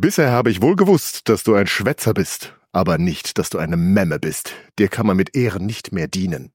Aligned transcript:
Bisher 0.00 0.30
habe 0.30 0.48
ich 0.52 0.62
wohl 0.62 0.76
gewusst, 0.76 1.28
dass 1.28 1.42
du 1.42 1.56
ein 1.56 1.66
Schwätzer 1.66 2.14
bist, 2.14 2.54
aber 2.70 2.98
nicht, 2.98 3.36
dass 3.36 3.50
du 3.50 3.58
eine 3.58 3.76
Memme 3.76 4.20
bist. 4.20 4.52
Dir 4.78 4.86
kann 4.86 5.08
man 5.08 5.16
mit 5.16 5.34
Ehren 5.34 5.66
nicht 5.66 5.90
mehr 5.90 6.06
dienen. 6.06 6.52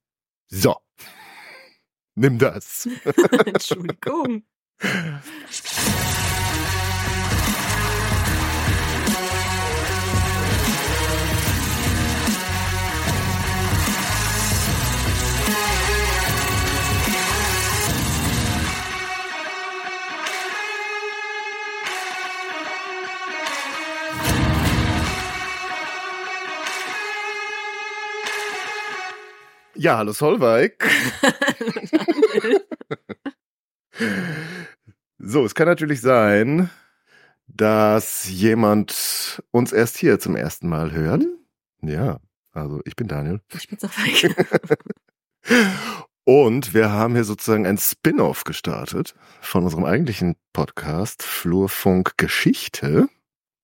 So. 0.48 0.78
Nimm 2.16 2.40
das. 2.40 2.88
Entschuldigung. 3.46 4.44
Ja, 29.84 29.98
hallo 29.98 30.14
Solveig. 30.14 30.82
so, 35.18 35.44
es 35.44 35.56
kann 35.56 35.68
natürlich 35.68 36.00
sein, 36.00 36.70
dass 37.48 38.30
jemand 38.30 39.44
uns 39.52 39.74
erst 39.74 39.98
hier 39.98 40.20
zum 40.20 40.38
ersten 40.38 40.70
Mal 40.70 40.94
hört. 40.94 41.26
Ja, 41.82 42.22
also 42.54 42.80
ich 42.86 42.96
bin 42.96 43.10
Daniel. 43.10 43.42
Ich 43.54 43.68
bin 43.68 43.78
Solveig. 43.78 44.34
Und 46.24 46.74
wir 46.74 46.90
haben 46.90 47.16
hier 47.16 47.26
sozusagen 47.26 47.68
ein 47.68 47.78
Spin-off 47.78 48.46
gestartet 48.46 49.16
von 49.42 49.66
unserem 49.66 49.84
eigentlichen 49.84 50.38
Podcast 50.54 51.24
Flurfunk 51.24 52.14
Geschichte 52.16 53.10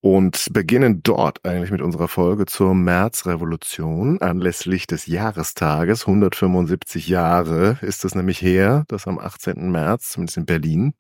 und 0.02 0.48
beginnen 0.52 1.04
dort 1.04 1.46
eigentlich 1.46 1.72
mit 1.72 1.82
unserer 1.82 2.08
Folge 2.08 2.46
zur 2.46 2.74
Märzrevolution 2.74 4.22
anlässlich 4.22 4.88
des 4.88 5.08
Jahrestages. 5.08 6.08
175 6.08 7.08
Jahre 7.08 7.78
ist 7.82 8.06
es 8.06 8.16
nämlich 8.16 8.42
her, 8.42 8.86
dass 8.88 9.08
am 9.08 9.20
18. 9.20 9.72
März, 9.72 10.12
zumindest 10.12 10.38
in 10.38 10.46
Berlin, 10.46 10.94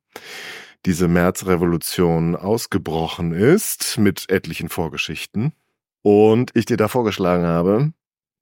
diese 0.85 1.07
Märzrevolution 1.07 2.35
ausgebrochen 2.35 3.33
ist 3.33 3.97
mit 3.97 4.29
etlichen 4.29 4.69
Vorgeschichten. 4.69 5.53
Und 6.01 6.51
ich 6.55 6.65
dir 6.65 6.77
da 6.77 6.87
vorgeschlagen 6.87 7.45
habe, 7.45 7.93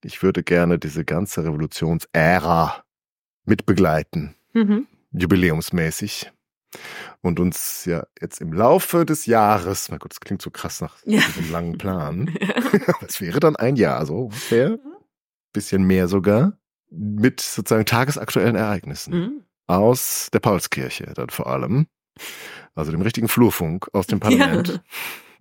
ich 0.03 0.21
würde 0.21 0.44
gerne 0.44 0.77
diese 0.77 1.03
ganze 1.05 1.44
Revolutionsära 1.44 2.83
mitbegleiten. 3.45 4.36
Mhm. 4.53 4.88
Jubiläumsmäßig 5.11 6.31
und 7.22 7.40
uns 7.40 7.86
ja 7.86 8.06
jetzt 8.22 8.42
im 8.42 8.54
Laufe 8.54 9.06
des 9.06 9.26
Jahres, 9.26 9.90
mein 9.90 10.00
Gott, 10.00 10.12
das 10.12 10.20
klingt 10.20 10.42
so 10.42 10.50
krass 10.52 10.82
nach 10.82 10.98
Ja. 11.06 11.22
diesem 11.22 11.52
langen 11.52 11.78
Plan, 11.78 12.28
es 13.08 13.20
wäre 13.22 13.40
dann 13.40 13.56
ein 13.56 13.76
Jahr 13.76 14.06
so 14.06 14.26
ungefähr, 14.26 14.78
bisschen 15.54 15.84
mehr 15.84 16.08
sogar, 16.08 16.58
mit 16.90 17.42
sozusagen 17.42 17.86
tagesaktuellen 17.86 18.56
Ereignissen 18.56 19.14
Mhm. 19.14 19.42
aus 19.68 20.30
der 20.32 20.40
Paulskirche 20.40 21.12
dann 21.16 21.30
vor 21.30 21.48
allem, 21.48 21.88
also 22.76 22.92
dem 22.92 23.02
richtigen 23.02 23.28
Flurfunk 23.28 23.88
aus 23.94 24.08
dem 24.08 24.20
Parlament, 24.20 24.82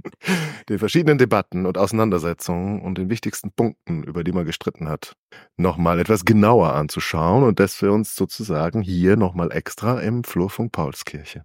den 0.69 0.79
verschiedenen 0.79 1.19
Debatten 1.19 1.67
und 1.67 1.79
Auseinandersetzungen 1.79 2.81
und 2.83 2.99
den 2.99 3.09
wichtigsten 3.11 3.51
Punkten, 3.53 4.03
über 4.05 4.25
die 4.25 4.33
man 4.33 4.45
gestritten 4.45 4.89
hat, 4.89 5.17
nochmal 5.57 5.99
etwas 6.01 6.25
genauer 6.25 6.75
anzuschauen 6.75 7.45
und 7.45 7.61
dass 7.61 7.81
wir 7.83 7.93
uns 7.93 8.15
sozusagen 8.15 8.83
hier 8.83 9.17
nochmal 9.17 9.53
extra 9.53 10.01
im 10.01 10.25
Flurfunk 10.25 10.73
Paulskirche 10.73 11.45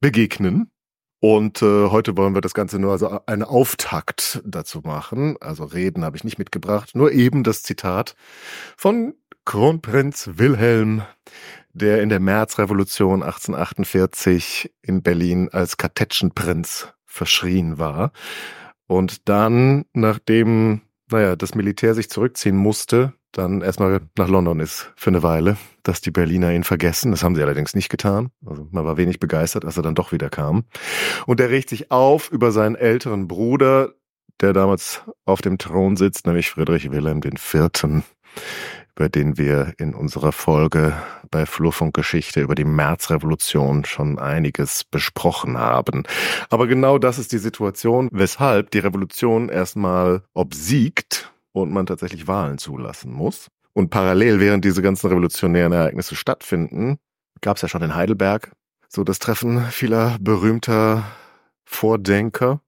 begegnen. 0.00 0.70
Und 1.20 1.62
äh, 1.62 1.88
heute 1.88 2.18
wollen 2.18 2.34
wir 2.34 2.42
das 2.42 2.52
Ganze 2.52 2.78
nur 2.78 2.92
also 2.92 3.20
einen 3.24 3.44
Auftakt 3.44 4.42
dazu 4.44 4.80
machen. 4.84 5.36
Also 5.40 5.64
Reden 5.64 6.04
habe 6.04 6.18
ich 6.18 6.24
nicht 6.24 6.38
mitgebracht, 6.38 6.90
nur 6.94 7.12
eben 7.12 7.44
das 7.44 7.62
Zitat 7.62 8.14
von 8.76 9.14
Kronprinz 9.46 10.30
Wilhelm, 10.34 11.02
der 11.72 12.02
in 12.02 12.10
der 12.10 12.20
Märzrevolution 12.20 13.22
1848 13.22 14.74
in 14.82 15.02
Berlin 15.02 15.48
als 15.50 15.76
Kartätschenprinz 15.78 16.88
verschrien 17.06 17.78
war. 17.78 18.12
Und 18.86 19.28
dann, 19.28 19.86
nachdem, 19.92 20.82
naja, 21.10 21.36
das 21.36 21.54
Militär 21.54 21.94
sich 21.94 22.10
zurückziehen 22.10 22.56
musste, 22.56 23.14
dann 23.34 23.62
erstmal 23.62 24.00
nach 24.16 24.28
London 24.28 24.60
ist 24.60 24.92
für 24.96 25.10
eine 25.10 25.22
Weile, 25.22 25.56
dass 25.82 26.00
die 26.00 26.12
Berliner 26.12 26.52
ihn 26.52 26.64
vergessen. 26.64 27.10
Das 27.10 27.22
haben 27.22 27.34
sie 27.34 27.42
allerdings 27.42 27.74
nicht 27.74 27.88
getan. 27.88 28.30
Also 28.46 28.68
man 28.70 28.84
war 28.84 28.96
wenig 28.96 29.18
begeistert, 29.18 29.64
als 29.64 29.76
er 29.76 29.82
dann 29.82 29.96
doch 29.96 30.12
wieder 30.12 30.30
kam. 30.30 30.64
Und 31.26 31.40
er 31.40 31.50
regt 31.50 31.68
sich 31.68 31.90
auf 31.90 32.30
über 32.30 32.52
seinen 32.52 32.76
älteren 32.76 33.26
Bruder, 33.26 33.92
der 34.40 34.52
damals 34.52 35.02
auf 35.24 35.42
dem 35.42 35.58
Thron 35.58 35.96
sitzt, 35.96 36.26
nämlich 36.26 36.50
Friedrich 36.50 36.90
Wilhelm 36.90 37.20
IV., 37.22 38.02
über 38.96 39.08
den 39.08 39.36
wir 39.36 39.74
in 39.78 39.94
unserer 39.94 40.30
Folge 40.30 40.92
bei 41.30 41.46
Flurfunk 41.46 41.94
Geschichte 41.94 42.40
über 42.40 42.54
die 42.54 42.64
Märzrevolution 42.64 43.84
schon 43.84 44.20
einiges 44.20 44.84
besprochen 44.84 45.58
haben. 45.58 46.04
Aber 46.48 46.68
genau 46.68 46.98
das 46.98 47.18
ist 47.18 47.32
die 47.32 47.38
Situation, 47.38 48.08
weshalb 48.12 48.70
die 48.70 48.78
Revolution 48.78 49.48
erstmal 49.48 50.22
obsiegt 50.32 51.33
und 51.54 51.72
man 51.72 51.86
tatsächlich 51.86 52.26
Wahlen 52.26 52.58
zulassen 52.58 53.12
muss. 53.12 53.48
Und 53.72 53.90
parallel, 53.90 54.40
während 54.40 54.64
diese 54.64 54.82
ganzen 54.82 55.06
revolutionären 55.06 55.72
Ereignisse 55.72 56.16
stattfinden, 56.16 56.98
gab 57.40 57.56
es 57.56 57.62
ja 57.62 57.68
schon 57.68 57.82
in 57.82 57.94
Heidelberg 57.94 58.52
so 58.88 59.04
das 59.04 59.18
Treffen 59.18 59.64
vieler 59.70 60.16
berühmter 60.20 61.04
Vordenker, 61.64 62.60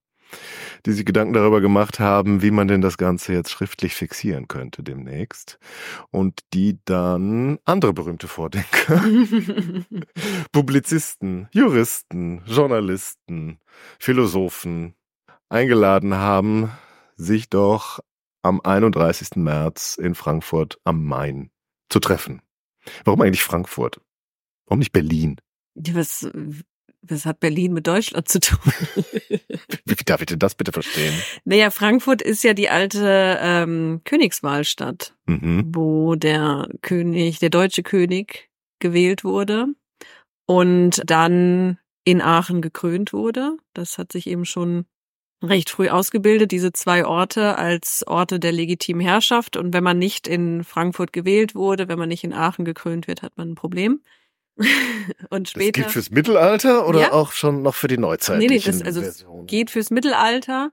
die 0.85 0.93
sich 0.93 1.05
Gedanken 1.05 1.35
darüber 1.35 1.61
gemacht 1.61 2.01
haben, 2.01 2.43
wie 2.43 2.51
man 2.51 2.69
denn 2.69 2.81
das 2.81 2.97
Ganze 2.97 3.33
jetzt 3.33 3.51
schriftlich 3.51 3.95
fixieren 3.95 4.49
könnte 4.49 4.83
demnächst. 4.83 5.59
Und 6.11 6.41
die 6.53 6.79
dann 6.85 7.59
andere 7.65 7.93
berühmte 7.93 8.29
Vordenker, 8.29 9.03
Publizisten, 10.53 11.49
Juristen, 11.53 12.43
Journalisten, 12.47 13.59
Philosophen 13.99 14.95
eingeladen 15.49 16.15
haben, 16.15 16.71
sich 17.17 17.49
doch 17.49 18.01
am 18.47 18.61
31. 18.63 19.37
März 19.37 19.97
in 20.01 20.15
Frankfurt 20.15 20.79
am 20.85 21.05
Main 21.05 21.51
zu 21.89 22.01
treffen. 22.01 22.43
Warum 23.05 23.21
eigentlich 23.21 23.43
Frankfurt? 23.43 24.01
Warum 24.67 24.79
nicht 24.81 24.93
Berlin? 24.93 25.37
Was, 25.75 26.29
was 27.03 27.27
hat 27.27 27.41
Berlin 27.41 27.73
mit 27.73 27.87
Deutschland 27.87 28.29
zu 28.29 28.41
tun? 28.41 28.59
Wie 29.85 29.95
darf 30.05 30.21
ich 30.21 30.27
denn 30.27 30.39
das 30.39 30.55
bitte 30.55 30.73
verstehen? 30.73 31.15
naja, 31.45 31.71
Frankfurt 31.71 32.23
ist 32.23 32.43
ja 32.45 32.55
die 32.55 32.69
alte 32.71 33.39
ähm, 33.41 34.01
Königswahlstadt, 34.05 35.15
Mhm. 35.27 35.73
wo 35.75 36.15
der 36.15 36.69
König, 36.83 37.39
der 37.41 37.51
deutsche 37.51 37.83
König 37.83 38.51
gewählt 38.79 39.25
wurde 39.25 39.67
und 40.47 41.03
dann 41.07 41.79
in 42.05 42.23
Aachen 42.23 42.63
gekrönt 42.63 43.13
wurde. 43.13 43.57
Das 43.75 43.99
hat 43.99 44.13
sich 44.13 44.27
eben 44.29 44.45
schon 44.45 44.87
recht 45.43 45.71
früh 45.71 45.89
ausgebildet, 45.89 46.51
diese 46.53 46.73
zwei 46.73 47.05
Orte 47.07 47.57
als 47.59 48.05
Orte 48.07 48.41
der 48.41 48.53
legitimen 48.53 49.01
Herrschaft. 49.01 49.57
Und 49.57 49.73
wenn 49.75 49.85
man 49.85 49.99
nicht 49.99 50.27
in 50.29 50.65
Frankfurt 50.65 51.13
gewählt 51.13 51.55
wurde, 51.55 51.89
wenn 51.89 51.99
man 51.99 52.09
nicht 52.09 52.25
in 52.25 52.33
Aachen 52.33 52.65
gekrönt 52.65 53.07
wird, 53.07 53.23
hat 53.23 53.37
man 53.37 53.51
ein 53.51 53.55
Problem. 53.55 54.01
Und 55.31 55.47
Das 55.47 55.51
später 55.51 55.83
gilt 55.83 55.93
fürs 55.93 56.11
Mittelalter 56.11 56.89
oder 56.89 57.01
Ja. 57.01 57.13
auch 57.13 57.33
schon 57.33 57.63
noch 57.63 57.75
für 57.75 57.89
die 57.89 57.99
Neuzeit? 57.99 58.39
Nee, 58.39 58.47
nee, 58.47 58.59
das- 58.59 58.83
also 58.83 59.01
es 59.03 59.27
geht 59.47 59.71
fürs 59.71 59.91
Mittelalter. 59.91 60.71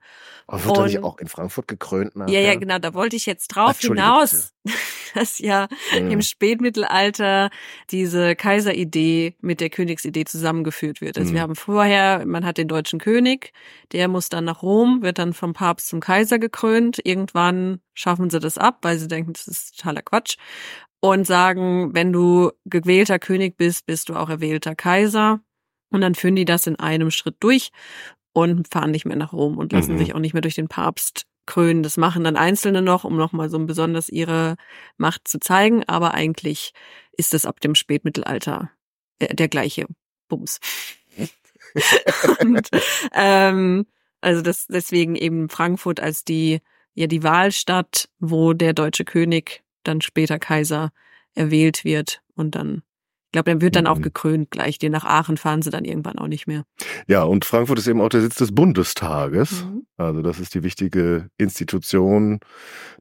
Aber 0.48 0.64
wird 0.66 0.78
er 0.78 0.84
nicht 0.86 0.98
und- 1.00 1.04
auch 1.04 1.18
in 1.20 1.28
Frankfurt 1.28 1.68
gekrönt 1.68 2.16
nachher? 2.16 2.32
Ja, 2.34 2.40
ja, 2.54 2.56
genau, 2.56 2.80
da 2.80 2.94
wollte 2.94 3.16
ich 3.16 3.26
jetzt 3.26 3.50
drauf 3.50 3.72
Entschuldige 3.72 4.06
hinaus, 4.06 4.54
dass 5.14 5.40
ja 5.40 5.68
Mhm. 5.98 6.12
im 6.12 6.22
Spätmittelalter 6.22 7.50
diese 7.92 8.36
Kaiseridee 8.36 9.36
mit 9.42 9.60
der 9.62 9.70
Königsidee 9.70 10.26
zusammengeführt 10.26 11.02
wird. 11.02 11.18
Also 11.18 11.32
Mhm. 11.32 11.36
wir 11.36 11.42
haben 11.42 11.56
vorher, 11.56 12.26
man 12.26 12.46
hat 12.46 12.58
den 12.58 12.68
deutschen 12.68 13.00
König, 13.00 13.54
der 13.92 14.08
muss 14.08 14.30
dann 14.30 14.46
nach 14.46 14.62
Rom, 14.64 15.02
wird 15.02 15.18
dann 15.20 15.34
vom 15.34 15.54
Papst 15.54 15.88
zum 15.90 16.00
Kaiser 16.00 16.40
gekrönt. 16.40 17.00
Irgendwann 17.04 17.80
schaffen 17.94 18.30
sie 18.30 18.40
das 18.40 18.58
ab, 18.58 18.80
weil 18.82 18.98
sie 18.98 19.08
denken, 19.08 19.34
das 19.34 19.48
ist 19.48 19.78
totaler 19.78 20.02
Quatsch. 20.02 20.38
Und 21.06 21.28
sagen, 21.28 21.94
wenn 21.94 22.14
du 22.14 22.52
gewählter 22.64 23.20
König 23.20 23.58
bist, 23.58 23.86
bist 23.86 24.08
du 24.08 24.16
auch 24.16 24.30
erwählter 24.30 24.74
Kaiser. 24.74 25.42
Und 25.90 26.00
dann 26.00 26.16
führen 26.16 26.38
die 26.38 26.46
das 26.46 26.66
in 26.66 26.78
einem 26.80 27.12
Schritt 27.12 27.36
durch 27.42 27.72
und 28.32 28.70
fahren 28.72 28.92
nicht 28.92 29.04
mehr 29.04 29.18
nach 29.18 29.34
Rom 29.34 29.58
und 29.58 29.74
lassen 29.74 29.96
Mhm. 29.96 29.98
sich 29.98 30.16
auch 30.16 30.20
nicht 30.20 30.32
mehr 30.32 30.42
durch 30.42 30.56
den 30.56 30.70
Papst 30.70 31.26
krönen. 31.46 31.84
Das 31.84 31.98
machen 31.98 32.24
dann 32.24 32.38
Einzelne 32.38 32.82
noch, 32.82 33.04
um 33.04 33.18
nochmal 33.18 33.50
so 33.50 33.60
besonders 33.60 34.08
ihre 34.08 34.56
Macht 34.96 35.28
zu 35.28 35.42
zeigen. 35.42 35.84
Aber 35.88 36.14
eigentlich 36.14 36.72
ist 37.18 37.34
es 37.34 37.46
ab 37.46 37.60
dem 37.60 37.76
Spätmittelalter 37.76 38.72
äh, 39.20 39.36
der 39.36 39.50
gleiche 39.50 39.88
Bums. 40.30 40.62
und, 42.40 42.70
ähm, 43.12 43.86
also 44.22 44.42
das, 44.42 44.68
deswegen 44.68 45.16
eben 45.18 45.50
Frankfurt 45.50 46.00
als 46.00 46.24
die, 46.24 46.62
ja, 46.94 47.08
die 47.08 47.24
Wahlstadt, 47.24 48.08
wo 48.20 48.54
der 48.54 48.72
deutsche 48.72 49.04
König 49.04 49.63
dann 49.84 50.02
später 50.02 50.40
Kaiser 50.40 50.92
erwählt 51.36 51.84
wird 51.86 52.22
und 52.36 52.56
dann 52.56 52.84
glaube, 53.32 53.50
dann 53.50 53.62
wird 53.62 53.76
dann 53.76 53.88
auch 53.88 53.98
Mhm. 53.98 54.04
gekrönt 54.04 54.52
gleich. 54.52 54.78
Den 54.78 54.92
nach 54.92 55.06
Aachen 55.06 55.38
fahren 55.38 55.64
sie 55.64 55.72
dann 55.72 55.86
irgendwann 55.86 56.20
auch 56.20 56.28
nicht 56.28 56.46
mehr. 56.46 56.66
Ja, 57.08 57.24
und 57.24 57.46
Frankfurt 57.46 57.80
ist 57.80 57.88
eben 57.88 58.00
auch 58.00 58.10
der 58.10 58.22
Sitz 58.22 58.36
des 58.36 58.54
Bundestages. 58.54 59.66
Mhm. 59.66 59.88
Also 59.98 60.22
das 60.22 60.40
ist 60.40 60.54
die 60.54 60.62
wichtige 60.62 61.30
Institution 61.40 62.40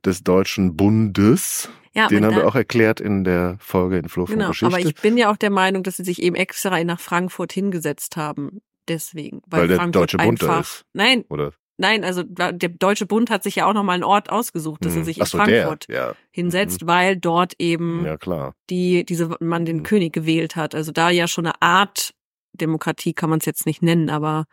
des 0.06 0.22
Deutschen 0.24 0.74
Bundes. 0.74 1.68
Ja, 1.94 2.08
Den 2.08 2.24
haben 2.24 2.34
wir 2.36 2.42
da- 2.44 2.48
auch 2.48 2.54
erklärt 2.54 2.98
in 2.98 3.24
der 3.24 3.58
Folge 3.60 3.98
in 3.98 4.08
Flo 4.08 4.24
Genau, 4.24 4.48
Geschichte. 4.48 4.74
aber 4.74 4.80
ich 4.82 4.94
bin 4.94 5.18
ja 5.18 5.30
auch 5.30 5.36
der 5.36 5.50
Meinung, 5.50 5.82
dass 5.82 5.98
sie 5.98 6.04
sich 6.04 6.22
eben 6.22 6.34
extra 6.36 6.82
nach 6.82 6.98
Frankfurt 7.00 7.52
hingesetzt 7.52 8.16
haben. 8.16 8.62
Deswegen. 8.88 9.42
Weil, 9.46 9.60
Weil 9.62 9.68
der 9.68 9.76
Frankfurt 9.76 10.02
Deutsche 10.02 10.16
Bund 10.16 10.42
da 10.42 10.46
einfach, 10.46 10.60
ist. 10.62 10.84
Nein, 10.94 11.24
Oder? 11.28 11.52
Nein, 11.82 12.02
also 12.04 12.22
der 12.24 12.52
Deutsche 12.70 13.04
Bund 13.04 13.28
hat 13.28 13.42
sich 13.42 13.56
ja 13.56 13.66
auch 13.66 13.74
nochmal 13.74 13.96
einen 13.96 14.04
Ort 14.04 14.30
ausgesucht, 14.30 14.82
dass 14.84 14.92
er 14.94 15.00
Hm. 15.00 15.04
sich 15.04 15.16
Ach 15.20 15.26
in 15.26 15.30
so, 15.30 15.36
Frankfurt 15.38 15.88
der, 15.88 15.94
ja. 15.96 16.14
hinsetzt, 16.30 16.86
weil 16.86 17.16
dort 17.18 17.52
eben 17.58 18.06
Ja, 18.06 18.16
klar. 18.16 18.54
die, 18.70 19.04
diese, 19.04 19.36
man 19.40 19.66
den 19.66 19.78
Mhm. 19.78 19.82
König 19.82 20.12
gewählt 20.14 20.56
hat. 20.56 20.74
Also 20.74 20.92
da 20.92 21.10
ja 21.10 21.28
schon 21.28 21.44
eine 21.46 21.60
Art 21.60 22.14
Demokratie 22.54 23.12
kann 23.12 23.28
man 23.30 23.38
es 23.40 23.44
jetzt 23.44 23.66
nicht 23.66 23.82
nennen, 23.82 24.08
aber 24.08 24.44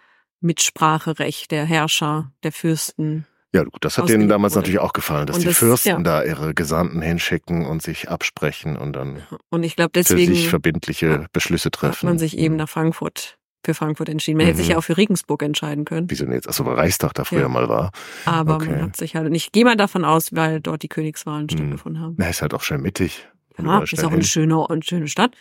Mitspracherecht 0.42 1.52
der 1.52 1.66
Herrscher, 1.66 2.32
der 2.44 2.52
Fürsten. 2.52 3.26
Ja, 3.54 3.64
gut, 3.64 3.84
das 3.84 3.98
hat 3.98 4.08
denen 4.10 4.30
damals 4.30 4.54
wurde. 4.54 4.60
natürlich 4.62 4.80
auch 4.80 4.94
gefallen, 4.94 5.26
dass 5.26 5.38
Und 5.38 5.42
die 5.42 5.48
das- 5.48 5.58
Fürsten 5.58 5.90
ja. 5.90 6.00
da 6.00 6.24
ihre 6.24 6.54
Gesandten 6.54 7.02
hinschicken 7.02 7.66
und 7.66 7.82
sich 7.82 8.08
absprechen 8.10 8.78
und 8.78 8.94
dann 8.96 9.24
Und 9.50 9.64
ich 9.64 9.76
glaube, 9.76 9.90
für 9.96 10.04
deswegen 10.04 10.36
sich 10.36 10.48
verbindliche 10.50 11.26
Beschlüsse 11.34 11.68
hat 11.68 11.74
treffen. 11.74 12.06
man 12.06 12.20
sich 12.20 12.38
eben 12.38 12.54
Hm. 12.54 12.58
nach 12.58 12.70
Frankfurt, 12.70 13.38
für 13.66 13.74
Frankfurt 13.74 14.10
entschieden. 14.10 14.38
Man 14.38 14.46
hätte 14.48 14.58
sich 14.58 14.68
Mhm. 14.68 14.72
ja 14.74 14.78
auch 14.78 14.84
für 14.84 14.98
Regensburg 14.98 15.44
entscheiden 15.44 15.86
können. 15.86 16.10
Wieso 16.10 16.26
denn 16.26 16.34
jetzt? 16.34 16.48
Achso, 16.48 16.66
weil 16.66 16.76
Reichstag 16.76 17.14
da 17.14 17.24
früher 17.26 17.42
Ja. 17.42 17.50
mal 17.50 17.68
war. 17.70 17.92
Aber 18.26 18.56
Okay. 18.56 18.70
man 18.72 18.82
hat 18.84 18.96
sich 18.98 19.16
halt, 19.16 19.28
und 19.28 19.36
ich 19.36 19.52
gehe 19.52 19.66
mal 19.66 19.76
davon 19.76 20.06
aus, 20.06 20.34
weil 20.34 20.62
dort 20.62 20.82
die 20.84 20.88
Königswahlen 20.90 21.48
Hm. 21.50 21.58
stattgefunden 21.58 22.02
haben. 22.02 22.16
Na, 22.18 22.30
ist 22.30 22.42
halt 22.42 22.54
auch 22.54 22.62
schön 22.64 22.82
mittig. 22.82 23.28
Ja, 23.58 23.82
ist 23.84 24.04
auch 24.06 24.12
eine 24.12 24.24
schöne, 24.24 24.70
eine 24.70 24.82
schöne 24.84 25.08
Stadt. 25.10 25.36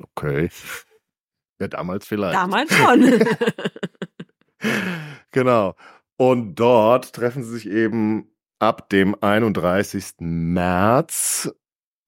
Okay. 0.00 0.50
Ja, 1.60 1.68
damals 1.68 2.06
vielleicht. 2.06 2.34
Damals 2.36 2.70
schon. 2.76 3.00
Genau. 5.32 5.74
Und 6.16 6.54
dort 6.54 7.12
treffen 7.12 7.42
sie 7.44 7.50
sich 7.50 7.68
eben 7.68 8.30
ab 8.58 8.88
dem 8.88 9.14
31. 9.20 10.14
März, 10.20 11.50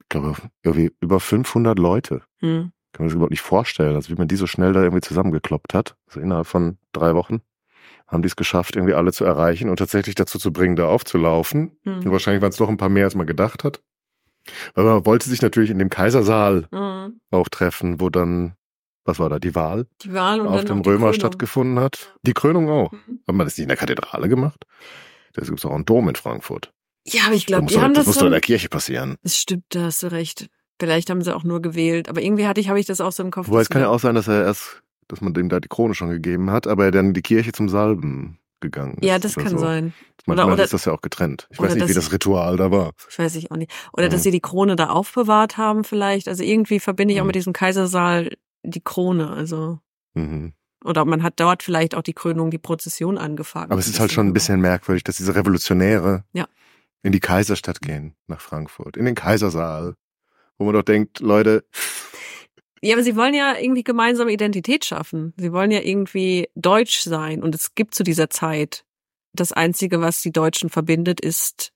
ich 0.01 0.09
glaube, 0.09 0.35
irgendwie 0.63 0.91
über 1.01 1.21
500 1.21 1.79
Leute. 1.79 2.23
hm. 2.41 2.73
Kann 2.99 3.05
man 3.05 3.11
sich 3.11 3.15
überhaupt 3.15 3.31
nicht 3.31 3.43
vorstellen, 3.43 3.95
also 3.95 4.09
wie 4.11 4.17
man 4.19 4.27
die 4.27 4.35
so 4.35 4.49
schnell 4.49 4.73
da 4.73 4.83
irgendwie 4.83 5.03
zusammengekloppt 5.07 5.73
hat. 5.73 5.95
Also 6.09 6.19
innerhalb 6.19 6.49
von 6.49 6.79
drei 6.93 7.15
Wochen 7.15 7.43
haben 8.09 8.23
die 8.23 8.27
es 8.27 8.35
geschafft, 8.35 8.75
irgendwie 8.75 8.95
alle 8.95 9.13
zu 9.13 9.25
erreichen 9.25 9.71
und 9.71 9.77
tatsächlich 9.77 10.17
dazu 10.17 10.37
zu 10.37 10.53
bringen, 10.53 10.75
da 10.75 10.89
aufzulaufen. 10.89 11.79
Und 11.87 12.05
Hm. 12.07 12.11
wahrscheinlich 12.11 12.43
waren 12.43 12.51
es 12.51 12.57
doch 12.57 12.69
ein 12.69 12.77
paar 12.77 12.89
mehr, 12.89 13.05
als 13.05 13.15
man 13.15 13.29
gedacht 13.29 13.63
hat. 13.63 13.83
Weil 14.75 14.85
man 14.85 15.07
wollte 15.07 15.29
sich 15.29 15.43
natürlich 15.43 15.71
in 15.71 15.79
dem 15.79 15.91
Kaisersaal 15.91 16.67
Hm. 16.73 17.21
auch 17.31 17.49
treffen, 17.49 18.01
wo 18.01 18.09
dann, 18.11 18.55
was 19.05 19.21
war 19.21 19.29
da, 19.29 19.39
die 19.39 19.55
Wahl 19.55 19.87
Die 20.03 20.13
Wahl 20.13 20.41
und 20.41 20.49
auf 20.49 20.65
dem 20.65 20.81
Römer 20.81 20.99
Krönung. 20.99 21.13
stattgefunden 21.15 21.79
hat. 21.79 22.19
Die 22.23 22.33
Krönung 22.35 22.69
auch. 22.69 22.91
Mhm. 22.91 23.21
Hat 23.29 23.35
man 23.37 23.47
das 23.47 23.57
nicht 23.57 23.63
in 23.63 23.69
der 23.69 23.77
Kathedrale 23.77 24.29
gemacht? 24.29 24.65
Da 25.35 25.43
gibt 25.43 25.57
es 25.61 25.65
auch 25.65 25.71
einen 25.73 25.85
Dom 25.85 26.09
in 26.09 26.17
Frankfurt. 26.17 26.73
Ja, 27.07 27.27
aber 27.27 27.35
ich 27.37 27.47
glaube, 27.47 27.67
die 27.67 27.79
haben 27.81 27.95
das 27.95 28.01
das 28.01 28.07
muss 28.09 28.19
doch 28.19 28.27
in 28.27 28.33
der 28.33 28.41
Kirche 28.41 28.69
passieren. 28.69 29.17
Das 29.23 29.37
stimmt, 29.39 29.67
da 29.69 29.83
hast 29.85 30.03
du 30.03 30.09
recht. 30.11 30.49
Vielleicht 30.81 31.11
haben 31.11 31.23
sie 31.23 31.35
auch 31.35 31.45
nur 31.45 31.61
gewählt. 31.63 32.09
Aber 32.09 32.23
irgendwie 32.23 32.47
hatte 32.47 32.61
ich, 32.61 32.69
habe 32.69 32.79
ich 32.81 32.87
das 32.87 33.01
auch 33.01 33.13
so 33.13 33.23
im 33.23 33.31
Kopf. 33.31 33.49
Wobei 33.49 33.61
es 33.61 33.69
dass 33.69 33.73
kann 33.75 33.83
ja 33.83 33.89
auch 33.89 34.01
sein, 34.01 34.15
dass 34.15 34.29
er 34.29 34.45
erst, 34.45 34.83
dass 35.09 35.21
man 35.21 35.35
dem 35.35 35.49
da 35.49 35.61
die 35.61 35.69
Krone 35.69 35.95
schon 35.95 36.11
gegeben 36.11 36.51
hat, 36.51 36.67
aber 36.67 36.85
er 36.87 36.91
dann 36.91 37.07
in 37.09 37.15
die 37.15 37.23
Kirche 37.23 37.53
zum 37.53 37.69
Salben 37.69 38.39
gegangen 38.61 38.95
ist. 38.99 39.05
Ja, 39.05 39.19
das 39.19 39.37
oder 39.37 39.45
kann 39.45 39.53
so. 39.53 39.59
sein. 39.59 39.93
Manchmal 40.27 40.53
oder- 40.53 40.65
ist 40.65 40.73
das 40.73 40.85
ja 40.85 40.93
auch 40.93 41.01
getrennt. 41.01 41.47
Ich 41.51 41.59
oder 41.59 41.69
weiß 41.69 41.75
nicht, 41.77 41.89
wie 41.89 41.95
dass- 41.95 42.05
das 42.05 42.13
Ritual 42.13 42.57
da 42.57 42.71
war. 42.71 42.93
Ich 43.09 43.19
weiß 43.19 43.35
ich 43.37 43.51
auch 43.51 43.57
nicht. 43.57 43.71
Oder 43.93 44.09
dass 44.09 44.21
Mhm. 44.21 44.25
sie 44.25 44.31
die 44.33 44.41
Krone 44.41 44.77
da 44.77 44.89
aufbewahrt 44.91 45.57
haben 45.57 45.85
vielleicht. 45.85 46.29
Also 46.29 46.43
irgendwie 46.43 46.81
verbinde 46.81 47.15
ich 47.15 47.21
auch 47.21 47.25
Mhm. 47.25 47.29
mit 47.29 47.37
diesem 47.37 47.53
Kaisersaal 47.53 48.31
die 48.65 48.81
Krone. 48.83 49.31
Also 49.31 49.79
Mhm. 50.15 50.53
oder 50.85 51.05
man 51.05 51.23
hat 51.23 51.35
dort 51.41 51.63
vielleicht 51.63 51.95
auch 51.95 52.03
die 52.03 52.13
Krönung, 52.13 52.51
die 52.51 52.59
Prozession 52.59 53.17
angefangen. 53.19 53.71
Aber 53.71 53.81
es 53.81 53.89
ist 53.89 54.01
halt 54.01 54.13
schon 54.13 54.27
ein 54.27 54.33
bisschen 54.33 54.61
merkwürdig, 54.61 55.03
dass 55.05 55.17
diese 55.17 55.35
Revolutionäre 55.35 56.25
Ja. 56.33 56.47
in 57.03 57.13
die 57.13 57.21
Kaiserstadt 57.21 57.81
gehen, 57.81 58.15
nach 58.27 58.41
Frankfurt, 58.41 58.97
in 58.97 59.05
den 59.07 59.15
Kaisersaal, 59.15 59.95
wo 60.59 60.65
man 60.65 60.75
doch 60.75 60.83
denkt, 60.83 61.21
Leute, 61.21 61.65
Ja, 62.83 62.95
aber 62.95 63.03
sie 63.03 63.17
wollen 63.17 63.35
ja 63.35 63.57
irgendwie 63.59 63.83
gemeinsame 63.83 64.33
Identität 64.33 64.85
schaffen. 64.85 65.35
Sie 65.37 65.53
wollen 65.53 65.71
ja 65.71 65.81
irgendwie 65.81 66.49
deutsch 66.55 67.01
sein. 67.01 67.43
Und 67.43 67.55
es 67.55 67.75
gibt 67.75 67.95
zu 67.95 68.05
dieser 68.05 68.31
Zeit 68.31 68.85
das 69.33 69.53
Einzige, 69.53 70.01
was 70.01 70.21
die 70.21 70.33
Deutschen 70.33 70.71
verbindet, 70.71 71.21
ist 71.21 71.73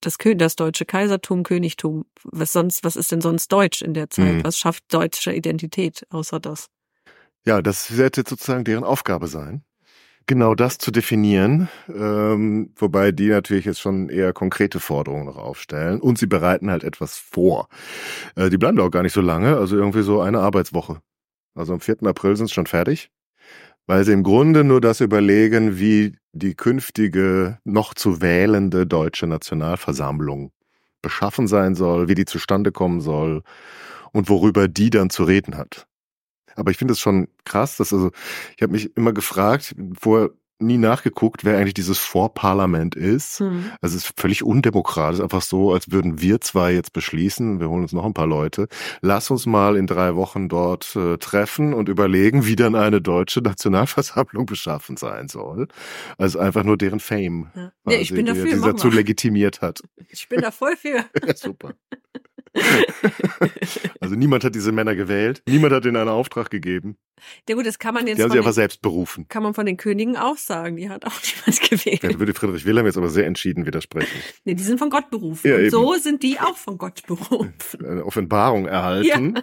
das, 0.00 0.16
das 0.36 0.56
deutsche 0.56 0.84
Kaisertum, 0.84 1.42
Königtum. 1.42 2.04
Was 2.22 2.52
sonst, 2.52 2.84
was 2.84 2.96
ist 2.96 3.10
denn 3.10 3.20
sonst 3.20 3.50
deutsch 3.50 3.82
in 3.82 3.94
der 3.94 4.10
Zeit? 4.10 4.34
Mhm. 4.34 4.44
Was 4.44 4.58
schafft 4.58 4.84
deutsche 4.92 5.32
Identität 5.32 6.06
außer 6.10 6.38
das? 6.38 6.68
Ja, 7.44 7.62
das 7.62 7.96
wird 7.96 8.16
jetzt 8.16 8.30
sozusagen 8.30 8.64
deren 8.64 8.84
Aufgabe 8.84 9.28
sein, 9.28 9.64
genau 10.26 10.54
das 10.54 10.78
zu 10.78 10.90
definieren, 10.90 11.68
ähm, 11.88 12.70
wobei 12.76 13.12
die 13.12 13.28
natürlich 13.28 13.64
jetzt 13.64 13.80
schon 13.80 14.08
eher 14.08 14.32
konkrete 14.32 14.80
Forderungen 14.80 15.26
noch 15.26 15.36
aufstellen 15.36 16.00
und 16.00 16.18
sie 16.18 16.26
bereiten 16.26 16.70
halt 16.70 16.84
etwas 16.84 17.16
vor. 17.16 17.68
Äh, 18.34 18.50
die 18.50 18.58
bleiben 18.58 18.76
da 18.76 18.84
auch 18.84 18.90
gar 18.90 19.02
nicht 19.02 19.12
so 19.12 19.20
lange, 19.20 19.56
also 19.56 19.76
irgendwie 19.76 20.02
so 20.02 20.20
eine 20.20 20.40
Arbeitswoche. 20.40 21.00
Also 21.54 21.72
am 21.74 21.80
4. 21.80 22.02
April 22.04 22.36
sind 22.36 22.48
sie 22.48 22.54
schon 22.54 22.66
fertig, 22.66 23.10
weil 23.86 24.04
sie 24.04 24.12
im 24.12 24.24
Grunde 24.24 24.64
nur 24.64 24.80
das 24.80 25.00
überlegen, 25.00 25.78
wie 25.78 26.16
die 26.32 26.54
künftige 26.54 27.58
noch 27.64 27.94
zu 27.94 28.20
wählende 28.20 28.86
deutsche 28.86 29.26
Nationalversammlung 29.26 30.52
beschaffen 31.02 31.46
sein 31.46 31.74
soll, 31.74 32.08
wie 32.08 32.14
die 32.14 32.24
zustande 32.24 32.72
kommen 32.72 33.00
soll 33.00 33.42
und 34.12 34.28
worüber 34.28 34.66
die 34.66 34.90
dann 34.90 35.08
zu 35.08 35.24
reden 35.24 35.56
hat. 35.56 35.86
Aber 36.56 36.70
ich 36.70 36.76
finde 36.76 36.92
es 36.92 37.00
schon 37.00 37.28
krass, 37.44 37.76
dass 37.76 37.92
also, 37.92 38.10
ich 38.56 38.62
habe 38.62 38.72
mich 38.72 38.96
immer 38.96 39.12
gefragt, 39.12 39.74
vorher 39.98 40.30
nie 40.58 40.78
nachgeguckt, 40.78 41.44
wer 41.44 41.58
eigentlich 41.58 41.74
dieses 41.74 41.98
Vorparlament 41.98 42.94
ist. 42.94 43.40
Hm. 43.40 43.72
Also 43.82 43.96
es 43.96 44.06
ist 44.06 44.14
völlig 44.18 44.42
undemokratisch, 44.42 45.20
einfach 45.20 45.42
so, 45.42 45.72
als 45.72 45.90
würden 45.90 46.20
wir 46.20 46.40
zwei 46.40 46.72
jetzt 46.72 46.94
beschließen, 46.94 47.60
wir 47.60 47.68
holen 47.68 47.82
uns 47.82 47.92
noch 47.92 48.06
ein 48.06 48.14
paar 48.14 48.26
Leute, 48.26 48.68
lass 49.02 49.30
uns 49.30 49.44
mal 49.44 49.76
in 49.76 49.86
drei 49.86 50.16
Wochen 50.16 50.48
dort 50.48 50.96
äh, 50.96 51.18
treffen 51.18 51.74
und 51.74 51.90
überlegen, 51.90 52.46
wie 52.46 52.56
dann 52.56 52.74
eine 52.74 53.02
deutsche 53.02 53.40
Nationalversammlung 53.42 54.46
beschaffen 54.46 54.96
sein 54.96 55.28
soll. 55.28 55.68
Also 56.16 56.38
einfach 56.38 56.64
nur 56.64 56.78
deren 56.78 57.00
Fame. 57.00 57.50
Ja. 57.54 57.72
Nee, 57.84 57.96
ich 57.96 58.14
bin 58.14 58.24
die- 58.24 58.32
dafür. 58.32 58.46
Die 58.46 58.56
mach 58.56 58.68
dazu 58.68 58.88
legitimiert 58.88 59.60
hat. 59.60 59.82
Ich 60.08 60.26
bin 60.28 60.40
da 60.40 60.50
voll 60.50 60.76
für. 60.76 61.04
Ja, 61.26 61.34
super. 61.36 61.74
also 64.00 64.14
niemand 64.14 64.44
hat 64.44 64.54
diese 64.54 64.72
Männer 64.72 64.94
gewählt, 64.94 65.42
niemand 65.48 65.72
hat 65.72 65.84
ihnen 65.84 65.96
einen 65.96 66.08
Auftrag 66.08 66.50
gegeben. 66.50 66.96
Ja 67.48 67.54
gut, 67.54 67.66
das 67.66 67.78
kann 67.78 67.94
man 67.94 68.06
jetzt 68.06 68.18
Die 68.18 68.22
haben 68.22 68.30
sie 68.30 68.40
den, 68.40 68.52
selbst 68.52 68.82
berufen. 68.82 69.26
kann 69.28 69.42
man 69.42 69.54
von 69.54 69.66
den 69.66 69.76
Königen 69.76 70.16
auch 70.16 70.36
sagen. 70.36 70.76
Die 70.76 70.88
hat 70.90 71.04
auch 71.06 71.12
niemand 71.46 71.70
gewählt. 71.70 72.04
Da 72.04 72.18
würde 72.18 72.34
Friedrich 72.34 72.64
Wilhelm 72.66 72.86
jetzt 72.86 72.98
aber 72.98 73.08
sehr 73.08 73.26
entschieden 73.26 73.66
widersprechen. 73.66 74.06
Nee, 74.44 74.54
die 74.54 74.62
sind 74.62 74.78
von 74.78 74.90
Gott 74.90 75.10
berufen. 75.10 75.48
Ja, 75.48 75.54
und 75.56 75.60
eben. 75.62 75.70
so 75.70 75.94
sind 75.94 76.22
die 76.22 76.38
auch 76.38 76.56
von 76.56 76.78
Gott 76.78 77.02
berufen. 77.06 77.50
Eine 77.84 78.04
Offenbarung 78.04 78.66
erhalten. 78.66 79.40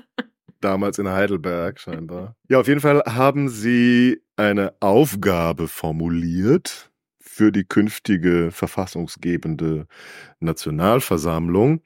Damals 0.62 0.98
in 0.98 1.10
Heidelberg 1.10 1.80
scheinbar. 1.80 2.36
Ja, 2.48 2.60
auf 2.62 2.68
jeden 2.68 2.80
Fall 2.80 3.04
haben 3.06 3.50
sie 3.50 4.22
eine 4.38 4.74
Aufgabe 4.80 5.68
formuliert 5.68 6.92
für 7.20 7.52
die 7.52 7.66
künftige 7.66 8.52
verfassungsgebende 8.52 9.88
Nationalversammlung. 10.40 11.82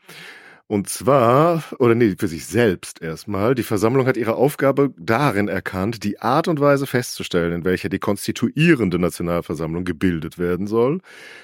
Und 0.70 0.90
zwar, 0.90 1.64
oder 1.80 1.96
nee, 1.96 2.16
für 2.20 2.28
sich 2.28 2.46
selbst 2.46 3.02
erstmal. 3.02 3.56
Die 3.56 3.64
Versammlung 3.64 4.06
hat 4.06 4.18
ihre 4.18 4.36
Aufgabe 4.36 4.94
darin 4.98 5.48
erkannt, 5.48 6.04
die 6.04 6.20
Art 6.20 6.50
und 6.50 6.60
Weise 6.60 6.86
festzustellen, 6.86 7.54
in 7.54 7.64
welcher 7.64 7.88
die 7.88 8.00
konstituierende 8.00 9.00
Nationalversammlung 9.00 9.86
gebildet 9.86 10.38
werden 10.38 10.68
soll. 10.68 11.00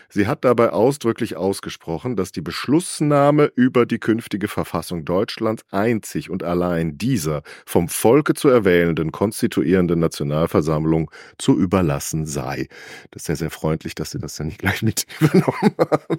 Sie 0.10 0.27
hat 0.27 0.44
dabei 0.44 0.72
ausdrücklich 0.72 1.38
ausgesprochen, 1.38 2.18
dass 2.18 2.34
die 2.34 2.42
Beschlussnahme 2.42 3.50
über 3.56 3.86
die 3.86 3.98
künftige 3.98 4.50
Verfassung 4.50 5.06
Deutschlands 5.06 5.63
einzig 5.72 6.30
und 6.30 6.44
allein 6.44 6.98
dieser 6.98 7.44
vom 7.65 7.88
Volke 7.88 8.34
zu 8.34 8.50
erwählenden 8.50 9.13
konstituierenden 9.13 10.00
Nationalversammlung 10.00 11.10
zu 11.38 11.58
überlassen 11.58 12.25
sei. 12.25 12.68
Das 13.12 13.22
ist 13.22 13.27
sehr, 13.27 13.38
sehr 13.38 13.51
freundlich, 13.51 13.96
dass 13.96 14.12
Sie 14.12 14.20
das 14.20 14.38
ja 14.38 14.44
nicht 14.44 14.60
gleich 14.60 14.82
mit 14.82 15.06
übernommen 15.22 15.75
haben. 15.80 16.18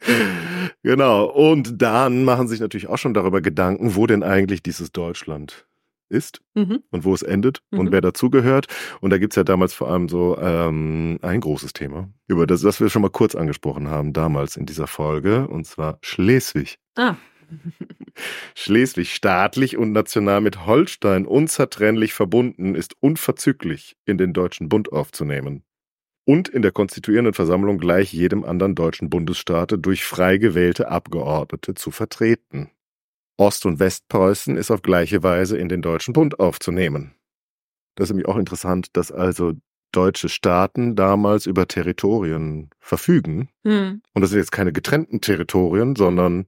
genau. 0.86 1.26
Und 1.26 1.82
dann 1.82 2.24
machen 2.24 2.48
sich 2.48 2.60
natürlich 2.60 2.86
auch 2.88 2.98
schon 2.98 3.12
darüber 3.14 3.40
Gedanken, 3.40 3.94
wo 3.96 4.06
denn 4.06 4.22
eigentlich 4.22 4.62
dieses 4.62 4.92
Deutschland 4.92 5.66
ist 6.08 6.40
Mhm. 6.54 6.84
und 6.90 7.04
wo 7.04 7.12
es 7.14 7.22
endet 7.22 7.62
und 7.72 7.86
Mhm. 7.86 7.92
wer 7.92 8.00
dazugehört. 8.00 8.68
Und 9.00 9.10
da 9.10 9.18
gibt's 9.18 9.34
ja 9.36 9.42
damals 9.42 9.74
vor 9.74 9.90
allem 9.90 10.08
so 10.08 10.38
ähm, 10.40 11.18
ein 11.22 11.40
großes 11.40 11.72
Thema, 11.72 12.08
über 12.28 12.46
das, 12.46 12.60
das 12.60 12.80
wir 12.80 12.88
schon 12.90 13.02
mal 13.02 13.10
kurz 13.10 13.34
angesprochen 13.34 13.88
haben, 13.88 14.12
damals 14.12 14.56
in 14.56 14.66
dieser 14.66 14.86
Folge, 14.86 15.48
und 15.48 15.66
zwar 15.66 15.98
Schleswig. 16.02 16.78
Ah, 16.94 17.16
Schleswig, 18.54 19.12
staatlich 19.14 19.76
und 19.76 19.92
national 19.92 20.40
mit 20.40 20.64
Holstein 20.66 21.26
unzertrennlich 21.26 22.12
verbunden, 22.14 22.74
ist 22.74 22.94
unverzüglich 23.00 23.96
in 24.04 24.16
den 24.18 24.32
Deutschen 24.32 24.68
Bund 24.68 24.92
aufzunehmen 24.92 25.62
und 26.26 26.48
in 26.48 26.60
der 26.62 26.72
konstituierenden 26.72 27.34
Versammlung 27.34 27.78
gleich 27.78 28.12
jedem 28.12 28.44
anderen 28.44 28.74
deutschen 28.74 29.08
Bundesstaate 29.08 29.78
durch 29.78 30.04
frei 30.04 30.38
gewählte 30.38 30.88
Abgeordnete 30.88 31.74
zu 31.74 31.90
vertreten. 31.90 32.70
Ost- 33.38 33.64
und 33.64 33.78
Westpreußen 33.78 34.56
ist 34.56 34.70
auf 34.70 34.82
gleiche 34.82 35.22
Weise 35.22 35.56
in 35.56 35.68
den 35.68 35.82
Deutschen 35.82 36.12
Bund 36.12 36.40
aufzunehmen. 36.40 37.14
Das 37.94 38.06
ist 38.06 38.10
nämlich 38.10 38.28
auch 38.28 38.36
interessant, 38.36 38.88
dass 38.96 39.12
also 39.12 39.52
deutsche 39.92 40.28
Staaten 40.28 40.96
damals 40.96 41.46
über 41.46 41.68
Territorien 41.68 42.70
verfügen. 42.80 43.48
Hm. 43.64 44.02
Und 44.12 44.22
das 44.22 44.30
sind 44.30 44.40
jetzt 44.40 44.52
keine 44.52 44.72
getrennten 44.72 45.20
Territorien, 45.20 45.96
sondern 45.96 46.46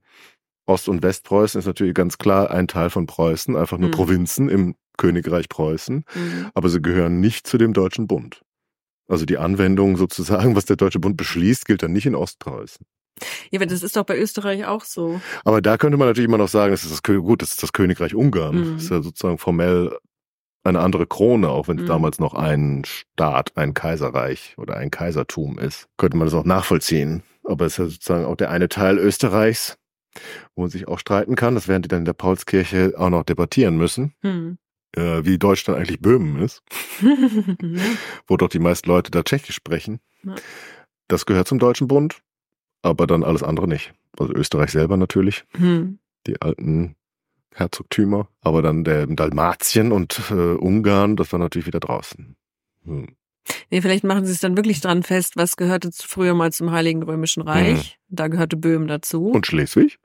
Ost- 0.67 0.89
und 0.89 1.01
Westpreußen 1.01 1.57
ist 1.57 1.65
natürlich 1.65 1.95
ganz 1.95 2.17
klar 2.17 2.51
ein 2.51 2.67
Teil 2.67 2.89
von 2.89 3.07
Preußen, 3.07 3.55
einfach 3.55 3.77
nur 3.77 3.89
Hm. 3.89 3.95
Provinzen 3.95 4.49
im 4.49 4.75
Königreich 4.97 5.47
Preußen, 5.47 6.03
Hm. 6.07 6.51
aber 6.53 6.69
sie 6.69 6.81
gehören 6.81 7.21
nicht 7.21 7.47
zu 7.47 7.57
dem 7.57 7.73
Deutschen 7.73 8.07
Bund. 8.07 8.41
Also 9.09 9.25
die 9.25 9.37
Anwendung 9.37 9.97
sozusagen, 9.97 10.55
was 10.55 10.65
der 10.65 10.75
Deutsche 10.77 10.99
Bund 10.99 11.17
beschließt, 11.17 11.65
gilt 11.65 11.83
dann 11.83 11.91
nicht 11.93 12.05
in 12.05 12.15
Ostpreußen. 12.15 12.85
Ja, 13.51 13.59
aber 13.59 13.65
das 13.65 13.83
ist 13.83 13.97
doch 13.97 14.05
bei 14.05 14.17
Österreich 14.17 14.65
auch 14.65 14.85
so. 14.85 15.19
Aber 15.43 15.61
da 15.61 15.77
könnte 15.77 15.97
man 15.97 16.07
natürlich 16.07 16.27
immer 16.29 16.37
noch 16.37 16.47
sagen, 16.47 16.71
das 16.71 16.83
ist 16.85 16.91
das, 16.93 17.03
gut, 17.03 17.41
das 17.41 17.51
ist 17.51 17.63
das 17.63 17.73
Königreich 17.73 18.15
Ungarn. 18.15 18.55
Mhm. 18.55 18.73
Das 18.75 18.83
ist 18.83 18.89
ja 18.91 19.01
sozusagen 19.01 19.37
formell 19.37 19.97
eine 20.63 20.79
andere 20.79 21.07
Krone, 21.07 21.49
auch 21.49 21.67
wenn 21.67 21.77
es 21.77 21.83
Mhm. 21.83 21.87
damals 21.87 22.19
noch 22.19 22.33
ein 22.33 22.83
Staat, 22.85 23.57
ein 23.57 23.73
Kaiserreich 23.73 24.53
oder 24.57 24.77
ein 24.77 24.91
Kaisertum 24.91 25.57
ist. 25.59 25.87
Könnte 25.97 26.15
man 26.17 26.27
das 26.27 26.33
auch 26.33 26.45
nachvollziehen. 26.45 27.23
Aber 27.43 27.65
es 27.65 27.73
ist 27.73 27.77
ja 27.79 27.85
sozusagen 27.87 28.25
auch 28.25 28.35
der 28.35 28.51
eine 28.51 28.69
Teil 28.69 28.97
Österreichs, 28.99 29.77
wo 30.55 30.61
man 30.61 30.69
sich 30.69 30.87
auch 30.87 30.99
streiten 30.99 31.35
kann. 31.35 31.55
Das 31.55 31.67
werden 31.67 31.81
die 31.81 31.87
dann 31.89 31.99
in 31.99 32.05
der 32.05 32.13
Paulskirche 32.13 32.93
auch 32.97 33.09
noch 33.09 33.23
debattieren 33.23 33.75
müssen, 33.77 34.13
Hm. 34.21 34.57
Äh, 34.95 35.23
wie 35.23 35.37
Deutschland 35.37 35.79
eigentlich 35.79 35.99
Böhmen 35.99 36.39
ist, 36.39 36.63
wo 38.27 38.37
doch 38.37 38.49
die 38.49 38.59
meisten 38.59 38.89
Leute 38.89 39.11
da 39.11 39.23
Tschechisch 39.23 39.55
sprechen. 39.55 39.99
Ja. 40.23 40.35
Das 41.07 41.25
gehört 41.25 41.47
zum 41.47 41.59
Deutschen 41.59 41.87
Bund, 41.87 42.21
aber 42.81 43.07
dann 43.07 43.23
alles 43.23 43.43
andere 43.43 43.67
nicht. 43.67 43.93
Also 44.17 44.33
Österreich 44.33 44.71
selber 44.71 44.97
natürlich. 44.97 45.45
Hm. 45.55 45.99
die 46.27 46.41
alten 46.41 46.95
Herzogtümer, 47.53 48.29
aber 48.41 48.61
dann 48.61 48.83
der 48.83 49.07
Dalmatien 49.07 49.91
und 49.91 50.19
äh, 50.29 50.33
Ungarn, 50.33 51.15
das 51.15 51.31
war 51.31 51.39
natürlich 51.39 51.65
wieder 51.67 51.79
draußen. 51.79 52.35
Hm. 52.85 53.07
Nee, 53.71 53.81
vielleicht 53.81 54.03
machen 54.03 54.25
sie 54.25 54.31
es 54.31 54.39
dann 54.39 54.55
wirklich 54.55 54.81
dran 54.81 55.03
fest, 55.03 55.35
was 55.35 55.57
gehörte 55.57 55.89
früher 55.93 56.33
mal 56.35 56.51
zum 56.51 56.71
Heiligen 56.71 57.01
Römischen 57.01 57.41
Reich. 57.41 57.97
Da 58.07 58.27
gehörte 58.27 58.57
Böhmen 58.57 58.87
dazu. 58.87 59.27
Und 59.27 59.47
Schleswig? 59.47 59.99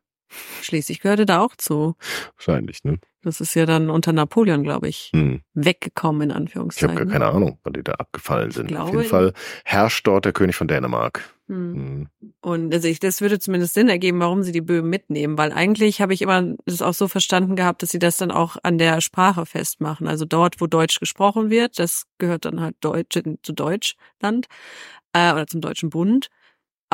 Schleswig 0.63 1.01
gehörte 1.01 1.27
da 1.27 1.41
auch 1.41 1.57
zu. 1.57 1.95
Wahrscheinlich, 2.37 2.85
ne? 2.85 2.99
Das 3.23 3.41
ist 3.41 3.55
ja 3.55 3.65
dann 3.65 3.89
unter 3.89 4.13
Napoleon, 4.13 4.63
glaube 4.63 4.87
ich, 4.89 5.11
Hm. 5.15 5.41
weggekommen 5.55 6.23
in 6.23 6.29
Ich 6.29 6.35
habe 6.35 6.41
Anführungszeichen. 6.43 6.95
gar 6.97 7.07
keine 7.07 7.27
Ahnung, 7.27 7.59
wann 7.65 7.73
die 7.73 7.83
da 7.83 7.93
abgefallen 7.93 8.51
Ich 8.51 8.57
sind. 8.57 8.77
Auf 8.77 8.91
jeden 8.93 9.05
Fall 9.05 9.33
herrscht 9.65 10.07
dort 10.07 10.27
der 10.27 10.33
König 10.35 10.57
von 10.57 10.69
Dänemark. 10.69 11.35
Hm. 11.49 11.75
Hm. 12.21 12.33
Und 12.43 12.75
also 12.75 12.87
ich, 12.87 13.01
das 13.01 13.23
würde 13.23 13.39
zumindest 13.39 13.73
Sinn 13.75 13.89
ergeben, 13.89 14.21
warum 14.21 14.43
sie 14.43 14.53
die 14.53 14.61
Böhmen 14.61 14.91
mitnehmen, 14.91 15.39
weil 15.39 15.53
eigentlich 15.53 16.03
habe 16.03 16.13
ich 16.13 16.21
immer 16.21 16.55
das 16.67 16.83
auch 16.83 16.93
so 16.95 17.09
verstanden 17.09 17.57
gehabt, 17.57 17.83
dass 17.83 17.91
sie 17.91 17.99
das 17.99 18.19
dann 18.19 18.31
auch 18.31 18.57
an 18.63 18.77
der 18.77 19.01
Sprache 19.01 19.47
festmachen. 19.47 20.07
Also 20.07 20.27
dort, 20.27 20.61
wo 20.61 20.67
Deutsch 20.67 21.01
gesprochen 21.01 21.49
wird, 21.49 21.79
das 21.79 22.05
gehört 22.19 22.45
dann 22.45 22.61
halt 22.61 22.77
Deutsch, 22.81 23.19
zu 23.43 23.53
Deutschland 23.55 24.47
äh, 25.15 25.33
oder 25.33 25.47
zum 25.47 25.63
Deutschen 25.63 25.89
Bund. 25.89 26.29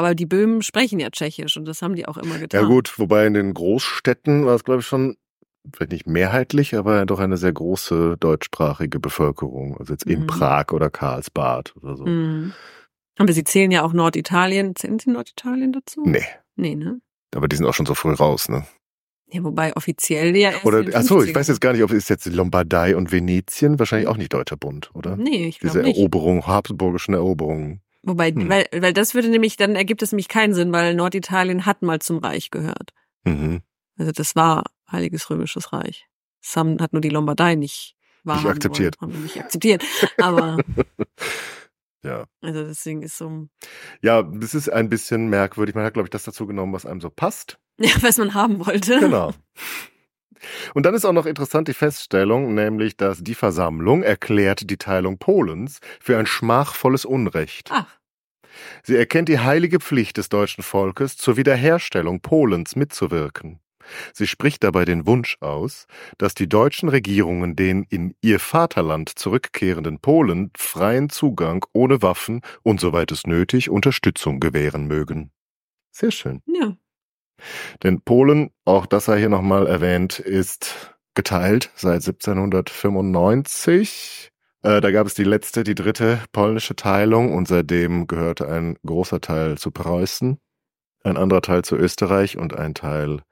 Aber 0.00 0.14
die 0.14 0.24
Böhmen 0.26 0.62
sprechen 0.62 0.98
ja 0.98 1.10
Tschechisch 1.10 1.56
und 1.58 1.66
das 1.66 1.82
haben 1.82 1.94
die 1.94 2.06
auch 2.08 2.16
immer 2.16 2.38
getan. 2.38 2.62
Ja 2.62 2.66
gut, 2.66 2.98
wobei 2.98 3.26
in 3.26 3.34
den 3.34 3.52
Großstädten 3.52 4.46
war 4.46 4.54
es, 4.54 4.64
glaube 4.64 4.80
ich, 4.80 4.86
schon, 4.86 5.16
vielleicht 5.74 5.92
nicht 5.92 6.06
mehrheitlich, 6.06 6.74
aber 6.74 7.04
doch 7.04 7.18
eine 7.18 7.36
sehr 7.36 7.52
große 7.52 8.16
deutschsprachige 8.18 8.98
Bevölkerung. 8.98 9.76
Also 9.78 9.92
jetzt 9.92 10.06
in 10.06 10.20
Mhm. 10.20 10.26
Prag 10.26 10.72
oder 10.72 10.88
Karlsbad 10.88 11.76
oder 11.76 11.96
so. 11.96 12.06
Mhm. 12.06 12.52
Aber 13.18 13.32
sie 13.34 13.44
zählen 13.44 13.70
ja 13.70 13.82
auch 13.82 13.92
Norditalien. 13.92 14.74
Zählen 14.74 14.98
sie 14.98 15.10
Norditalien 15.10 15.72
dazu? 15.72 16.02
Nee, 16.06 16.24
Nee, 16.56 16.74
ne? 16.74 17.00
aber 17.34 17.46
die 17.48 17.56
sind 17.56 17.66
auch 17.66 17.74
schon 17.74 17.84
so 17.86 17.94
früh 17.94 18.14
raus, 18.14 18.48
ne? 18.48 18.64
Ja, 19.32 19.44
wobei 19.44 19.76
offiziell 19.76 20.34
ja 20.36 20.50
erst 20.52 20.64
Oder, 20.64 20.82
den 20.82 20.94
ach 20.96 21.02
so, 21.02 21.22
ich 21.22 21.30
50ern. 21.30 21.34
weiß 21.36 21.48
jetzt 21.48 21.60
gar 21.60 21.72
nicht, 21.74 21.82
ob 21.84 21.92
es 21.92 22.08
jetzt 22.08 22.26
Lombardei 22.26 22.96
und 22.96 23.12
Venetien, 23.12 23.78
wahrscheinlich 23.78 24.08
auch 24.08 24.16
nicht 24.16 24.32
Deutscher 24.32 24.56
Bund, 24.56 24.90
oder? 24.94 25.16
Nee, 25.16 25.46
ich 25.48 25.58
Diese 25.60 25.74
glaube 25.74 25.88
nicht. 25.88 25.98
Eroberung, 25.98 26.46
habsburgischen 26.46 27.14
Eroberungen. 27.14 27.80
Wobei, 28.02 28.30
Hm. 28.30 28.48
weil, 28.48 28.66
weil 28.76 28.92
das 28.92 29.14
würde 29.14 29.28
nämlich, 29.28 29.56
dann 29.56 29.76
ergibt 29.76 30.02
es 30.02 30.12
nämlich 30.12 30.28
keinen 30.28 30.54
Sinn, 30.54 30.72
weil 30.72 30.94
Norditalien 30.94 31.66
hat 31.66 31.82
mal 31.82 31.98
zum 32.00 32.18
Reich 32.18 32.50
gehört. 32.50 32.92
Mhm. 33.24 33.60
Also 33.98 34.12
das 34.12 34.34
war 34.36 34.64
Heiliges 34.90 35.28
Römisches 35.28 35.72
Reich. 35.72 36.06
Haben, 36.56 36.80
hat 36.80 36.92
nur 36.94 37.02
die 37.02 37.10
Lombardei 37.10 37.54
nicht 37.54 37.94
wahrhaben 38.24 38.48
akzeptiert. 38.52 39.00
Wollen, 39.00 39.12
haben 39.12 39.22
nicht 39.22 39.38
akzeptiert. 39.38 39.84
Aber, 40.18 40.56
Ja. 42.02 42.24
also 42.40 42.64
deswegen 42.64 43.02
ist 43.02 43.18
so, 43.18 43.48
Ja, 44.00 44.22
das 44.22 44.54
ist 44.54 44.70
ein 44.70 44.88
bisschen 44.88 45.28
merkwürdig. 45.28 45.74
Man 45.74 45.84
hat, 45.84 45.92
glaube 45.92 46.06
ich, 46.06 46.10
das 46.10 46.24
dazu 46.24 46.46
genommen, 46.46 46.72
was 46.72 46.86
einem 46.86 47.02
so 47.02 47.10
passt. 47.10 47.58
ja, 47.78 47.90
was 48.00 48.16
man 48.16 48.32
haben 48.32 48.64
wollte. 48.64 48.98
Genau. 49.00 49.32
Und 50.74 50.86
dann 50.86 50.94
ist 50.94 51.04
auch 51.04 51.12
noch 51.12 51.26
interessant 51.26 51.68
die 51.68 51.74
Feststellung, 51.74 52.54
nämlich, 52.54 52.96
dass 52.96 53.22
die 53.22 53.34
Versammlung 53.34 54.02
erklärt 54.02 54.68
die 54.70 54.78
Teilung 54.78 55.18
Polens 55.18 55.80
für 56.00 56.18
ein 56.18 56.26
schmachvolles 56.26 57.04
Unrecht. 57.04 57.70
Ach, 57.72 57.86
Sie 58.82 58.96
erkennt 58.96 59.28
die 59.28 59.38
heilige 59.38 59.80
Pflicht 59.80 60.16
des 60.16 60.28
deutschen 60.28 60.62
Volkes, 60.62 61.16
zur 61.16 61.36
Wiederherstellung 61.36 62.20
Polens 62.20 62.76
mitzuwirken. 62.76 63.60
Sie 64.12 64.26
spricht 64.26 64.62
dabei 64.62 64.84
den 64.84 65.06
Wunsch 65.06 65.36
aus, 65.40 65.86
dass 66.18 66.34
die 66.34 66.48
deutschen 66.48 66.88
Regierungen 66.88 67.56
den 67.56 67.82
in 67.84 68.14
ihr 68.20 68.38
Vaterland 68.38 69.08
zurückkehrenden 69.08 69.98
Polen 69.98 70.50
freien 70.56 71.08
Zugang 71.08 71.64
ohne 71.72 72.02
Waffen 72.02 72.42
und 72.62 72.80
soweit 72.80 73.10
es 73.10 73.26
nötig 73.26 73.68
Unterstützung 73.68 74.38
gewähren 74.38 74.86
mögen. 74.86 75.32
Sehr 75.90 76.12
schön. 76.12 76.42
ja. 76.46 76.76
Denn 77.82 78.00
Polen, 78.02 78.50
auch 78.64 78.86
das 78.86 79.04
sei 79.06 79.18
hier 79.18 79.28
nochmal 79.28 79.66
erwähnt, 79.66 80.18
ist 80.18 80.94
geteilt 81.14 81.70
seit 81.74 82.02
1795. 83.00 84.30
Äh, 84.62 84.80
da 84.80 84.90
gab 84.90 85.06
es 85.06 85.14
die 85.14 85.24
letzte, 85.24 85.64
die 85.64 85.74
dritte 85.74 86.20
polnische 86.32 86.76
Teilung 86.76 87.34
und 87.34 87.48
seitdem 87.48 88.06
gehörte 88.06 88.48
ein 88.48 88.76
großer 88.86 89.20
Teil 89.20 89.56
zu 89.58 89.70
Preußen, 89.70 90.38
ein 91.04 91.16
anderer 91.16 91.40
Teil 91.42 91.62
zu 91.64 91.76
Österreich 91.76 92.36
und 92.36 92.56
ein 92.56 92.74
Teil 92.74 93.22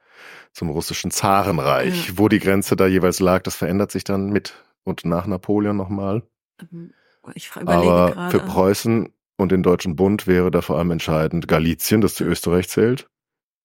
zum 0.53 0.71
russischen 0.71 1.11
Zarenreich. 1.11 2.17
Wo 2.19 2.29
die 2.29 2.38
Grenze 2.38 2.77
da 2.77 2.87
jeweils 2.87 3.21
lag, 3.21 3.43
das 3.43 3.57
verändert 3.57 3.93
sich 3.93 4.05
dann 4.05 4.31
mit 4.31 4.55
und 4.85 5.05
nach 5.05 5.27
Napoleon 5.27 5.77
nochmal. 5.77 6.23
Ich 7.35 7.49
fra- 7.50 7.61
überlege 7.61 7.93
Aber 7.93 8.12
gerade. 8.12 8.31
für 8.31 8.45
Preußen 8.45 9.12
und 9.37 9.53
den 9.53 9.62
Deutschen 9.62 9.95
Bund 9.97 10.27
wäre 10.27 10.50
da 10.50 10.62
vor 10.62 10.79
allem 10.79 10.91
entscheidend 10.91 11.47
Galizien, 11.47 12.00
das 12.00 12.15
zu 12.15 12.25
Österreich 12.25 12.69
zählt. 12.71 13.07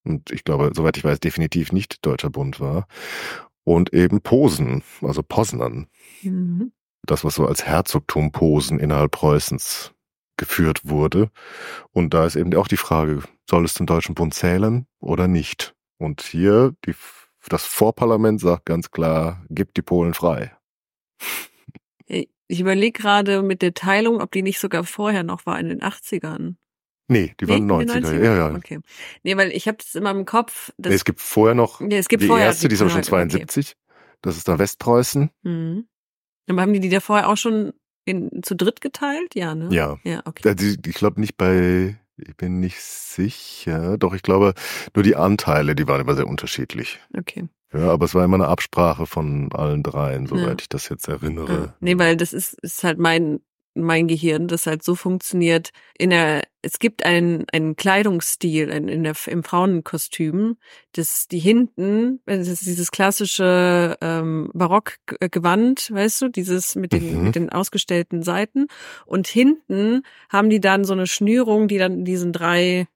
Und 0.04 0.32
ich 0.32 0.44
glaube, 0.44 0.72
soweit 0.74 0.98
ich 0.98 1.04
weiß, 1.04 1.20
definitiv 1.20 1.72
nicht 1.72 2.06
Deutscher 2.06 2.30
Bund 2.30 2.60
war. 2.60 2.88
Und 3.64 3.94
eben 3.94 4.22
Posen, 4.22 4.84
also 5.02 5.24
Poznan. 5.24 5.88
Mhm. 6.22 6.72
Das, 7.06 7.24
was 7.24 7.36
so 7.36 7.46
als 7.46 7.66
Herzogtum 7.66 8.32
Posen 8.32 8.80
innerhalb 8.80 9.12
Preußens 9.12 9.94
geführt 10.38 10.82
wurde. 10.84 11.30
Und 11.92 12.14
da 12.14 12.26
ist 12.26 12.36
eben 12.36 12.54
auch 12.56 12.68
die 12.68 12.78
Frage, 12.78 13.22
soll 13.50 13.66
es 13.66 13.74
zum 13.74 13.86
Deutschen 13.86 14.16
Bund 14.16 14.34
zählen 14.34 14.88
oder 15.00 15.28
nicht? 15.28 15.76
Und 15.98 16.22
hier, 16.22 16.74
die, 16.86 16.96
das 17.48 17.66
Vorparlament 17.66 18.42
sagt 18.42 18.66
ganz 18.66 18.92
klar, 18.92 19.46
gibt 19.50 19.78
die 19.78 19.82
Polen 19.82 20.14
frei. 20.14 20.52
Ich 22.06 22.60
überlege 22.60 23.02
gerade 23.02 23.42
mit 23.42 23.62
der 23.62 23.74
Teilung, 23.74 24.22
ob 24.22 24.32
die 24.32 24.42
nicht 24.42 24.60
sogar 24.60 24.84
vorher 24.84 25.24
noch 25.24 25.46
war 25.46 25.60
in 25.60 25.70
den 25.70 25.82
80ern. 25.82 26.56
Nee, 27.08 27.34
die 27.40 27.48
waren 27.48 27.66
Nee, 27.68 27.84
in 27.84 27.90
90er. 27.90 27.94
den 27.94 28.06
90ern? 28.06 28.24
Ja, 28.24 28.36
ja. 28.36 28.56
Okay. 28.56 28.80
Nee, 29.24 29.36
weil 29.38 29.52
ich 29.52 29.68
habe 29.68 29.78
das 29.78 29.94
immer 29.96 30.12
im 30.12 30.26
Kopf. 30.26 30.72
Nee, 30.78 30.94
es 30.94 31.04
gibt 31.06 31.20
vorher 31.22 31.54
noch 31.56 31.80
nee, 31.80 31.98
es 31.98 32.08
gibt 32.08 32.24
die 32.24 32.28
vorher 32.28 32.46
erste, 32.48 32.68
die 32.70 32.76
ist 32.76 32.82
aber 32.82 32.90
schon 32.92 33.00
okay. 33.00 33.10
72. 33.10 33.76
Das 34.22 34.38
ist 34.38 34.48
da 34.48 34.58
Westpreußen. 34.58 35.30
Mhm. 35.44 35.86
Aber 36.50 36.62
haben 36.62 36.74
die 36.74 36.80
die 36.80 36.90
da 36.90 37.00
vorher 37.02 37.30
auch 37.30 37.38
schon 37.38 37.74
in, 38.06 38.42
zu 38.44 38.56
dritt 38.56 38.82
geteilt? 38.82 39.36
Ja, 39.36 39.54
ne? 39.56 39.68
Ja. 39.72 39.98
Ja, 40.04 40.22
okay. 40.26 40.42
Ja, 40.48 40.54
die, 40.54 40.78
ich 40.86 40.96
glaube 40.96 41.20
nicht 41.20 41.36
bei, 41.38 41.98
ich 42.18 42.36
bin 42.38 42.60
nicht 42.60 42.80
sicher. 42.82 43.98
Doch, 43.98 44.14
ich 44.14 44.22
glaube, 44.24 44.54
nur 44.96 45.04
die 45.04 45.16
Anteile, 45.16 45.76
die 45.76 45.88
waren 45.88 46.02
immer 46.02 46.16
sehr 46.16 46.28
unterschiedlich. 46.28 47.00
Okay. 47.18 47.48
Ja, 47.74 47.90
aber 47.92 48.06
es 48.06 48.14
war 48.16 48.24
immer 48.24 48.36
eine 48.36 48.48
Absprache 48.48 49.06
von 49.08 49.52
allen 49.54 49.84
dreien, 49.84 50.28
soweit 50.28 50.42
Ja. 50.48 50.56
ich 50.60 50.70
das 50.70 50.90
jetzt 50.90 51.08
Ja. 51.08 51.14
erinnere. 51.14 51.74
Nee, 51.80 51.98
weil 51.98 52.16
das 52.18 52.32
ist, 52.34 52.54
ist 52.62 52.84
halt 52.84 53.00
mein, 53.00 53.40
mein 53.76 54.08
Gehirn, 54.08 54.48
das 54.48 54.68
halt 54.68 54.84
so 54.84 54.96
funktioniert. 54.96 55.72
In 55.98 56.12
der, 56.12 56.44
es 56.62 56.80
gibt 56.80 57.06
einen, 57.06 57.46
einen 57.52 57.76
Kleidungsstil 57.76 58.70
in, 58.70 58.88
in 58.88 59.04
der, 59.04 59.16
im 59.28 59.44
Frauenkostüm, 59.44 60.58
das 60.94 61.28
die 61.28 61.40
hinten, 61.40 62.20
das 62.26 62.48
ist 62.48 62.66
dieses 62.66 62.92
klassische 62.92 63.98
ähm, 64.02 64.50
Barockgewand, 64.54 65.92
weißt 65.92 66.22
du, 66.22 66.28
dieses 66.30 66.76
mit 66.76 66.94
den, 66.94 67.18
Mhm. 67.18 67.24
mit 67.24 67.36
den 67.36 67.50
ausgestellten 67.50 68.24
Seiten. 68.24 68.68
Und 69.06 69.28
hinten 69.28 70.04
haben 70.30 70.50
die 70.50 70.60
dann 70.62 70.86
so 70.86 70.94
eine 70.94 71.08
Schnürung, 71.08 71.68
die 71.68 71.78
dann 71.78 72.06
diesen 72.06 72.32
drei, 72.32 72.88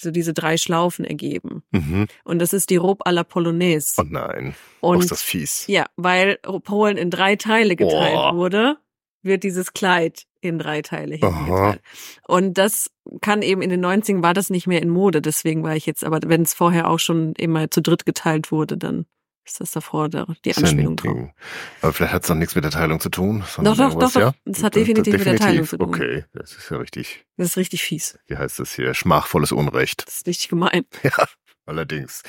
so 0.00 0.10
diese 0.10 0.32
drei 0.32 0.56
Schlaufen 0.56 1.04
ergeben. 1.04 1.62
Mhm. 1.72 2.06
Und 2.24 2.38
das 2.40 2.52
ist 2.52 2.70
die 2.70 2.76
Robe 2.76 3.04
à 3.06 3.10
la 3.12 3.24
Polonaise. 3.24 3.94
Oh 3.98 4.04
nein, 4.08 4.54
oh, 4.80 4.92
Und 4.92 5.00
ist 5.00 5.10
das 5.10 5.22
fies. 5.22 5.66
ja, 5.66 5.86
weil 5.96 6.36
Polen 6.64 6.96
in 6.96 7.10
drei 7.10 7.36
Teile 7.36 7.76
geteilt 7.76 8.14
Boah. 8.14 8.34
wurde, 8.36 8.76
wird 9.22 9.42
dieses 9.42 9.72
Kleid 9.72 10.24
in 10.40 10.58
drei 10.58 10.82
Teile 10.82 11.16
hinten 11.16 11.26
Aha. 11.26 11.44
geteilt. 11.44 11.82
Und 12.26 12.54
das 12.58 12.90
kann 13.20 13.42
eben 13.42 13.62
in 13.62 13.70
den 13.70 13.84
90ern 13.84 14.22
war 14.22 14.34
das 14.34 14.50
nicht 14.50 14.66
mehr 14.66 14.80
in 14.82 14.88
Mode. 14.88 15.20
Deswegen 15.20 15.62
war 15.62 15.76
ich 15.76 15.86
jetzt, 15.86 16.04
aber 16.04 16.20
wenn 16.24 16.42
es 16.42 16.54
vorher 16.54 16.88
auch 16.88 16.98
schon 16.98 17.34
immer 17.34 17.70
zu 17.70 17.82
dritt 17.82 18.06
geteilt 18.06 18.50
wurde, 18.50 18.76
dann 18.78 19.06
ist 19.44 19.60
das 19.60 19.72
davor 19.72 20.08
der, 20.08 20.26
die 20.44 20.50
ja 20.50 20.56
Anspielung 20.56 20.92
nicht 20.92 21.04
drauf. 21.04 21.30
Aber 21.82 21.92
vielleicht 21.92 22.12
hat 22.12 22.22
es 22.22 22.28
dann 22.28 22.38
nichts 22.38 22.54
mit 22.54 22.64
der 22.64 22.70
Teilung 22.70 23.00
zu 23.00 23.08
tun. 23.08 23.42
Doch, 23.58 23.76
doch, 23.76 23.94
doch, 23.94 24.14
ja? 24.14 24.32
Das 24.44 24.62
hat 24.62 24.76
definitiv 24.76 25.14
mit 25.14 25.26
der 25.26 25.36
Teilung 25.36 25.66
zu 25.66 25.76
tun. 25.76 25.88
Okay, 25.88 26.24
das 26.32 26.52
ist 26.54 26.70
ja 26.70 26.76
richtig, 26.76 27.26
Das 27.36 27.48
ist 27.48 27.56
richtig 27.56 27.82
fies. 27.82 28.18
wie 28.28 28.36
heißt 28.36 28.58
das 28.58 28.74
hier, 28.74 28.94
schmachvolles 28.94 29.52
Unrecht. 29.52 30.06
Das 30.06 30.16
ist 30.18 30.26
richtig 30.26 30.48
gemein. 30.48 30.84
Ja, 31.02 31.26
allerdings. 31.70 32.22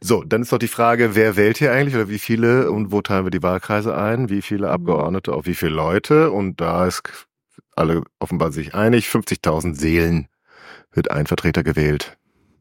So, 0.00 0.22
dann 0.24 0.42
ist 0.42 0.52
doch 0.52 0.58
die 0.58 0.68
Frage, 0.68 1.14
wer 1.14 1.36
wählt 1.36 1.56
hier 1.56 1.72
eigentlich 1.72 1.94
oder 1.94 2.10
wie 2.10 2.18
viele 2.18 2.70
und 2.70 2.92
wo 2.92 3.00
teilen 3.00 3.24
wir 3.24 3.30
die 3.30 3.42
Wahlkreise 3.42 3.96
ein? 3.96 4.28
Wie 4.28 4.42
viele 4.42 4.68
Abgeordnete 4.68 5.32
auf 5.32 5.46
wie 5.46 5.54
viele 5.54 5.72
Leute? 5.72 6.30
Und 6.30 6.60
da 6.60 6.86
ist 6.86 7.02
alle 7.76 8.02
offenbar 8.18 8.52
sich 8.52 8.74
einig, 8.74 9.06
50.000 9.06 9.74
Seelen 9.74 10.28
wird 10.92 11.10
ein 11.10 11.26
Vertreter 11.26 11.62
gewählt. 11.62 12.18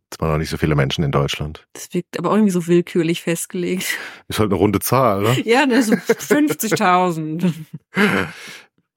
Zwar 0.10 0.32
noch 0.32 0.38
nicht 0.38 0.50
so 0.50 0.58
viele 0.58 0.76
Menschen 0.76 1.04
in 1.04 1.12
Deutschland. 1.12 1.68
Das 1.74 1.94
wirkt 1.94 2.18
aber 2.18 2.30
auch 2.30 2.36
irgendwie 2.36 2.52
so 2.52 2.66
willkürlich 2.68 3.24
festgelegt. 3.24 3.88
Ist 4.30 4.40
halt 4.40 4.52
eine 4.52 4.56
runde 4.58 4.80
Zahl, 4.80 5.22
ne? 5.22 5.42
Ja, 5.44 5.66
ne, 5.66 5.84
so 5.84 5.94
50.000. 5.94 7.52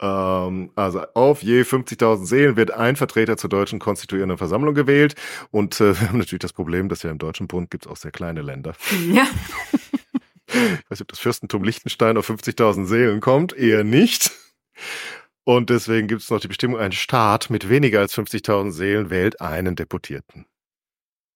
Ähm, 0.00 0.71
also 0.76 1.02
auf 1.14 1.42
je 1.42 1.62
50.000 1.62 2.25
Seelen 2.25 2.57
wird 2.57 2.71
ein 2.71 2.97
Vertreter 2.97 3.37
zur 3.37 3.50
deutschen 3.50 3.78
konstituierenden 3.78 4.38
Versammlung 4.38 4.75
gewählt. 4.75 5.14
Und 5.50 5.80
äh, 5.80 5.95
wir 6.00 6.09
haben 6.09 6.19
natürlich 6.19 6.40
das 6.40 6.52
Problem, 6.52 6.88
dass 6.88 7.02
ja 7.02 7.11
im 7.11 7.19
Deutschen 7.19 7.47
Bund 7.47 7.71
gibt 7.71 7.87
es 7.87 7.92
auch 7.92 7.97
sehr 7.97 8.12
kleine 8.12 8.42
Länder. 8.42 8.75
Ja. 9.12 9.26
Ich 10.52 10.90
weiß 10.90 10.99
nicht, 10.99 11.02
ob 11.02 11.09
das 11.09 11.21
Fürstentum 11.21 11.62
Liechtenstein 11.62 12.16
auf 12.16 12.28
50.000 12.28 12.87
Seelen 12.87 13.21
kommt. 13.21 13.52
Eher 13.52 13.85
nicht. 13.85 14.33
Und 15.45 15.71
deswegen 15.71 16.09
gibt 16.09 16.23
es 16.23 16.30
noch 16.30 16.40
die 16.40 16.49
Bestimmung, 16.49 16.80
ein 16.80 16.92
Staat 16.92 17.50
mit 17.50 17.69
weniger 17.69 18.00
als 18.00 18.16
50.000 18.16 18.73
Seelen 18.73 19.11
wählt 19.11 19.40
einen 19.40 19.76
Deputierten. 19.76 20.47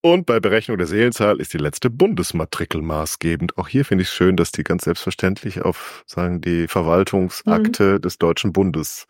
Und 0.06 0.26
bei 0.26 0.38
Berechnung 0.38 0.76
der 0.76 0.87
Seelenzahl 0.87 1.40
ist 1.40 1.54
die 1.54 1.58
letzte 1.58 1.88
Bundesmatrikel 1.88 2.82
maßgebend. 2.82 3.56
Auch 3.56 3.68
hier 3.68 3.87
finde 3.87 4.02
ich 4.02 4.08
es 4.08 4.14
schön, 4.14 4.37
dass 4.37 4.52
die 4.52 4.62
ganz 4.62 4.84
selbstverständlich 4.84 5.62
auf, 5.62 6.04
sagen, 6.06 6.42
die 6.42 6.68
Verwaltungsakte 6.68 8.00
des 8.00 8.18
Deutschen 8.18 8.52
Bundes, 8.52 9.06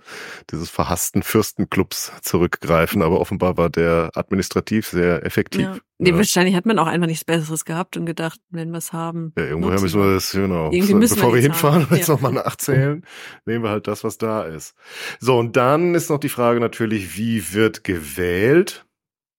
dieses 0.52 0.70
verhassten 0.70 1.24
Fürstenclubs 1.24 2.12
zurückgreifen. 2.22 3.02
Aber 3.02 3.18
offenbar 3.18 3.56
war 3.56 3.70
der 3.70 4.12
administrativ 4.14 4.86
sehr 4.86 5.26
effektiv. 5.26 5.62
ja. 5.62 5.76
Nee, 5.98 6.10
Ja. 6.10 6.16
wahrscheinlich 6.16 6.54
hat 6.54 6.64
man 6.66 6.78
auch 6.78 6.86
einfach 6.86 7.08
nichts 7.08 7.24
Besseres 7.24 7.64
gehabt 7.64 7.96
und 7.96 8.06
gedacht, 8.06 8.38
wenn 8.50 8.70
wir 8.70 8.78
es 8.78 8.92
haben. 8.92 9.32
Ja, 9.36 9.46
irgendwoher 9.46 9.80
müssen 9.80 10.00
wir 10.00 10.14
das, 10.14 10.30
genau. 10.30 10.70
Irgendwie 10.70 10.94
müssen 10.94 11.16
wir 11.16 11.22
Bevor 11.22 11.32
wir 11.34 11.40
jetzt 11.40 11.44
hinfahren 11.52 11.82
haben. 11.82 11.90
und 11.90 11.96
jetzt 11.96 12.06
Ja. 12.08 12.14
nochmal 12.14 12.32
nachzählen, 12.32 13.04
nehmen 13.46 13.64
wir 13.64 13.70
halt 13.70 13.88
das, 13.88 14.04
was 14.04 14.16
da 14.18 14.42
ist. 14.44 14.74
So, 15.18 15.38
und 15.38 15.56
dann 15.56 15.96
ist 15.96 16.08
noch 16.10 16.18
die 16.18 16.28
Frage 16.28 16.60
natürlich, 16.60 17.16
wie 17.16 17.52
wird 17.52 17.82
gewählt? 17.82 18.83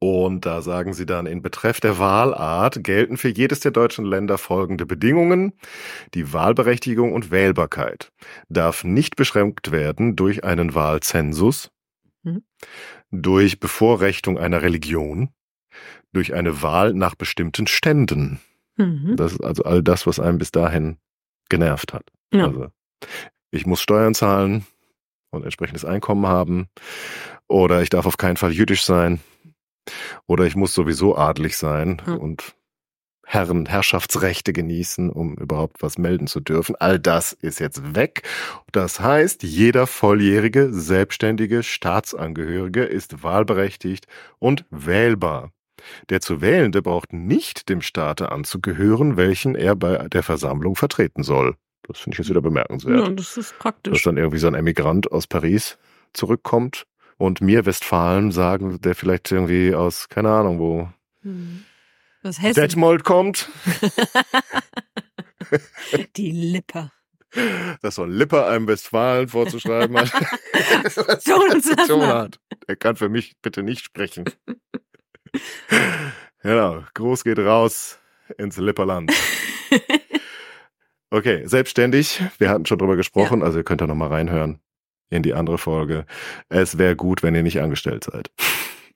Und 0.05 0.45
da 0.45 0.62
sagen 0.62 0.93
sie 0.93 1.07
dann, 1.07 1.25
in 1.25 1.41
Betreff 1.41 1.79
der 1.79 1.97
Wahlart 1.97 2.83
gelten 2.83 3.17
für 3.17 3.29
jedes 3.29 3.62
der 3.62 3.71
deutschen 3.71 4.05
Länder 4.05 4.38
folgende 4.38 4.85
Bedingungen. 4.85 5.53
Die 6.13 6.31
Wahlberechtigung 6.31 7.12
und 7.12 7.31
Wählbarkeit 7.31 8.12
darf 8.47 8.83
nicht 8.83 9.15
beschränkt 9.15 9.71
werden 9.71 10.15
durch 10.15 10.43
einen 10.43 10.75
Wahlzensus, 10.75 11.71
Mhm. 12.21 12.43
durch 13.09 13.59
Bevorrechtung 13.59 14.38
einer 14.38 14.62
Religion, 14.62 15.29
durch 16.13 16.35
eine 16.35 16.62
Wahl 16.62 16.93
nach 16.93 17.15
bestimmten 17.15 17.65
Ständen. 17.65 18.39
Mhm. 18.77 19.15
Das 19.15 19.31
ist 19.31 19.43
also 19.43 19.63
all 19.63 19.81
das, 19.81 20.05
was 20.05 20.19
einem 20.19 20.38
bis 20.38 20.51
dahin 20.51 20.97
genervt 21.50 21.93
hat. 21.93 22.03
Ja. 22.31 22.45
Also 22.45 22.67
ich 23.50 23.65
muss 23.65 23.81
Steuern 23.81 24.13
zahlen 24.13 24.67
und 25.31 25.43
entsprechendes 25.43 25.83
Einkommen 25.83 26.27
haben. 26.27 26.67
Oder 27.47 27.81
ich 27.81 27.89
darf 27.89 28.05
auf 28.05 28.17
keinen 28.17 28.38
Fall 28.38 28.51
jüdisch 28.51 28.83
sein. 28.83 29.19
Oder 30.27 30.45
ich 30.45 30.55
muss 30.55 30.73
sowieso 30.73 31.15
adlig 31.17 31.57
sein 31.57 32.01
Ja. 32.07 32.13
und 32.13 32.55
Herren, 33.27 33.65
Herrschaftsrechte 33.65 34.53
genießen, 34.53 35.09
um 35.09 35.33
überhaupt 35.35 35.81
was 35.81 35.97
melden 35.97 36.27
zu 36.27 36.39
dürfen. 36.39 36.75
All 36.75 36.99
das 36.99 37.33
ist 37.33 37.59
jetzt 37.59 37.95
weg. 37.95 38.21
Das 38.71 38.99
heißt, 38.99 39.41
jeder 39.41 39.87
volljährige, 39.87 40.71
selbstständige 40.71 41.63
Staatsangehörige 41.63 42.83
ist 42.83 43.23
wahlberechtigt 43.23 44.05
und 44.37 44.65
wählbar. 44.69 45.51
Der 46.09 46.21
zu 46.21 46.39
Wählende 46.39 46.81
braucht 46.83 47.13
nicht 47.13 47.67
dem 47.67 47.81
Staate 47.81 48.31
anzugehören, 48.31 49.17
welchen 49.17 49.55
er 49.55 49.75
bei 49.75 50.07
der 50.07 50.21
Versammlung 50.24 50.75
vertreten 50.75 51.24
soll. 51.24 51.55
Das 51.87 52.00
finde 52.00 52.15
ich 52.15 52.19
jetzt 52.19 52.29
wieder 52.29 52.41
bemerkenswert. 52.41 53.07
ja, 53.07 53.09
das 53.11 53.37
ist 53.37 53.51
Dass 53.51 53.57
praktisch. 53.59 54.03
dann 54.03 54.17
irgendwie 54.17 54.37
so 54.39 54.48
ein 54.48 54.55
Emigrant 54.55 55.11
aus 55.11 55.25
Paris 55.27 55.77
zurückkommt 56.13 56.85
und 57.17 57.41
mir 57.41 57.65
Westfalen 57.65 58.31
sagen, 58.31 58.79
der 58.81 58.95
vielleicht 58.95 59.31
irgendwie 59.31 59.73
aus, 59.73 60.09
keine 60.09 60.29
Ahnung 60.29 60.59
wo, 60.59 60.89
Mhm. 61.25 61.65
Das 62.21 62.41
Hessen. 62.41 62.61
Detmold 62.61 63.03
kommt, 63.03 63.49
Die 66.15 66.31
Lippe. 66.31 66.91
dass 67.81 67.95
so 67.95 68.03
ein 68.03 68.11
Lipper 68.11 68.47
einem 68.47 68.67
Westfalen 68.67 69.27
vorzuschreiben 69.27 69.97
hat. 69.97 70.11
Tun 71.23 71.61
er 72.67 72.67
das 72.67 72.79
kann 72.79 72.95
für 72.95 73.09
mich 73.09 73.35
bitte 73.41 73.61
nicht 73.61 73.85
sprechen. 73.85 74.25
Genau, 76.41 76.83
Gruß 76.93 77.23
geht 77.23 77.39
raus 77.39 77.99
ins 78.37 78.57
Lipperland. 78.57 79.11
Okay, 81.11 81.45
selbstständig. 81.45 82.23
Wir 82.39 82.49
hatten 82.49 82.65
schon 82.65 82.79
drüber 82.79 82.95
gesprochen, 82.95 83.43
also 83.43 83.59
ihr 83.59 83.63
könnt 83.63 83.81
da 83.81 83.87
nochmal 83.87 84.09
reinhören 84.09 84.59
in 85.09 85.24
die 85.24 85.33
andere 85.33 85.57
Folge. 85.57 86.05
Es 86.50 86.77
wäre 86.77 86.96
gut, 86.96 87.24
wenn 87.24 87.35
ihr 87.35 87.44
nicht 87.44 87.61
angestellt 87.61 88.03
seid. 88.05 88.31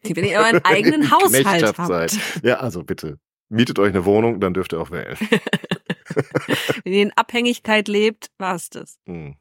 Wenn 0.04 0.24
ihr 0.26 0.40
euren 0.40 0.60
eigenen 0.64 1.12
Haushalt 1.12 1.46
Knechtschaft 1.46 1.78
habt. 1.78 1.88
seid. 1.88 2.20
Ja, 2.44 2.56
also 2.60 2.84
bitte. 2.84 3.20
Mietet 3.50 3.80
euch 3.80 3.90
eine 3.90 4.06
Wohnung, 4.06 4.40
dann 4.40 4.54
dürft 4.54 4.74
ihr 4.74 4.80
auch 4.80 4.92
wählen. 4.92 5.18
Wenn 6.84 6.94
ihr 6.94 7.02
in 7.02 7.14
Abhängigkeit 7.16 7.88
lebt, 7.88 8.30
war's 8.38 8.70
das. 8.70 9.00
Hm. 9.08 9.36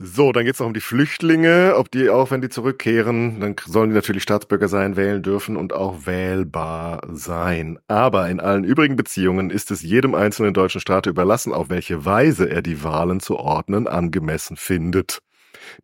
So, 0.00 0.30
dann 0.30 0.44
geht's 0.44 0.60
noch 0.60 0.68
um 0.68 0.74
die 0.74 0.80
Flüchtlinge, 0.80 1.74
ob 1.76 1.90
die 1.90 2.08
auch, 2.08 2.30
wenn 2.30 2.40
die 2.40 2.48
zurückkehren, 2.48 3.40
dann 3.40 3.56
sollen 3.66 3.90
die 3.90 3.96
natürlich 3.96 4.22
Staatsbürger 4.22 4.68
sein, 4.68 4.94
wählen 4.94 5.24
dürfen 5.24 5.56
und 5.56 5.72
auch 5.72 6.06
wählbar 6.06 7.00
sein. 7.10 7.80
Aber 7.88 8.28
in 8.28 8.38
allen 8.38 8.62
übrigen 8.62 8.94
Beziehungen 8.94 9.50
ist 9.50 9.72
es 9.72 9.82
jedem 9.82 10.14
einzelnen 10.14 10.54
deutschen 10.54 10.80
Staat 10.80 11.06
überlassen, 11.06 11.52
auf 11.52 11.68
welche 11.68 12.04
Weise 12.04 12.48
er 12.48 12.62
die 12.62 12.84
Wahlen 12.84 13.18
zu 13.18 13.38
ordnen 13.38 13.88
angemessen 13.88 14.56
findet. 14.56 15.18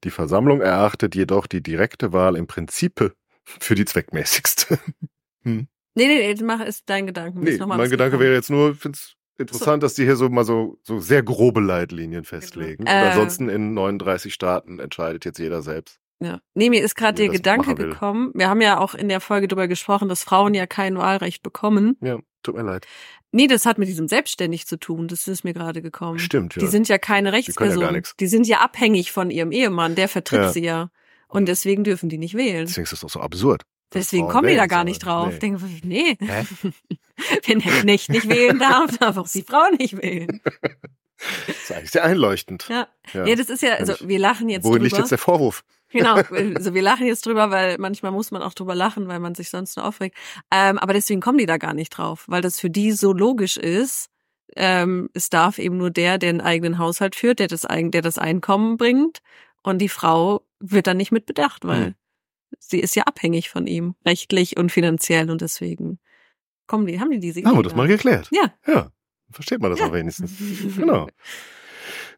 Die 0.05 0.11
Versammlung 0.11 0.61
erachtet 0.61 1.15
jedoch 1.15 1.47
die 1.47 1.63
direkte 1.63 2.13
Wahl 2.13 2.37
im 2.37 2.47
Prinzip 2.47 3.15
für 3.45 3.75
die 3.75 3.85
zweckmäßigste. 3.85 4.79
Nee, 5.45 5.67
nee, 5.95 6.35
nee, 6.35 6.43
mach 6.43 6.61
ist 6.61 6.85
dein 6.87 7.07
Gedanken. 7.07 7.41
Mir 7.41 7.53
Nee, 7.53 7.67
mein 7.67 7.91
Gedanke 7.91 8.13
gekommen. 8.13 8.21
wäre 8.21 8.35
jetzt 8.35 8.51
nur, 8.51 8.73
ich 8.73 8.79
finde 8.79 8.97
es 8.97 9.15
interessant, 9.39 9.83
dass 9.83 9.95
die 9.95 10.05
hier 10.05 10.17
so 10.17 10.29
mal 10.29 10.45
so, 10.45 10.79
so 10.83 10.99
sehr 11.01 11.23
grobe 11.23 11.61
Leitlinien 11.61 12.25
festlegen. 12.25 12.87
Äh. 12.87 12.91
Und 12.91 13.09
ansonsten 13.11 13.49
in 13.49 13.75
39 13.75 14.33
Staaten 14.33 14.81
entscheidet 14.81 15.25
jetzt 15.25 15.39
jeder 15.39 15.63
selbst. 15.63 15.99
Ja. 16.21 16.41
Nee, 16.55 16.71
mir 16.71 16.83
ist 16.83 16.95
gerade 16.95 17.17
der 17.17 17.29
Gedanke 17.29 17.75
gekommen. 17.75 18.33
Wir 18.35 18.49
haben 18.49 18.61
ja 18.61 18.79
auch 18.79 18.95
in 18.95 19.09
der 19.09 19.21
Folge 19.21 19.49
darüber 19.49 19.69
gesprochen, 19.69 20.09
dass 20.09 20.25
Frauen 20.25 20.55
ja 20.55 20.67
kein 20.67 20.97
Wahlrecht 20.97 21.43
bekommen. 21.43 21.97
Ja, 22.01 22.19
tut 22.45 22.55
mir 22.55 22.63
leid. 22.63 22.87
Nee, 23.33 23.49
das 23.49 23.67
hat 23.67 23.79
mit 23.79 23.89
diesem 23.89 24.07
selbstständig 24.07 24.67
zu 24.67 24.79
tun. 24.79 25.09
Das 25.09 25.27
ist 25.27 25.43
mir 25.43 25.53
gerade 25.53 25.83
gekommen. 25.83 26.19
Stimmt, 26.21 26.55
ja. 26.55 26.61
Die 26.61 26.69
sind 26.69 26.89
ja 26.89 26.99
keine 26.99 27.31
ja 27.31 27.35
Rechtsperson. 27.35 27.81
gar 27.81 27.91
nichts. 27.93 28.15
Die 28.17 28.29
sind 28.29 28.47
ja 28.47 28.59
abhängig 28.61 29.11
von 29.11 29.31
ihrem 29.31 29.51
Ehemann. 29.51 29.97
Der 29.97 30.09
vertritt 30.09 30.41
Ja. 30.41 30.53
sie 30.53 30.63
ja. 30.65 30.91
Und 31.27 31.47
deswegen 31.47 31.83
dürfen 31.83 32.09
die 32.09 32.19
nicht 32.19 32.35
wählen. 32.37 32.67
Deswegen 32.67 32.85
ist 32.85 32.93
das 32.93 33.01
doch 33.01 33.11
so 33.11 33.21
absurd. 33.21 33.63
Deswegen 33.93 34.29
kommen 34.29 34.49
die 34.49 34.57
da 34.57 34.67
gar 34.67 34.85
nicht 34.85 35.01
drauf. 35.05 35.33
Nee. 35.33 35.39
Denken, 35.39 35.81
nee, 35.85 36.17
Hä? 36.21 36.45
wenn 37.47 37.59
der 37.61 37.73
Knecht 37.81 38.09
nicht 38.11 38.29
wählen 38.29 38.59
darf, 38.59 38.97
darf 38.99 39.17
auch 39.17 39.29
die 39.29 39.43
Frau 39.43 39.65
nicht 39.79 40.01
wählen. 40.01 40.41
Das 41.47 41.57
ist 41.57 41.73
eigentlich 41.73 41.91
sehr 41.93 42.05
einleuchtend. 42.05 42.67
Ja, 42.69 42.89
Ja. 43.13 43.25
ja. 43.27 43.35
das 43.37 43.49
ist 43.51 43.63
ja, 43.63 43.75
also 43.75 43.95
wir 44.07 44.19
lachen 44.19 44.49
jetzt 44.49 44.65
Worin 44.65 44.77
drüber. 44.79 44.85
liegt 44.85 44.99
jetzt 44.99 45.11
der 45.11 45.19
Vorwurf? 45.19 45.65
Genau, 45.95 46.15
also 46.57 46.75
wir 46.75 46.83
lachen 46.83 47.07
jetzt 47.07 47.25
drüber, 47.25 47.51
weil 47.51 47.79
manchmal 47.79 48.13
muss 48.13 48.31
man 48.31 48.43
auch 48.43 48.53
drüber 48.55 48.75
lachen, 48.75 49.09
weil 49.09 49.21
man 49.21 49.35
sich 49.35 49.49
sonst 49.49 49.77
nur 49.77 49.87
aufregt. 49.87 50.17
Ähm, 50.51 50.79
aber 50.79 50.93
deswegen 50.93 51.21
kommen 51.21 51.39
die 51.39 51.47
da 51.47 51.57
gar 51.57 51.73
nicht 51.73 51.91
drauf, 51.91 52.25
weil 52.29 52.43
das 52.43 52.61
für 52.61 52.69
die 52.71 52.93
so 52.93 53.13
logisch 53.13 53.57
ist. 53.57 54.09
Ähm, 54.57 55.09
es 55.15 55.31
darf 55.31 55.59
eben 55.59 55.77
nur 55.79 55.91
der, 55.91 56.19
der 56.19 56.31
einen 56.31 56.41
eigenen 56.41 56.79
Haushalt 56.79 57.17
führt, 57.17 57.39
der 57.39 57.49
das, 57.49 57.63
der 57.63 58.03
das 58.03 58.19
Einkommen 58.19 58.77
bringt. 58.77 59.21
Und 59.63 59.79
die 59.79 59.89
Frau 59.89 60.45
wird 60.61 60.87
dann 60.87 60.97
nicht 60.99 61.13
mit 61.13 61.27
bedacht, 61.27 61.65
weil 61.65 61.85
Hm. 61.87 61.95
sie 62.59 62.81
ist 62.81 62.95
ja 62.97 63.05
abhängig 63.05 63.49
von 63.49 63.67
ihm, 63.67 63.95
rechtlich 64.05 64.57
und 64.57 64.71
finanziell. 64.71 65.31
Und 65.31 65.41
deswegen 65.41 65.99
kommen 66.67 66.87
die, 66.87 67.01
haben 67.01 67.11
die 67.11 67.21
diese 67.21 67.43
Haben 67.45 67.57
wir 67.59 67.63
das 67.63 67.75
mal 67.75 67.89
geklärt? 67.89 68.29
Ja. 68.31 68.53
Ja. 68.67 68.91
Versteht 69.31 69.61
man 69.61 69.71
das 69.71 69.81
Ja. 69.81 69.87
auch 69.87 69.93
wenigstens. 69.93 70.33
Genau. 70.77 71.09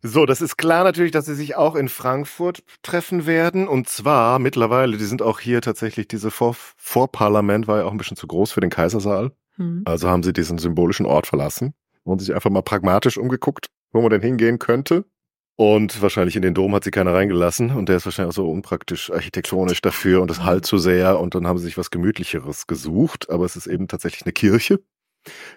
So, 0.03 0.27
das 0.27 0.41
ist 0.41 0.57
klar 0.57 0.85
natürlich, 0.85 1.13
dass 1.13 1.27
sie 1.27 1.35
sich 1.35 1.57
auch 1.57 1.75
in 1.75 1.89
Frankfurt 1.89 2.63
treffen 2.83 3.27
werden. 3.27 3.69
Und 3.69 3.89
zwar 3.89 4.39
mittlerweile, 4.39 4.97
die 4.97 5.05
sind 5.05 5.23
auch 5.23 5.41
hier 5.41 5.61
tatsächlich, 5.61 6.09
diese 6.09 6.31
Vor 6.31 6.57
Vorparlament 6.77 7.67
war 7.67 7.79
ja 7.79 7.85
auch 7.85 7.93
ein 7.93 7.99
bisschen 7.99 8.17
zu 8.17 8.27
groß 8.27 8.53
für 8.53 8.61
den 8.61 8.71
Kaisersaal. 8.71 9.33
Hm. 9.57 9.83
Also 9.85 10.09
haben 10.09 10.23
sie 10.23 10.33
diesen 10.33 10.59
symbolischen 10.59 11.07
Ort 11.07 11.27
verlassen 11.27 11.75
und 12.05 12.21
sich 12.21 12.35
einfach 12.35 12.51
mal 12.51 12.63
pragmatisch 12.63 13.19
umgeguckt, 13.19 13.69
wo 13.93 14.01
man 14.01 14.11
denn 14.11 14.23
hingehen 14.23 14.59
könnte. 14.59 15.05
Und 15.57 16.03
wahrscheinlich 16.03 16.37
in 16.37 16.43
den 16.43 16.53
Dom 16.53 16.75
hat 16.75 16.85
sie 16.85 16.91
keiner 16.91 17.15
reingelassen 17.15 17.71
und 17.71 17.89
der 17.89 17.97
ist 17.97 18.05
wahrscheinlich 18.05 18.33
auch 18.33 18.37
so 18.37 18.51
unpraktisch 18.51 19.11
architektonisch 19.11 19.81
dafür 19.81 20.21
und 20.21 20.31
es 20.31 20.43
halt 20.43 20.67
zu 20.67 20.77
sehr 20.77 21.19
und 21.19 21.35
dann 21.35 21.47
haben 21.47 21.57
sie 21.57 21.65
sich 21.65 21.79
was 21.79 21.91
gemütlicheres 21.91 22.67
gesucht, 22.67 23.31
aber 23.31 23.47
es 23.47 23.57
ist 23.57 23.67
eben 23.67 23.89
tatsächlich 23.89 24.27
eine 24.27 24.35
Kirche, 24.35 24.81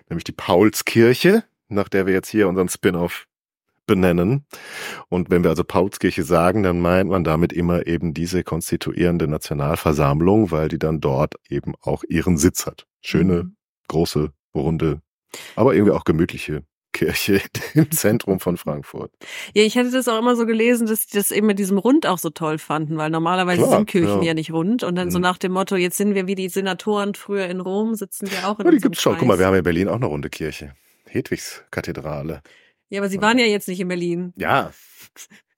nämlich 0.08 0.24
die 0.24 0.32
Paulskirche, 0.32 1.44
nach 1.68 1.90
der 1.90 2.06
wir 2.06 2.14
jetzt 2.14 2.30
hier 2.30 2.48
unseren 2.48 2.70
Spin-off 2.70 3.28
benennen. 3.90 4.46
Und 5.10 5.32
wenn 5.32 5.44
wir 5.44 5.50
also 5.50 5.64
Paulskirche 5.64 6.24
sagen, 6.24 6.64
dann 6.64 6.80
meint 6.80 7.10
man 7.10 7.24
damit 7.24 7.52
immer 7.52 7.88
eben 7.88 8.14
diese 8.14 8.44
konstituierende 8.44 9.28
Nationalversammlung, 9.28 10.52
weil 10.52 10.70
die 10.70 10.80
dann 10.80 11.02
dort 11.02 11.36
eben 11.50 11.74
auch 11.82 12.04
ihren 12.08 12.38
Sitz 12.38 12.68
hat. 12.68 12.86
Schöne, 13.02 13.44
mhm. 13.44 13.56
große, 13.88 14.32
runde, 14.54 15.02
aber 15.56 15.74
irgendwie 15.74 15.94
auch 15.94 16.04
gemütliche 16.04 16.64
Kirche 16.92 17.42
im 17.74 17.90
Zentrum 17.92 18.40
von 18.40 18.58
Frankfurt. 18.58 19.12
Ja, 19.54 19.64
ich 19.64 19.78
hatte 19.78 19.92
das 19.92 20.08
auch 20.08 20.20
immer 20.20 20.36
so 20.36 20.46
gelesen, 20.46 20.88
dass 20.88 21.08
die 21.08 21.18
das 21.18 21.32
eben 21.32 21.48
mit 21.48 21.58
diesem 21.58 21.78
Rund 21.78 22.06
auch 22.06 22.18
so 22.18 22.30
toll 22.30 22.58
fanden, 22.58 22.98
weil 22.98 23.10
normalerweise 23.10 23.64
Klar, 23.64 23.78
sind 23.78 23.90
Kirchen 23.90 24.22
ja. 24.22 24.28
ja. 24.30 24.34
nicht 24.34 24.52
rund 24.52 24.84
und 24.84 24.96
dann 24.96 25.08
mhm. 25.08 25.12
so 25.12 25.20
nach 25.20 25.38
dem 25.38 25.52
Motto, 25.54 25.76
jetzt 25.76 25.98
sind 25.98 26.14
wir 26.14 26.28
wie 26.28 26.36
die 26.36 26.50
Senatoren 26.50 27.16
früher 27.16 27.48
in 27.48 27.60
Rom, 27.60 27.96
sitzen 27.96 28.30
wir 28.30 28.48
auch 28.48 28.60
in 28.60 28.66
ja, 28.66 28.72
die 28.72 28.78
gibt's 28.78 29.02
schon. 29.02 29.18
Guck 29.18 29.28
mal, 29.28 29.40
wir 29.40 29.48
haben 29.48 29.56
in 29.56 29.64
Berlin 29.64 29.88
auch 29.88 29.96
eine 29.96 30.06
runde 30.06 30.30
Kirche. 30.30 30.74
Hedwigskathedrale. 31.10 32.42
Ja, 32.90 33.02
aber 33.02 33.10
Sie 33.10 33.22
waren 33.22 33.38
ja 33.38 33.46
jetzt 33.46 33.68
nicht 33.68 33.80
in 33.80 33.88
Berlin. 33.88 34.34
Ja. 34.36 34.72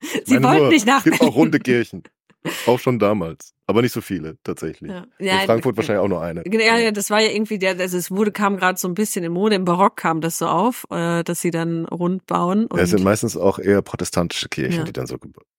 Sie 0.24 0.42
wollten 0.42 0.58
nur, 0.58 0.68
nicht 0.68 0.86
nach 0.86 1.02
Berlin. 1.02 1.14
Es 1.14 1.20
gibt 1.20 1.30
auch 1.30 1.36
runde 1.36 1.58
Kirchen. 1.58 2.02
Auch 2.66 2.78
schon 2.78 2.98
damals. 2.98 3.54
Aber 3.66 3.82
nicht 3.82 3.92
so 3.92 4.00
viele, 4.00 4.36
tatsächlich. 4.42 4.90
Ja. 4.90 5.06
Ja, 5.18 5.40
in 5.40 5.46
Frankfurt 5.46 5.76
wahrscheinlich 5.76 6.04
auch 6.04 6.08
nur 6.08 6.20
eine. 6.20 6.42
Ja, 6.46 6.76
ja, 6.76 6.90
das 6.90 7.08
war 7.08 7.20
ja 7.20 7.30
irgendwie 7.30 7.58
der, 7.58 7.78
also 7.78 7.96
es 7.96 8.10
wurde, 8.10 8.32
kam 8.32 8.56
gerade 8.56 8.78
so 8.78 8.88
ein 8.88 8.94
bisschen 8.94 9.24
in 9.24 9.32
Mode, 9.32 9.54
im 9.54 9.64
Barock 9.64 9.96
kam 9.96 10.20
das 10.20 10.38
so 10.38 10.46
auf, 10.46 10.84
äh, 10.90 11.22
dass 11.22 11.40
sie 11.40 11.50
dann 11.50 11.86
rund 11.86 12.26
bauen. 12.26 12.66
Und 12.66 12.76
ja, 12.76 12.84
es 12.84 12.90
sind 12.90 13.04
meistens 13.04 13.36
auch 13.36 13.58
eher 13.58 13.80
protestantische 13.80 14.48
Kirchen, 14.48 14.80
ja. 14.80 14.84
die 14.84 14.92
dann 14.92 15.06
so 15.06 15.16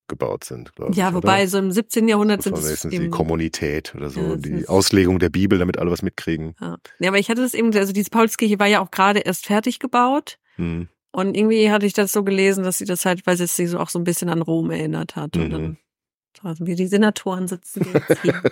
gebaut 0.07 0.43
sind, 0.43 0.75
glaube 0.75 0.93
Ja, 0.93 1.09
ich, 1.09 1.15
wobei 1.15 1.41
oder? 1.41 1.47
so 1.47 1.57
im 1.57 1.71
17. 1.71 2.07
Jahrhundert 2.07 2.43
sind 2.43 2.57
es 2.57 2.81
die 2.81 3.09
Kommunität 3.09 3.95
oder 3.95 4.09
so, 4.09 4.19
ja, 4.19 4.35
die 4.35 4.67
Auslegung 4.67 5.19
der 5.19 5.29
Bibel, 5.29 5.57
damit 5.57 5.79
alle 5.79 5.89
was 5.89 6.01
mitkriegen. 6.01 6.55
Ja. 6.59 6.77
ja, 6.99 7.09
aber 7.09 7.19
ich 7.19 7.29
hatte 7.29 7.41
das 7.41 7.53
eben, 7.53 7.75
also 7.75 7.93
diese 7.93 8.09
Paulskirche 8.09 8.59
war 8.59 8.67
ja 8.67 8.81
auch 8.81 8.91
gerade 8.91 9.21
erst 9.21 9.45
fertig 9.45 9.79
gebaut. 9.79 10.37
Hm. 10.57 10.89
Und 11.13 11.37
irgendwie 11.37 11.71
hatte 11.71 11.85
ich 11.85 11.93
das 11.93 12.11
so 12.11 12.23
gelesen, 12.23 12.63
dass 12.63 12.79
sie 12.79 12.85
das 12.85 13.05
halt, 13.05 13.25
weil 13.25 13.39
es 13.39 13.55
sie 13.55 13.67
so 13.67 13.79
auch 13.79 13.89
so 13.89 13.99
ein 13.99 14.03
bisschen 14.03 14.29
an 14.29 14.41
Rom 14.41 14.71
erinnert 14.71 15.15
hat. 15.15 15.35
Mhm. 15.35 15.41
Und 15.43 15.51
dann 15.51 15.77
also 16.41 16.65
wie 16.65 16.75
die 16.75 16.87
Senatoren 16.87 17.47
sitzen 17.47 17.85
jetzt 17.93 18.21
hier. 18.21 18.41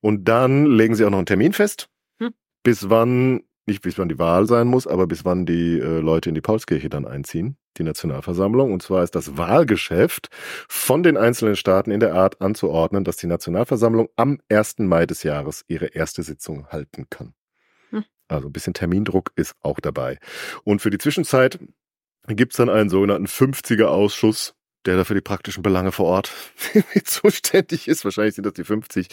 Und 0.00 0.28
dann 0.28 0.66
legen 0.66 0.94
sie 0.94 1.04
auch 1.04 1.10
noch 1.10 1.18
einen 1.18 1.26
Termin 1.26 1.52
fest, 1.52 1.88
hm. 2.20 2.32
bis 2.62 2.88
wann, 2.88 3.42
nicht 3.66 3.82
bis 3.82 3.98
wann 3.98 4.08
die 4.08 4.18
Wahl 4.18 4.46
sein 4.46 4.66
muss, 4.66 4.86
aber 4.86 5.06
bis 5.06 5.24
wann 5.24 5.44
die 5.44 5.78
äh, 5.78 6.00
Leute 6.00 6.30
in 6.30 6.34
die 6.34 6.40
Paulskirche 6.40 6.88
dann 6.88 7.06
einziehen, 7.06 7.56
die 7.76 7.82
Nationalversammlung. 7.82 8.72
Und 8.72 8.82
zwar 8.82 9.02
ist 9.02 9.14
das 9.14 9.36
Wahlgeschäft 9.36 10.28
von 10.68 11.02
den 11.02 11.16
einzelnen 11.16 11.56
Staaten 11.56 11.90
in 11.90 12.00
der 12.00 12.14
Art 12.14 12.40
anzuordnen, 12.40 13.04
dass 13.04 13.16
die 13.16 13.26
Nationalversammlung 13.26 14.08
am 14.16 14.40
1. 14.48 14.78
Mai 14.78 15.04
des 15.06 15.22
Jahres 15.22 15.64
ihre 15.68 15.86
erste 15.86 16.22
Sitzung 16.22 16.68
halten 16.68 17.06
kann. 17.10 17.34
Also 18.30 18.48
ein 18.48 18.52
bisschen 18.52 18.74
Termindruck 18.74 19.32
ist 19.36 19.54
auch 19.62 19.80
dabei. 19.80 20.18
Und 20.64 20.80
für 20.80 20.90
die 20.90 20.98
Zwischenzeit 20.98 21.58
gibt 22.28 22.52
es 22.52 22.56
dann 22.56 22.68
einen 22.68 22.90
sogenannten 22.90 23.26
50er-Ausschuss, 23.26 24.54
der 24.86 24.96
da 24.96 25.04
für 25.04 25.14
die 25.14 25.20
praktischen 25.20 25.62
Belange 25.62 25.92
vor 25.92 26.06
Ort 26.06 26.32
zuständig 27.04 27.88
ist. 27.88 28.04
Wahrscheinlich 28.04 28.34
sind 28.34 28.46
das 28.46 28.54
die 28.54 28.64
50, 28.64 29.08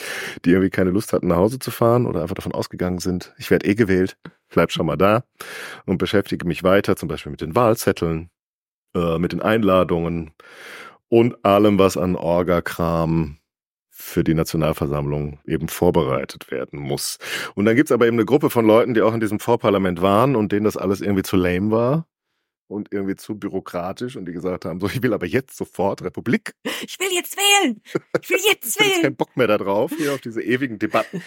die 0.45 0.51
irgendwie 0.51 0.69
keine 0.69 0.91
Lust 0.91 1.13
hatten, 1.13 1.27
nach 1.27 1.38
Hause 1.38 1.60
zu 1.60 1.71
fahren 1.71 2.06
oder 2.06 2.21
einfach 2.21 2.36
davon 2.36 2.53
ausgegangen 2.53 2.99
sind, 2.99 3.34
ich 3.38 3.51
werde 3.51 3.67
eh 3.67 3.75
gewählt, 3.75 4.17
bleib 4.49 4.71
schon 4.71 4.86
mal 4.86 4.97
da 4.97 5.23
und 5.86 5.97
beschäftige 5.97 6.47
mich 6.47 6.63
weiter, 6.63 6.95
zum 6.95 7.10
Beispiel 7.10 7.32
mit 7.32 7.41
den 7.41 7.56
Wahlzetteln, 7.56 8.30
äh, 8.95 9.17
mit 9.19 9.34
den 9.34 9.41
Einladungen 9.41 10.32
und 11.10 11.43
allem, 11.43 11.80
was 11.80 11.97
an 11.97 12.15
Orga-Kram 12.15 13.38
für 14.08 14.24
die 14.24 14.34
Nationalversammlung 14.34 15.39
eben 15.46 15.67
vorbereitet 15.67 16.50
werden 16.50 16.80
muss. 16.80 17.17
Und 17.56 17.65
dann 17.65 17.76
gibt's 17.76 17.91
aber 17.91 18.08
eben 18.08 18.15
eine 18.15 18.26
Gruppe 18.26 18.50
von 18.50 18.65
Leuten, 18.65 18.93
die 18.93 19.02
auch 19.02 19.13
in 19.13 19.20
diesem 19.20 19.39
Vorparlament 19.39 20.02
waren 20.02 20.36
und 20.36 20.52
denen 20.52 20.63
das 20.63 20.78
alles 20.78 21.02
irgendwie 21.02 21.24
zu 21.24 21.36
lame 21.36 21.72
war 21.72 22.08
und 22.67 22.89
irgendwie 22.91 23.15
zu 23.15 23.38
bürokratisch 23.38 24.15
und 24.15 24.26
die 24.26 24.32
gesagt 24.32 24.65
haben, 24.65 24.80
so, 24.80 24.88
ich 24.88 25.02
will 25.04 25.13
aber 25.13 25.26
jetzt 25.26 25.58
sofort 25.58 26.04
Republik. 26.04 26.54
Ich 26.63 26.98
will 27.00 27.10
jetzt 27.13 27.38
wählen. 27.38 27.82
Ich 28.22 28.30
will 28.30 28.39
jetzt 28.46 28.80
wählen. 28.80 28.91
ich 28.96 29.02
keinen 29.02 29.15
Bock 29.15 29.36
mehr 29.36 29.48
darauf, 29.48 29.91
hier 29.96 30.13
auf 30.13 30.22
diese 30.22 30.41
ewigen 30.41 30.80
Debatten 30.80 31.22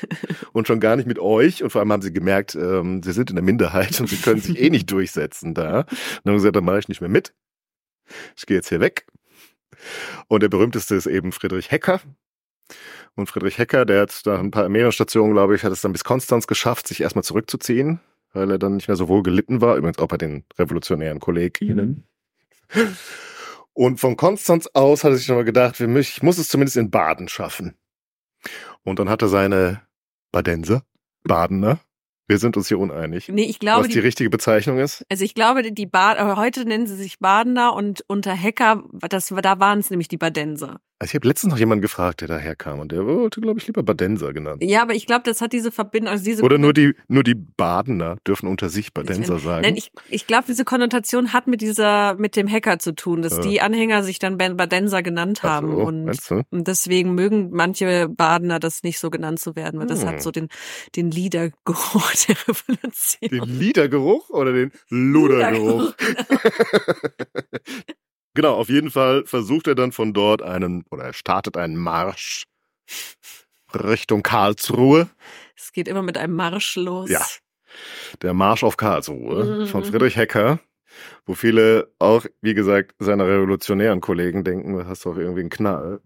und 0.52 0.66
schon 0.66 0.80
gar 0.80 0.96
nicht 0.96 1.06
mit 1.06 1.18
euch. 1.18 1.62
Und 1.62 1.70
vor 1.70 1.80
allem 1.80 1.92
haben 1.92 2.02
sie 2.02 2.12
gemerkt, 2.12 2.54
ähm, 2.54 3.02
sie 3.02 3.12
sind 3.12 3.30
in 3.30 3.36
der 3.36 3.44
Minderheit 3.44 4.00
und 4.00 4.08
sie 4.08 4.16
können 4.16 4.40
sich 4.40 4.58
eh 4.58 4.70
nicht 4.70 4.90
durchsetzen 4.90 5.54
da. 5.54 5.80
Und 5.80 5.88
dann 6.24 6.32
haben 6.32 6.38
gesagt, 6.38 6.56
dann 6.56 6.64
mache 6.64 6.78
ich 6.78 6.88
nicht 6.88 7.00
mehr 7.00 7.10
mit. 7.10 7.34
Ich 8.36 8.46
gehe 8.46 8.56
jetzt 8.56 8.68
hier 8.68 8.80
weg. 8.80 9.06
Und 10.28 10.42
der 10.42 10.48
berühmteste 10.48 10.94
ist 10.94 11.06
eben 11.06 11.32
Friedrich 11.32 11.70
Hecker. 11.70 12.00
Und 13.14 13.28
Friedrich 13.28 13.58
Hecker, 13.58 13.84
der 13.84 14.02
hat 14.02 14.22
nach 14.24 14.38
ein 14.38 14.50
paar 14.50 14.68
mehreren 14.68 14.92
Stationen, 14.92 15.32
glaube 15.32 15.54
ich, 15.54 15.64
hat 15.64 15.72
es 15.72 15.80
dann 15.80 15.92
bis 15.92 16.04
Konstanz 16.04 16.46
geschafft, 16.46 16.88
sich 16.88 17.00
erstmal 17.00 17.24
zurückzuziehen 17.24 18.00
weil 18.32 18.50
er 18.50 18.58
dann 18.58 18.76
nicht 18.76 18.88
mehr 18.88 18.96
so 18.96 19.08
wohl 19.08 19.22
gelitten 19.22 19.60
war, 19.60 19.76
übrigens 19.76 19.98
auch 19.98 20.08
bei 20.08 20.16
den 20.16 20.44
revolutionären 20.58 21.20
Kolleginnen. 21.20 22.06
Und 23.72 23.98
von 23.98 24.16
Konstanz 24.16 24.68
aus 24.74 25.04
hat 25.04 25.12
er 25.12 25.16
sich 25.16 25.26
schon 25.26 25.36
mal 25.36 25.44
gedacht, 25.44 25.80
ich 25.80 26.22
muss 26.22 26.38
es 26.38 26.48
zumindest 26.48 26.76
in 26.76 26.90
Baden 26.90 27.28
schaffen. 27.28 27.76
Und 28.82 28.98
dann 28.98 29.08
hat 29.08 29.22
er 29.22 29.28
seine 29.28 29.82
Badenser, 30.32 30.82
Badener, 31.24 31.80
wir 32.30 32.38
sind 32.38 32.56
uns 32.56 32.68
hier 32.68 32.78
uneinig. 32.78 33.28
Nee, 33.28 33.44
ich 33.44 33.58
glaube, 33.58 33.80
was 33.80 33.88
die, 33.88 33.94
die 33.94 33.98
richtige 33.98 34.30
Bezeichnung 34.30 34.78
ist. 34.78 35.04
Also 35.10 35.24
ich 35.24 35.34
glaube, 35.34 35.70
die 35.70 35.86
Bad, 35.86 36.36
heute 36.36 36.64
nennen 36.64 36.86
sie 36.86 36.94
sich 36.94 37.18
Badener 37.18 37.74
und 37.74 38.04
unter 38.06 38.34
Hacker, 38.34 38.84
das, 38.92 39.34
da 39.42 39.60
waren 39.60 39.80
es 39.80 39.90
nämlich 39.90 40.08
die 40.08 40.16
Badenser. 40.16 40.80
Also 41.02 41.12
ich 41.12 41.14
habe 41.14 41.28
letztens 41.28 41.52
noch 41.52 41.58
jemanden 41.58 41.80
gefragt, 41.80 42.20
der 42.20 42.28
daherkam 42.28 42.78
und 42.78 42.92
der 42.92 43.06
wollte, 43.06 43.40
glaube 43.40 43.58
ich, 43.58 43.66
lieber 43.66 43.82
Badenser 43.82 44.34
genannt. 44.34 44.62
Ja, 44.62 44.82
aber 44.82 44.92
ich 44.92 45.06
glaube, 45.06 45.22
das 45.24 45.40
hat 45.40 45.54
diese 45.54 45.72
Verbindung, 45.72 46.12
also 46.12 46.22
diese 46.22 46.42
Oder 46.42 46.58
nur 46.58 46.74
die 46.74 46.94
nur 47.08 47.22
die 47.22 47.34
Badener 47.34 48.18
dürfen 48.26 48.46
unter 48.46 48.68
sich 48.68 48.92
Badenser 48.92 49.36
ich, 49.36 49.42
sagen. 49.42 49.62
Nein, 49.62 49.76
ich, 49.78 49.92
ich 50.10 50.26
glaube, 50.26 50.44
diese 50.48 50.66
Konnotation 50.66 51.32
hat 51.32 51.46
mit 51.46 51.62
dieser 51.62 52.16
mit 52.16 52.36
dem 52.36 52.46
Hacker 52.48 52.78
zu 52.78 52.94
tun, 52.94 53.22
dass 53.22 53.36
ja. 53.36 53.40
die 53.40 53.60
Anhänger 53.62 54.02
sich 54.02 54.18
dann 54.18 54.36
Badenser 54.36 55.02
genannt 55.02 55.42
haben 55.42 55.70
so, 55.70 55.78
und, 55.78 56.46
und, 56.50 56.68
deswegen 56.68 57.14
mögen 57.14 57.48
manche 57.50 58.10
Badener 58.10 58.60
das 58.60 58.82
nicht 58.82 58.98
so 58.98 59.08
genannt 59.08 59.40
zu 59.40 59.56
werden, 59.56 59.80
weil 59.80 59.88
hm. 59.88 59.94
das 59.94 60.04
hat 60.04 60.16
hm. 60.16 60.20
so 60.20 60.30
den 60.30 60.48
den 60.96 61.10
Liedergeruch 61.10 62.12
der 62.26 62.36
Revolution. 62.48 63.30
Den 63.30 63.58
Liedergeruch 63.58 64.30
oder 64.30 64.52
den 64.52 64.72
Ludergeruch? 64.88 65.94
Genau, 68.34 68.54
auf 68.54 68.68
jeden 68.68 68.90
Fall 68.90 69.26
versucht 69.26 69.66
er 69.66 69.74
dann 69.74 69.92
von 69.92 70.12
dort 70.12 70.40
einen, 70.40 70.84
oder 70.90 71.04
er 71.04 71.12
startet 71.12 71.56
einen 71.56 71.76
Marsch 71.76 72.46
Richtung 73.74 74.22
Karlsruhe. 74.22 75.08
Es 75.56 75.72
geht 75.72 75.88
immer 75.88 76.02
mit 76.02 76.16
einem 76.16 76.34
Marsch 76.34 76.76
los. 76.76 77.10
Ja. 77.10 77.24
Der 78.22 78.34
Marsch 78.34 78.64
auf 78.64 78.76
Karlsruhe 78.76 79.60
mhm. 79.60 79.66
von 79.66 79.84
Friedrich 79.84 80.16
Hecker, 80.16 80.60
wo 81.26 81.34
viele 81.34 81.92
auch, 81.98 82.24
wie 82.40 82.54
gesagt, 82.54 82.94
seiner 82.98 83.26
revolutionären 83.26 84.00
Kollegen 84.00 84.44
denken, 84.44 84.74
du 84.74 84.86
hast 84.86 85.06
doch 85.06 85.16
irgendwie 85.16 85.40
einen 85.40 85.50
Knall. 85.50 86.00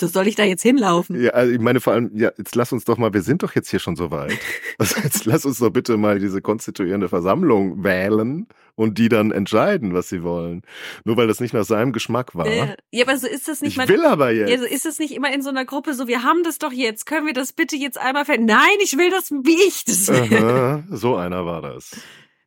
So 0.00 0.06
soll 0.06 0.26
ich 0.28 0.34
da 0.34 0.44
jetzt 0.44 0.62
hinlaufen? 0.62 1.22
Ja, 1.22 1.32
also 1.32 1.52
ich 1.52 1.60
meine 1.60 1.80
vor 1.80 1.92
allem, 1.92 2.10
ja, 2.14 2.32
jetzt 2.38 2.54
lass 2.54 2.72
uns 2.72 2.84
doch 2.86 2.96
mal, 2.96 3.12
wir 3.12 3.20
sind 3.20 3.42
doch 3.42 3.54
jetzt 3.54 3.68
hier 3.68 3.80
schon 3.80 3.96
so 3.96 4.10
weit. 4.10 4.32
Also 4.78 4.98
jetzt 5.02 5.26
lass 5.26 5.44
uns 5.44 5.58
doch 5.58 5.68
bitte 5.68 5.98
mal 5.98 6.18
diese 6.18 6.40
konstituierende 6.40 7.10
Versammlung 7.10 7.84
wählen 7.84 8.46
und 8.76 8.96
die 8.96 9.10
dann 9.10 9.30
entscheiden, 9.30 9.92
was 9.92 10.08
sie 10.08 10.22
wollen. 10.22 10.62
Nur 11.04 11.18
weil 11.18 11.26
das 11.26 11.38
nicht 11.38 11.52
nach 11.52 11.64
seinem 11.64 11.92
Geschmack 11.92 12.34
war. 12.34 12.46
Äh, 12.46 12.76
ja, 12.90 13.04
aber 13.04 13.18
so 13.18 13.26
ist 13.26 13.46
das 13.46 13.60
nicht 13.60 13.72
ich 13.72 13.76
mal. 13.76 13.88
will 13.88 14.06
aber 14.06 14.30
jetzt. 14.30 14.48
Ja, 14.48 14.58
so 14.58 14.64
ist 14.64 14.86
es 14.86 14.98
nicht 14.98 15.14
immer 15.14 15.30
in 15.34 15.42
so 15.42 15.50
einer 15.50 15.66
Gruppe 15.66 15.92
so, 15.92 16.08
wir 16.08 16.22
haben 16.22 16.44
das 16.44 16.58
doch 16.58 16.72
jetzt, 16.72 17.04
können 17.04 17.26
wir 17.26 17.34
das 17.34 17.52
bitte 17.52 17.76
jetzt 17.76 17.98
einmal 17.98 18.24
ver 18.24 18.38
Nein, 18.38 18.78
ich 18.82 18.96
will 18.96 19.10
das, 19.10 19.30
wie 19.30 19.62
ich 19.68 19.84
das 19.84 20.08
will. 20.08 20.38
Aha, 20.38 20.84
so 20.88 21.16
einer 21.16 21.44
war 21.44 21.60
das. 21.60 21.90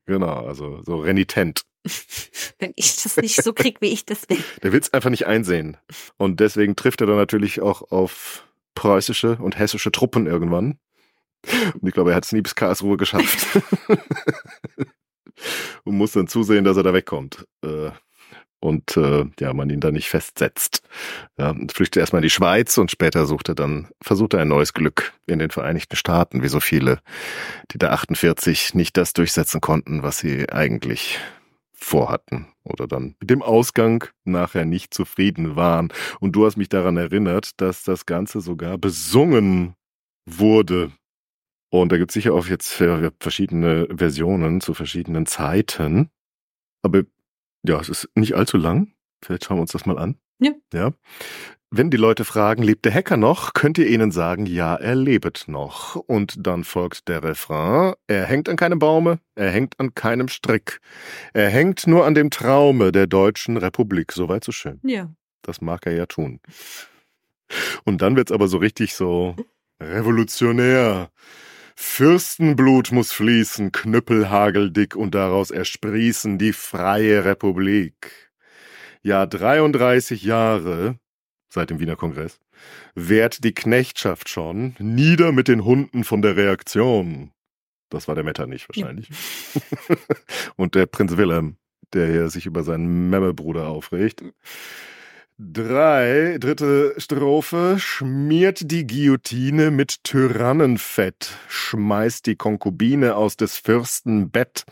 Genau, 0.05 0.45
also 0.45 0.81
so 0.83 0.97
renitent. 0.97 1.61
Wenn 2.59 2.73
ich 2.75 3.01
das 3.01 3.17
nicht 3.17 3.41
so 3.41 3.53
krieg, 3.53 3.81
wie 3.81 3.91
ich 3.91 4.05
das 4.05 4.29
will. 4.29 4.43
Der 4.61 4.71
will 4.71 4.79
es 4.79 4.93
einfach 4.93 5.09
nicht 5.09 5.27
einsehen. 5.27 5.77
Und 6.17 6.39
deswegen 6.39 6.75
trifft 6.75 7.01
er 7.01 7.07
dann 7.07 7.17
natürlich 7.17 7.61
auch 7.61 7.91
auf 7.91 8.47
preußische 8.75 9.37
und 9.37 9.57
hessische 9.57 9.91
Truppen 9.91 10.27
irgendwann. 10.27 10.79
Und 11.73 11.87
ich 11.87 11.93
glaube, 11.93 12.11
er 12.11 12.15
hat 12.15 12.25
es 12.25 12.31
nie 12.31 12.41
bis 12.41 12.55
Karlsruhe 12.55 12.97
geschafft. 12.97 13.59
und 15.83 15.97
muss 15.97 16.13
dann 16.13 16.27
zusehen, 16.27 16.63
dass 16.63 16.77
er 16.77 16.83
da 16.83 16.93
wegkommt. 16.93 17.45
Äh, 17.63 17.91
und 18.63 18.95
äh, 18.95 19.25
ja, 19.39 19.53
man 19.53 19.69
ihn 19.69 19.81
da 19.81 19.91
nicht 19.91 20.07
festsetzt. 20.07 20.81
Ja, 21.37 21.53
flüchtet 21.73 21.99
erstmal 21.99 22.21
in 22.21 22.27
die 22.27 22.29
Schweiz 22.29 22.77
und 22.77 22.91
später 22.91 23.25
sucht 23.25 23.49
er 23.49 23.55
dann, 23.55 23.89
versucht 24.01 24.33
er 24.33 24.39
ein 24.39 24.47
neues 24.47 24.73
Glück 24.73 25.13
in 25.27 25.39
den 25.39 25.49
Vereinigten 25.49 25.97
Staaten, 25.97 26.43
wie 26.43 26.47
so 26.47 26.61
viele, 26.61 26.99
die 27.71 27.77
da 27.77 27.89
48 27.89 28.73
nicht 28.73 28.95
das 28.95 29.11
durchsetzen 29.11 29.59
konnten, 29.59 30.01
was 30.01 30.19
sie 30.19 30.49
eigentlich 30.49 31.19
vorhatten 31.73 32.47
oder 32.63 32.87
dann 32.87 33.15
mit 33.19 33.29
dem 33.29 33.41
Ausgang 33.41 34.05
nachher 34.23 34.63
nicht 34.63 34.93
zufrieden 34.93 35.57
waren. 35.57 35.89
Und 36.21 36.31
du 36.33 36.45
hast 36.45 36.55
mich 36.55 36.69
daran 36.69 36.95
erinnert, 36.95 37.59
dass 37.59 37.83
das 37.83 38.05
Ganze 38.05 38.39
sogar 38.39 38.77
besungen 38.77 39.75
wurde. 40.25 40.93
Und 41.69 41.91
da 41.91 41.97
gibt 41.97 42.11
es 42.11 42.13
sicher 42.13 42.33
auch 42.33 42.47
jetzt 42.47 42.81
verschiedene 43.19 43.87
Versionen 43.93 44.61
zu 44.61 44.73
verschiedenen 44.73 45.25
Zeiten. 45.25 46.09
Aber 46.81 47.03
ja, 47.65 47.79
es 47.79 47.89
ist 47.89 48.09
nicht 48.15 48.33
allzu 48.35 48.57
lang. 48.57 48.93
Vielleicht 49.23 49.45
schauen 49.45 49.57
wir 49.57 49.61
uns 49.61 49.71
das 49.71 49.85
mal 49.85 49.97
an. 49.97 50.17
Ja. 50.39 50.51
Ja. 50.73 50.91
wenn 51.71 51.89
die 51.89 51.97
Leute 51.97 52.23
fragen, 52.25 52.61
lebt 52.61 52.85
der 52.85 52.93
Hacker 52.93 53.17
noch, 53.17 53.53
könnt 53.53 53.77
ihr 53.79 53.87
ihnen 53.87 54.11
sagen, 54.11 54.45
ja, 54.45 54.75
er 54.75 54.93
lebt 54.95 55.47
noch. 55.47 55.95
Und 55.95 56.45
dann 56.45 56.63
folgt 56.63 57.07
der 57.07 57.23
Refrain, 57.23 57.93
er 58.07 58.25
hängt 58.25 58.47
an 58.47 58.57
keinem 58.57 58.77
Baume, 58.77 59.19
er 59.35 59.49
hängt 59.49 59.79
an 59.79 59.95
keinem 59.95 60.27
Strick. 60.27 60.81
Er 61.33 61.49
hängt 61.49 61.87
nur 61.87 62.05
an 62.05 62.13
dem 62.13 62.29
Traume 62.29 62.91
der 62.91 63.07
deutschen 63.07 63.57
Republik. 63.57 64.11
Soweit 64.11 64.43
so 64.43 64.51
schön. 64.51 64.79
Ja. 64.83 65.09
Das 65.41 65.61
mag 65.61 65.85
er 65.87 65.93
ja 65.93 66.05
tun. 66.05 66.39
Und 67.85 68.01
dann 68.01 68.15
wird's 68.15 68.31
aber 68.31 68.47
so 68.47 68.57
richtig 68.57 68.93
so 68.93 69.35
revolutionär. 69.81 71.09
Fürstenblut 71.75 72.91
muss 72.91 73.11
fließen, 73.11 73.71
knüppelhageldick 73.71 74.95
und 74.95 75.15
daraus 75.15 75.51
ersprießen 75.51 76.37
die 76.37 76.53
freie 76.53 77.25
Republik. 77.25 78.31
Ja, 79.01 79.25
33 79.25 80.23
Jahre 80.23 80.97
seit 81.53 81.69
dem 81.69 81.79
Wiener 81.79 81.95
Kongress, 81.95 82.39
wehrt 82.95 83.43
die 83.43 83.53
Knechtschaft 83.53 84.27
schon, 84.27 84.75
nieder 84.79 85.31
mit 85.31 85.47
den 85.47 85.63
Hunden 85.63 86.03
von 86.03 86.21
der 86.21 86.35
Reaktion. 86.35 87.31
Das 87.89 88.07
war 88.07 88.15
der 88.15 88.23
Metternich 88.23 88.67
wahrscheinlich. 88.67 89.09
Ja. 89.09 89.95
Und 90.55 90.75
der 90.75 90.87
Prinz 90.87 91.15
Wilhelm, 91.15 91.57
der 91.93 92.07
hier 92.07 92.29
sich 92.29 92.47
über 92.47 92.63
seinen 92.63 93.09
Memmebruder 93.09 93.67
aufregt. 93.67 94.23
Drei, 95.51 96.37
dritte 96.39 96.93
Strophe, 96.97 97.75
schmiert 97.77 98.71
die 98.71 98.87
Guillotine 98.87 99.71
mit 99.71 100.05
Tyrannenfett, 100.05 101.31
schmeißt 101.49 102.25
die 102.27 102.37
Konkubine 102.37 103.15
aus 103.15 103.35
des 103.35 103.57
Fürsten 103.57 104.29
Bett. 104.29 104.63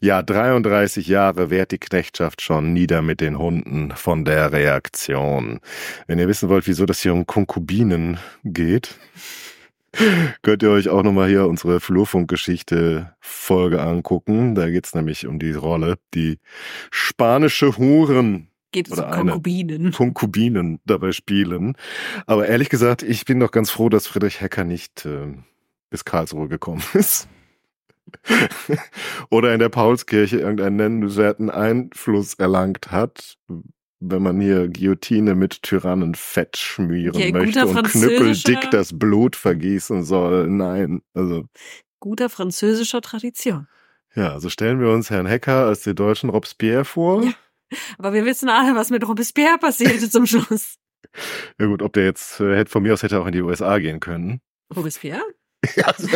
Ja, 0.00 0.22
33 0.22 1.06
Jahre 1.06 1.50
währt 1.50 1.72
die 1.72 1.78
Knechtschaft 1.78 2.40
schon 2.40 2.72
nieder 2.72 3.02
mit 3.02 3.20
den 3.20 3.38
Hunden 3.38 3.90
von 3.90 4.24
der 4.24 4.52
Reaktion. 4.52 5.60
Wenn 6.06 6.18
ihr 6.18 6.28
wissen 6.28 6.48
wollt, 6.48 6.66
wieso 6.66 6.86
das 6.86 7.02
hier 7.02 7.12
um 7.12 7.26
Konkubinen 7.26 8.18
geht, 8.42 8.94
könnt 10.40 10.62
ihr 10.62 10.70
euch 10.70 10.88
auch 10.88 11.02
nochmal 11.02 11.28
hier 11.28 11.46
unsere 11.46 11.78
Flurfunkgeschichte 11.78 13.14
Folge 13.20 13.82
angucken. 13.82 14.54
Da 14.54 14.70
geht's 14.70 14.94
nämlich 14.94 15.26
um 15.26 15.38
die 15.38 15.52
Rolle, 15.52 15.96
die 16.14 16.38
spanische 16.90 17.76
Huren 17.76 18.48
geht 18.76 18.92
es 18.92 18.98
um 18.98 19.10
Konkubinen. 19.10 19.90
Konkubinen 19.96 20.80
dabei 20.84 21.12
spielen. 21.12 21.76
Aber 22.26 22.46
ehrlich 22.46 22.68
gesagt, 22.68 23.02
ich 23.02 23.24
bin 23.24 23.40
doch 23.40 23.50
ganz 23.50 23.70
froh, 23.70 23.88
dass 23.88 24.06
Friedrich 24.06 24.42
Hecker 24.42 24.64
nicht 24.64 25.06
äh, 25.06 25.32
bis 25.88 26.04
Karlsruhe 26.04 26.48
gekommen 26.48 26.82
ist. 26.92 27.26
Oder 29.30 29.54
in 29.54 29.60
der 29.60 29.70
Paulskirche 29.70 30.38
irgendeinen 30.38 30.76
nennenswerten 30.76 31.48
Einfluss 31.48 32.34
erlangt 32.34 32.90
hat, 32.90 33.38
wenn 33.98 34.22
man 34.22 34.42
hier 34.42 34.68
Guillotine 34.68 35.34
mit 35.34 35.62
Tyrannenfett 35.62 36.58
schmieren 36.58 37.18
ja, 37.18 37.32
möchte 37.32 37.66
und 37.66 37.82
knüppeldick 37.82 38.70
das 38.70 38.96
Blut 38.96 39.36
vergießen 39.36 40.04
soll. 40.04 40.48
Nein, 40.48 41.00
also. 41.14 41.46
Guter 41.98 42.28
französischer 42.28 43.00
Tradition. 43.00 43.68
Ja, 44.14 44.32
also 44.32 44.50
stellen 44.50 44.80
wir 44.80 44.90
uns 44.90 45.08
Herrn 45.08 45.26
Hecker 45.26 45.66
als 45.66 45.80
den 45.80 45.96
deutschen 45.96 46.28
Robespierre 46.28 46.84
vor. 46.84 47.24
Ja. 47.24 47.32
Aber 47.98 48.12
wir 48.12 48.24
wissen 48.24 48.48
alle, 48.48 48.74
was 48.74 48.90
mit 48.90 49.06
Robespierre 49.06 49.58
passierte 49.58 50.10
zum 50.10 50.26
Schluss. 50.26 50.76
Ja 51.58 51.66
gut, 51.66 51.82
ob 51.82 51.92
der 51.92 52.04
jetzt 52.04 52.40
äh, 52.40 52.56
hätte 52.56 52.70
von 52.70 52.82
mir 52.82 52.92
aus 52.92 53.02
hätte 53.02 53.20
auch 53.20 53.26
in 53.26 53.32
die 53.32 53.42
USA 53.42 53.78
gehen 53.78 54.00
können. 54.00 54.40
Robespierre? 54.74 55.22
ja. 55.74 55.92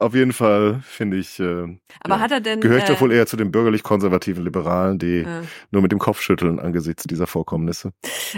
Auf 0.00 0.14
jeden 0.14 0.32
Fall 0.32 0.80
finde 0.84 1.16
ich. 1.16 1.40
Äh, 1.40 1.76
Aber 2.00 2.16
ja, 2.16 2.20
hat 2.20 2.30
er 2.30 2.40
denn 2.40 2.60
gehört 2.60 2.84
äh, 2.84 2.92
doch 2.92 3.00
wohl 3.00 3.12
eher 3.12 3.26
zu 3.26 3.36
den 3.36 3.50
bürgerlich-konservativen 3.50 4.44
Liberalen, 4.44 4.98
die 4.98 5.22
äh, 5.22 5.42
nur 5.72 5.82
mit 5.82 5.90
dem 5.90 5.98
Kopf 5.98 6.20
schütteln 6.20 6.60
angesichts 6.60 7.02
dieser 7.04 7.26
Vorkommnisse. 7.26 7.92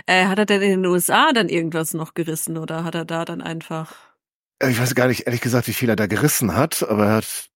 Äh, 0.07 0.25
hat 0.27 0.38
er 0.38 0.46
denn 0.46 0.62
in 0.62 0.83
den 0.83 0.87
USA 0.87 1.33
dann 1.33 1.51
irgendwas 1.51 1.92
noch 1.92 2.14
gerissen 2.14 2.57
oder 2.57 2.85
hat 2.85 2.94
er 2.94 3.05
da 3.05 3.27
dann 3.27 3.42
einfach? 3.42 3.94
Ich 4.66 4.81
weiß 4.81 4.94
gar 4.94 5.09
nicht 5.09 5.27
ehrlich 5.27 5.42
gesagt, 5.42 5.68
wie 5.68 5.75
viel 5.75 5.90
er 5.90 5.96
da 5.96 6.07
gerissen 6.07 6.57
hat, 6.57 6.83
aber 6.83 7.07
er 7.07 7.16
hat 7.16 7.51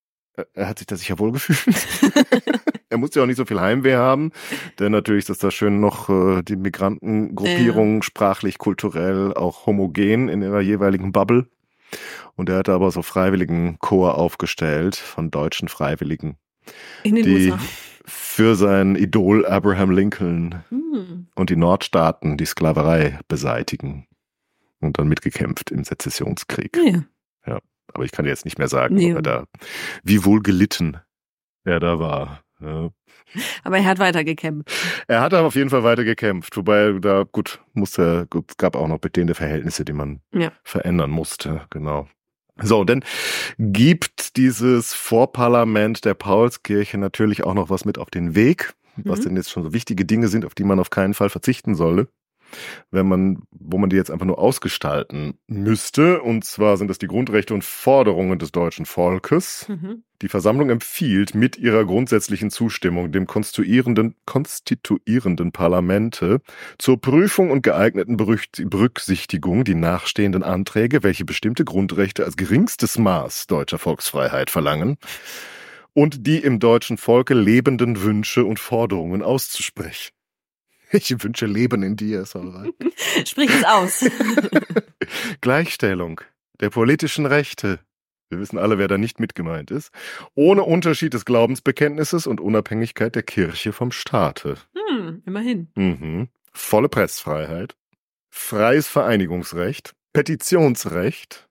er 0.53 0.69
hat 0.69 0.79
sich 0.79 0.87
da 0.87 0.97
sicher 0.97 1.19
wohlgefühlt. 1.19 1.64
er 2.94 2.98
musste 2.98 3.18
ja 3.18 3.24
auch 3.24 3.26
nicht 3.26 3.37
so 3.37 3.44
viel 3.44 3.61
Heimweh 3.61 3.96
haben, 3.96 4.30
denn 4.78 4.92
natürlich 4.92 5.22
ist 5.22 5.30
das 5.30 5.38
da 5.38 5.50
schön 5.50 5.80
noch 5.80 6.09
äh, 6.09 6.42
die 6.42 6.57
Migrantengruppierung 6.57 7.96
ja. 7.96 8.02
sprachlich, 8.02 8.59
kulturell 8.59 9.35
auch 9.35 9.66
homogen 9.66 10.28
in 10.28 10.42
ihrer 10.42 10.61
jeweiligen 10.61 11.12
Bubble. 11.12 11.46
Und 12.37 12.48
er 12.48 12.59
hatte 12.59 12.72
aber 12.72 12.90
so 12.90 13.02
freiwilligen 13.02 13.78
Chor 13.80 14.16
aufgestellt 14.16 14.96
von 14.96 15.30
deutschen 15.30 15.68
Freiwilligen, 15.68 16.37
in 17.02 17.16
den 17.16 17.24
die 17.24 17.50
USA. 17.50 17.59
für 18.04 18.54
sein 18.54 18.96
Idol 18.96 19.46
Abraham 19.46 19.90
Lincoln 19.90 20.64
hm. 20.68 21.26
und 21.35 21.50
die 21.50 21.57
Nordstaaten 21.57 22.37
die 22.37 22.46
Sklaverei 22.46 23.18
beseitigen 23.28 24.07
und 24.80 24.98
dann 24.98 25.09
mitgekämpft 25.09 25.70
im 25.70 25.85
Sezessionskrieg. 25.85 26.76
Ja. 26.76 27.04
ja. 27.46 27.59
Aber 27.92 28.04
ich 28.04 28.12
kann 28.12 28.24
jetzt 28.24 28.44
nicht 28.44 28.59
mehr 28.59 28.68
sagen, 28.68 28.96
nee. 28.96 29.12
ob 29.12 29.18
er 29.18 29.22
da, 29.22 29.44
wie 30.02 30.24
wohl 30.24 30.42
gelitten 30.42 30.98
er 31.64 31.80
da 31.80 31.98
war. 31.98 32.43
Ja. 32.64 32.90
Aber 33.64 33.79
er 33.79 33.85
hat 33.85 33.98
weiter 33.98 34.24
gekämpft. 34.24 34.70
Er 35.09 35.20
hat 35.20 35.35
auf 35.35 35.55
jeden 35.55 35.70
Fall 35.70 35.83
weiter 35.83 36.05
gekämpft, 36.05 36.57
wobei 36.57 36.92
da 37.00 37.24
gut 37.31 37.61
musste, 37.72 38.27
gut, 38.31 38.57
gab 38.59 38.77
auch 38.77 38.88
noch 38.88 38.98
bestehende 38.98 39.35
Verhältnisse, 39.35 39.85
die 39.85 39.92
man 39.92 40.20
ja. 40.33 40.53
verändern 40.62 41.11
musste, 41.11 41.62
genau. 41.70 42.09
So, 42.62 42.85
denn 42.85 43.05
gibt 43.59 44.37
dieses 44.37 44.94
Vorparlament 44.94 46.05
der 46.05 46.14
Paulskirche 46.14 46.98
natürlich 46.98 47.42
auch 47.42 47.55
noch 47.55 47.68
was 47.68 47.85
mit 47.85 47.98
auf 47.98 48.11
den 48.11 48.37
Weg, 48.37 48.74
was 48.96 49.20
mhm. 49.20 49.24
denn 49.24 49.37
jetzt 49.37 49.50
schon 49.50 49.64
so 49.64 49.72
wichtige 49.72 50.05
Dinge 50.05 50.29
sind, 50.29 50.44
auf 50.44 50.55
die 50.55 50.64
man 50.64 50.79
auf 50.79 50.90
keinen 50.90 51.14
Fall 51.14 51.31
verzichten 51.31 51.74
solle 51.74 52.09
wenn 52.90 53.07
man, 53.09 53.43
wo 53.51 53.79
man 53.79 53.90
die 53.90 53.97
jetzt 53.97 54.11
einfach 54.11 54.27
nur 54.27 54.38
ausgestalten 54.38 55.38
müsste. 55.47 56.23
Und 56.23 56.45
zwar 56.45 56.77
sind 56.77 56.88
das 56.88 56.99
die 56.99 57.07
Grundrechte 57.07 57.55
und 57.55 57.64
Forderungen 57.64 58.38
des 58.38 58.53
deutschen 58.53 58.87
Volkes. 58.87 59.67
Mhm. 59.69 60.03
Die 60.23 60.29
Versammlung 60.29 60.71
empfiehlt 60.71 61.35
mit 61.35 61.59
ihrer 61.59 61.85
grundsätzlichen 61.85 62.51
Zustimmung 62.51 63.12
dem 63.12 63.27
konstituierenden, 63.27 64.14
konstituierenden 64.25 65.53
Parlamente 65.53 66.40
zur 66.79 67.01
Prüfung 67.01 67.51
und 67.51 67.62
geeigneten 67.62 68.17
Berücksichtigung 68.17 69.64
die 69.64 69.75
nachstehenden 69.75 70.43
Anträge, 70.43 71.03
welche 71.03 71.25
bestimmte 71.25 71.64
Grundrechte 71.64 72.25
als 72.25 72.37
geringstes 72.37 72.97
Maß 72.97 73.49
deutscher 73.49 73.79
Volksfreiheit 73.79 74.51
verlangen 74.51 74.97
und 75.95 76.27
die 76.27 76.38
im 76.38 76.59
deutschen 76.59 76.99
Volke 76.99 77.35
lebenden 77.35 78.03
Wünsche 78.03 78.45
und 78.45 78.59
Forderungen 78.59 79.23
auszusprechen. 79.23 80.12
Ich 80.94 81.22
wünsche 81.24 81.46
Leben 81.46 81.83
in 81.83 81.96
dir, 81.96 82.24
Solveig. 82.24 82.72
Sprich 83.26 83.50
es 83.50 83.64
aus. 83.64 84.04
Gleichstellung 85.40 86.20
der 86.61 86.70
politischen 86.70 87.26
Rechte. 87.26 87.80
Wir 88.30 88.38
wissen 88.38 88.59
alle, 88.59 88.78
wer 88.78 88.87
da 88.87 88.96
nicht 88.96 89.18
mitgemeint 89.18 89.70
ist. 89.70 89.90
Ohne 90.35 90.62
Unterschied 90.62 91.12
des 91.12 91.24
Glaubensbekenntnisses 91.24 92.26
und 92.26 92.40
Unabhängigkeit 92.40 93.14
der 93.14 93.24
Kirche 93.24 93.72
vom 93.72 93.90
Staate. 93.90 94.57
Hm, 94.74 95.22
immerhin. 95.26 95.68
Mhm. 95.74 96.28
Volle 96.52 96.88
Pressfreiheit. 96.88 97.76
Freies 98.30 98.87
Vereinigungsrecht. 98.87 99.94
Petitionsrecht. 100.12 101.48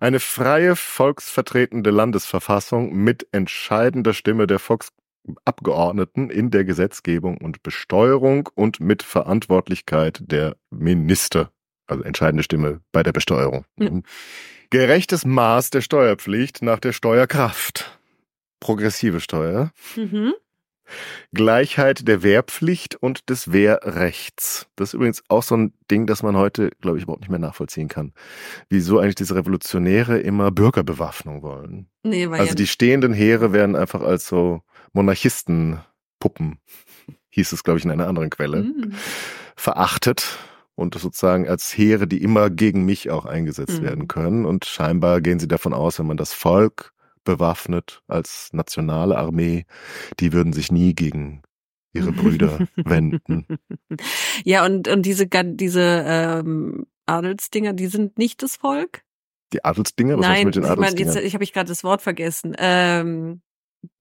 Eine 0.00 0.20
freie 0.20 0.76
volksvertretende 0.76 1.90
Landesverfassung 1.90 2.94
mit 2.94 3.26
entscheidender 3.32 4.14
Stimme 4.14 4.46
der 4.46 4.58
Volks 4.58 4.92
Abgeordneten 5.44 6.30
in 6.30 6.50
der 6.50 6.64
Gesetzgebung 6.64 7.38
und 7.38 7.62
Besteuerung 7.62 8.48
und 8.54 8.80
mit 8.80 9.02
Verantwortlichkeit 9.02 10.20
der 10.22 10.56
Minister. 10.70 11.50
Also 11.86 12.02
entscheidende 12.02 12.42
Stimme 12.42 12.80
bei 12.92 13.02
der 13.02 13.12
Besteuerung. 13.12 13.64
Ja. 13.78 13.90
Mhm. 13.90 14.02
Gerechtes 14.70 15.24
Maß 15.24 15.70
der 15.70 15.80
Steuerpflicht 15.80 16.62
nach 16.62 16.80
der 16.80 16.92
Steuerkraft. 16.92 17.98
Progressive 18.58 19.20
Steuer. 19.20 19.70
Mhm. 19.94 20.34
Gleichheit 21.32 22.06
der 22.06 22.22
Wehrpflicht 22.22 22.94
und 22.94 23.28
des 23.28 23.52
Wehrrechts. 23.52 24.68
Das 24.76 24.90
ist 24.90 24.94
übrigens 24.94 25.22
auch 25.28 25.42
so 25.42 25.56
ein 25.56 25.72
Ding, 25.90 26.06
das 26.06 26.22
man 26.22 26.36
heute, 26.36 26.70
glaube 26.80 26.98
ich, 26.98 27.04
überhaupt 27.04 27.22
nicht 27.22 27.30
mehr 27.30 27.38
nachvollziehen 27.38 27.88
kann. 27.88 28.12
Wieso 28.68 28.98
eigentlich 28.98 29.16
diese 29.16 29.34
Revolutionäre 29.34 30.18
immer 30.18 30.50
Bürgerbewaffnung 30.50 31.42
wollen. 31.42 31.88
Nee, 32.04 32.30
weil 32.30 32.40
also 32.40 32.54
die 32.54 32.66
stehenden 32.66 33.12
Heere 33.12 33.52
werden 33.52 33.76
einfach 33.76 34.02
als 34.02 34.28
so 34.28 34.62
Monarchistenpuppen, 34.96 36.58
hieß 37.28 37.52
es, 37.52 37.62
glaube 37.62 37.78
ich, 37.78 37.84
in 37.84 37.90
einer 37.90 38.08
anderen 38.08 38.30
Quelle, 38.30 38.62
mhm. 38.62 38.94
verachtet 39.54 40.38
und 40.74 40.94
sozusagen 40.94 41.46
als 41.48 41.76
Heere, 41.76 42.06
die 42.06 42.22
immer 42.22 42.50
gegen 42.50 42.84
mich 42.84 43.10
auch 43.10 43.26
eingesetzt 43.26 43.80
mhm. 43.80 43.84
werden 43.84 44.08
können. 44.08 44.44
Und 44.46 44.64
scheinbar 44.64 45.20
gehen 45.20 45.38
sie 45.38 45.48
davon 45.48 45.74
aus, 45.74 45.98
wenn 45.98 46.06
man 46.06 46.16
das 46.16 46.32
Volk 46.32 46.92
bewaffnet 47.24 48.02
als 48.08 48.50
nationale 48.52 49.18
Armee, 49.18 49.66
die 50.18 50.32
würden 50.32 50.52
sich 50.52 50.72
nie 50.72 50.94
gegen 50.94 51.42
ihre 51.92 52.12
Brüder 52.12 52.58
wenden. 52.76 53.46
Ja, 54.44 54.64
und, 54.64 54.88
und 54.88 55.02
diese, 55.04 55.26
diese 55.26 56.04
ähm, 56.06 56.86
Adelsdinger, 57.06 57.72
die 57.74 57.88
sind 57.88 58.16
nicht 58.16 58.42
das 58.42 58.56
Volk? 58.56 59.02
Die 59.52 59.64
Adelsdinger? 59.64 60.18
Was 60.18 60.26
Nein, 60.26 60.46
mit 60.46 60.56
den 60.56 60.64
Adelsdingern? 60.64 60.98
ich, 60.98 61.04
mein, 61.04 61.14
jetzt, 61.14 61.26
ich 61.26 61.34
habe 61.34 61.44
ich 61.44 61.52
gerade 61.52 61.68
das 61.68 61.84
Wort 61.84 62.02
vergessen. 62.02 62.54
Ähm, 62.58 63.42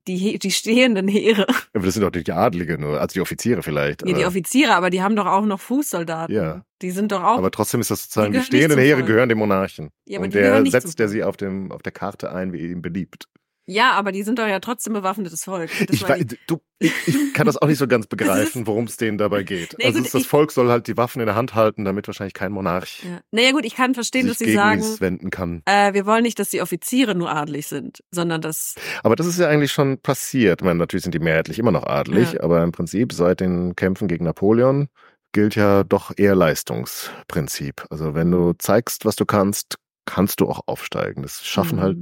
die, 0.08 0.38
die 0.40 0.52
stehenden 0.52 1.08
Heere. 1.08 1.48
Aber 1.74 1.86
das 1.86 1.94
sind 1.96 2.04
doch 2.04 2.12
nicht 2.12 2.28
die 2.28 2.32
Adlige 2.32 2.78
nur, 2.78 3.00
also 3.00 3.14
die 3.14 3.22
Offiziere 3.22 3.64
vielleicht. 3.64 4.08
Ja, 4.08 4.16
die 4.16 4.26
Offiziere, 4.26 4.76
aber 4.76 4.90
die 4.90 5.02
haben 5.02 5.16
doch 5.16 5.26
auch 5.26 5.46
noch 5.46 5.60
Fußsoldaten. 5.60 6.34
Ja. 6.36 6.64
Die 6.82 6.92
sind 6.92 7.12
doch 7.12 7.24
auch. 7.24 7.38
Aber 7.38 7.52
trotzdem 7.52 7.82
ist 7.82 7.92
das 7.92 8.04
sozusagen, 8.04 8.34
Die 8.34 8.40
die 8.40 8.46
stehenden 8.46 8.80
Heere 8.80 9.04
gehören 9.04 9.30
dem 9.30 9.40
Monarchen. 9.40 9.90
Ja, 10.06 10.20
aber 10.20 10.26
und 10.26 10.34
der 10.34 10.66
setzt 10.66 11.00
er 11.00 11.08
Volk. 11.08 11.10
sie 11.10 11.24
auf, 11.24 11.38
dem, 11.38 11.72
auf 11.72 11.82
der 11.82 11.92
Karte 11.92 12.32
ein, 12.32 12.54
wie 12.54 12.60
ihm 12.60 12.82
beliebt. 12.82 13.28
Ja, 13.66 13.92
aber 13.94 14.12
die 14.12 14.24
sind 14.24 14.40
doch 14.40 14.48
ja 14.48 14.60
trotzdem 14.60 14.94
bewaffnetes 14.94 15.44
Volk. 15.46 15.70
Das 15.88 15.96
Ich, 15.96 16.02
war 16.04 16.10
weiß, 16.12 16.26
du, 16.48 16.60
ich, 16.80 16.92
ich 17.08 17.34
kann 17.34 17.46
das 17.48 17.58
auch 17.58 17.68
nicht 17.68 17.78
so 17.80 17.88
ganz 17.88 18.08
begreifen, 18.08 18.68
worum 18.68 18.86
es 18.86 18.98
denen 18.98 19.18
dabei 19.18 19.44
geht. 19.44 19.76
Nee, 19.80 19.86
also 19.86 19.98
gut, 20.00 20.06
ist 20.08 20.14
das 20.16 20.22
ich- 20.24 20.28
Volk 20.28 20.52
soll 20.52 20.70
halt 20.70 20.88
die 20.88 20.98
Waffen 20.98 21.20
in 21.20 21.26
der 21.26 21.36
Hand 21.36 21.56
halten, 21.56 21.84
damit 21.86 22.08
wahrscheinlich 22.08 22.34
kein 22.34 22.52
Monarch 22.52 23.04
ja. 23.04 23.20
Naja 23.32 23.52
gut, 23.52 23.66
ich 23.66 23.76
kann 23.76 23.94
verstehen, 23.94 24.28
dass 24.28 24.38
sie 24.40 24.54
sagen, 24.54 24.84
wenden 25.00 25.30
kann. 25.30 25.62
äh, 25.66 25.94
wir 25.94 26.06
wollen 26.06 26.24
nicht, 26.24 26.38
dass 26.40 26.50
die 26.50 26.62
Offiziere 26.62 27.16
nur 27.16 27.32
adlig 27.36 27.68
sind, 27.68 28.04
sondern 28.12 28.42
dass 28.42 28.76
Aber 29.04 29.16
das 29.16 29.26
ist 29.28 29.40
ja 29.40 29.48
eigentlich 29.48 29.72
schon 29.72 29.98
passiert. 30.00 30.62
Ich 30.62 30.66
meine, 30.66 30.80
natürlich 30.80 31.04
sind 31.04 31.14
die 31.16 31.20
mehrheitlich 31.20 31.58
immer 31.60 31.72
noch 31.72 31.84
adlig, 31.88 32.34
Ja. 32.34 32.44
aber 32.44 32.64
im 32.64 32.72
Prinzip 32.72 33.14
seit 33.14 33.40
den 33.40 33.76
Kämpfen 33.76 34.08
gegen 34.08 34.26
Napoleon 34.26 34.90
gilt 35.32 35.56
ja 35.56 35.84
doch 35.84 36.12
eher 36.16 36.34
Leistungsprinzip. 36.36 37.86
Also 37.90 38.14
wenn 38.16 38.32
du 38.32 38.54
zeigst, 38.58 39.06
was 39.06 39.16
du 39.16 39.26
kannst, 39.26 39.76
kannst 40.06 40.40
du 40.40 40.48
auch 40.48 40.62
aufsteigen. 40.68 41.24
Das 41.24 41.44
schaffen 41.46 41.78
Mhm. 41.78 41.82
halt 41.82 41.98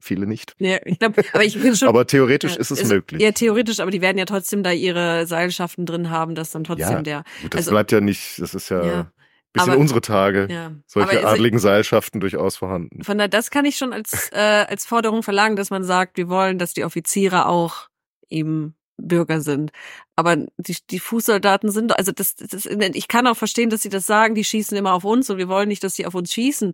viele 0.00 0.26
nicht. 0.26 0.54
Ja, 0.58 0.78
ich 0.84 0.98
glaube, 0.98 1.22
aber 1.32 1.44
ich 1.44 1.60
bin 1.60 1.74
schon. 1.76 1.88
Aber 1.88 2.06
theoretisch 2.06 2.54
ja, 2.54 2.60
ist 2.60 2.70
es 2.70 2.84
möglich. 2.88 3.20
Ja, 3.22 3.32
theoretisch, 3.32 3.80
aber 3.80 3.90
die 3.90 4.00
werden 4.00 4.18
ja 4.18 4.24
trotzdem 4.24 4.62
da 4.62 4.70
ihre 4.72 5.26
Seilschaften 5.26 5.86
drin 5.86 6.10
haben, 6.10 6.34
dass 6.34 6.50
dann 6.52 6.64
trotzdem 6.64 6.88
Ja, 6.88 7.02
der. 7.02 7.24
Gut, 7.42 7.54
das 7.54 7.58
also- 7.60 7.70
bleibt 7.72 7.92
ja 7.92 8.00
nicht, 8.00 8.40
das 8.40 8.54
ist 8.54 8.68
ja, 8.68 8.84
Ja. 8.84 9.12
bis 9.52 9.64
in 9.64 9.70
Aber- 9.70 9.78
unsere 9.80 10.00
Tage. 10.00 10.46
Ja. 10.50 10.72
Solche 10.86 11.20
aber 11.20 11.28
adligen 11.30 11.58
Seilschaften 11.58 12.20
durchaus 12.20 12.56
vorhanden. 12.56 13.02
von 13.02 13.18
daher, 13.18 13.28
das 13.28 13.50
kann 13.50 13.64
ich 13.64 13.76
schon 13.76 13.92
als 13.92 14.30
äh, 14.32 14.38
als 14.68 14.86
Forderung 14.86 15.22
verlangen, 15.22 15.56
dass 15.56 15.70
man 15.70 15.84
sagt, 15.84 16.16
wir 16.16 16.28
wollen, 16.28 16.58
dass 16.58 16.74
die 16.74 16.84
Offiziere 16.84 17.46
auch 17.46 17.88
eben 18.28 18.74
Bürger 19.00 19.40
sind. 19.40 19.70
Aber 20.16 20.36
die, 20.56 20.76
die 20.90 20.98
Fußsoldaten 20.98 21.70
sind, 21.70 21.96
also 21.96 22.10
das, 22.10 22.34
das, 22.34 22.66
ich 22.66 23.06
kann 23.08 23.26
auch 23.28 23.36
verstehen, 23.36 23.70
dass 23.70 23.82
sie 23.82 23.88
das 23.90 24.06
sagen, 24.06 24.34
die 24.34 24.42
schießen 24.42 24.76
immer 24.76 24.92
auf 24.92 25.04
uns 25.04 25.30
und 25.30 25.38
wir 25.38 25.46
wollen 25.48 25.68
nicht, 25.68 25.84
dass 25.84 25.94
sie 25.94 26.04
auf 26.04 26.14
uns 26.16 26.32
schießen. 26.32 26.72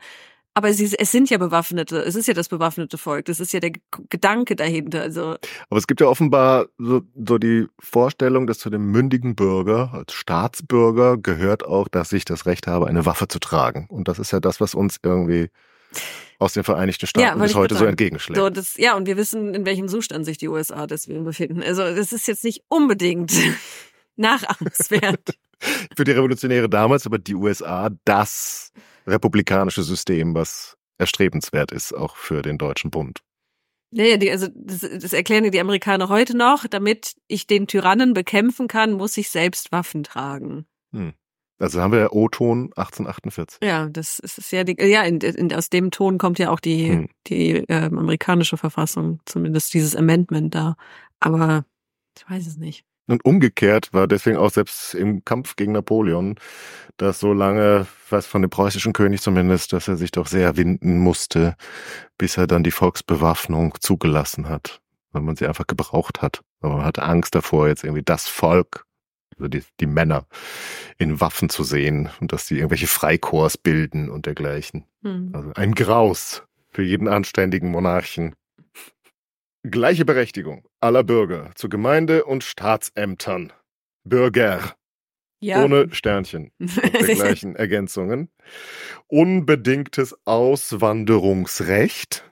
Aber 0.57 0.73
sie, 0.73 0.95
es 0.97 1.11
sind 1.11 1.31
ja 1.31 1.39
Bewaffnete, 1.39 1.99
es 1.99 2.15
ist 2.15 2.29
ja 2.29 2.35
das 2.35 2.49
bewaffnete 2.49 2.97
Volk, 2.97 3.25
das 3.25 3.41
ist 3.41 3.53
ja 3.53 3.59
der 3.59 3.73
Gedanke 4.09 4.55
dahinter. 4.55 5.03
Also 5.03 5.37
Aber 5.69 5.79
es 5.79 5.89
gibt 5.89 6.01
ja 6.01 6.07
offenbar 6.07 6.67
so, 6.79 7.03
so 7.27 7.39
die 7.39 7.67
Vorstellung, 7.81 8.47
dass 8.47 8.61
zu 8.61 8.71
dem 8.71 8.93
mündigen 8.93 9.35
Bürger, 9.35 9.93
als 9.93 10.13
Staatsbürger, 10.13 11.19
gehört 11.19 11.65
auch, 11.65 11.89
dass 11.89 12.13
ich 12.13 12.25
das 12.25 12.47
Recht 12.47 12.69
habe, 12.69 12.87
eine 12.87 13.05
Waffe 13.05 13.27
zu 13.27 13.41
tragen. 13.41 13.87
Und 13.91 14.07
das 14.07 14.21
ist 14.21 14.31
ja 14.31 14.39
das, 14.39 14.61
was 14.61 14.77
uns 14.77 14.99
irgendwie 15.03 15.51
aus 16.39 16.53
den 16.53 16.63
Vereinigten 16.63 17.07
Staaten 17.07 17.41
wollte 17.41 17.53
bis 17.53 17.55
heute 17.55 17.75
so 17.75 17.85
entgegenschlägt. 17.85 18.39
So, 18.39 18.49
das, 18.49 18.77
ja, 18.77 18.97
und 18.97 19.07
wir 19.07 19.17
wissen, 19.17 19.55
in 19.55 19.67
welchem 19.67 19.89
Zustand 19.89 20.25
sich 20.25 20.39
die 20.39 20.49
USA 20.49 20.87
deswegen 20.87 21.25
befinden. 21.25 21.63
Also, 21.63 21.83
das 21.83 22.13
ist 22.13 22.29
jetzt 22.29 22.45
nicht 22.45 22.63
unbedingt 22.69 23.33
nachahmenswert. 24.17 25.37
Für 25.97 26.05
die 26.05 26.13
Revolutionäre 26.13 26.69
damals, 26.69 27.07
aber 27.07 27.19
die 27.19 27.35
USA 27.35 27.91
das 28.05 28.73
republikanische 29.07 29.83
System, 29.83 30.35
was 30.35 30.77
erstrebenswert 30.99 31.73
ist, 31.73 31.93
auch 31.93 32.17
für 32.17 32.43
den 32.43 32.59
Deutschen 32.59 32.91
Bund. 32.91 33.21
Naja, 33.91 34.17
die, 34.17 34.31
also, 34.31 34.49
das, 34.55 34.81
das 34.81 35.13
erklären 35.13 35.51
die 35.51 35.61
Amerikaner 35.61 36.09
heute 36.09 36.37
noch. 36.37 36.67
Damit 36.67 37.15
ich 37.29 37.47
den 37.47 37.67
Tyrannen 37.67 38.13
bekämpfen 38.13 38.67
kann, 38.67 38.93
muss 38.93 39.17
ich 39.17 39.31
selbst 39.31 39.71
Waffen 39.71 40.03
tragen. 40.03 40.67
Also 41.59 41.81
haben 41.81 41.93
wir 41.93 42.01
ja 42.01 42.11
O-Ton 42.11 42.73
1848. 42.77 43.59
Ja, 43.63 43.89
das 43.89 44.19
ist 44.19 44.51
ja 44.51 44.65
die, 44.65 44.77
ja, 44.85 45.03
in, 45.03 45.19
in, 45.19 45.53
aus 45.55 45.71
dem 45.71 45.93
Ton 45.93 46.19
kommt 46.19 46.39
ja 46.41 46.51
auch 46.51 46.61
die, 46.61 46.89
Hm. 46.89 47.09
die 47.29 47.65
ähm, 47.69 47.99
amerikanische 47.99 48.57
Verfassung, 48.57 49.21
zumindest 49.25 49.73
dieses 49.75 49.95
Amendment 49.95 50.55
da. 50.55 50.77
Aber 51.21 51.65
ich 52.17 52.29
weiß 52.29 52.47
es 52.47 52.57
nicht. 52.57 52.85
Und 53.07 53.25
umgekehrt 53.25 53.93
war 53.93 54.07
deswegen 54.07 54.39
auch 54.39 54.51
selbst 54.51 54.95
im 54.95 55.25
Kampf 55.25 55.57
gegen 55.57 55.73
Napoleon, 55.73 56.37
dass 56.97 57.21
so 57.21 57.33
lange, 57.33 57.87
was 58.09 58.27
von 58.27 58.41
dem 58.41 58.51
preußischen 58.51 58.93
König 58.93 59.21
zumindest, 59.21 59.73
dass 59.73 59.89
er 59.89 59.97
sich 59.97 60.11
doch 60.11 60.27
sehr 60.27 60.57
winden 60.57 60.99
musste, 60.99 61.55
bis 62.17 62.37
er 62.37 62.47
dann 62.47 62.65
die 62.65 62.71
Volksbewaffnung 62.71 63.75
zugelassen 63.81 64.49
hat, 64.49 64.81
weil 65.13 65.23
man 65.23 65.37
sie 65.37 65.47
einfach 65.47 65.67
gebraucht 65.67 66.23
hat. 66.23 66.41
Aber 66.61 66.77
man 66.77 66.85
hatte 66.87 67.03
Angst 67.03 67.35
davor, 67.35 67.69
jetzt 67.69 67.85
irgendwie 67.85 68.05
das 68.05 68.27
Volk, 68.27 68.87
also 69.37 69.49
die, 69.49 69.63
die 69.81 69.87
Männer, 69.87 70.27
in 70.97 71.21
Waffen 71.21 71.51
zu 71.51 71.63
sehen 71.63 72.09
und 72.21 72.33
dass 72.33 72.47
die 72.47 72.57
irgendwelche 72.57 72.87
Freikorps 72.87 73.59
bilden 73.59 74.09
und 74.09 74.25
dergleichen. 74.25 74.87
Hm. 75.03 75.31
Also 75.35 75.53
ein 75.55 75.75
Graus 75.75 76.43
für 76.71 76.83
jeden 76.83 77.09
anständigen 77.09 77.71
Monarchen. 77.71 78.35
Gleiche 79.71 80.05
Berechtigung 80.05 80.67
aller 80.81 81.03
Bürger 81.05 81.51
zu 81.55 81.69
Gemeinde- 81.71 82.25
und 82.25 82.45
Staatsämtern. 82.45 83.53
Bürger, 84.05 84.75
Ja. 85.41 85.65
ohne 85.65 85.89
Sternchen 85.95 86.51
und 86.61 86.77
dergleichen 87.09 87.57
Ergänzungen. 87.57 88.29
Unbedingtes 89.09 90.15
Auswanderungsrecht. 90.27 92.25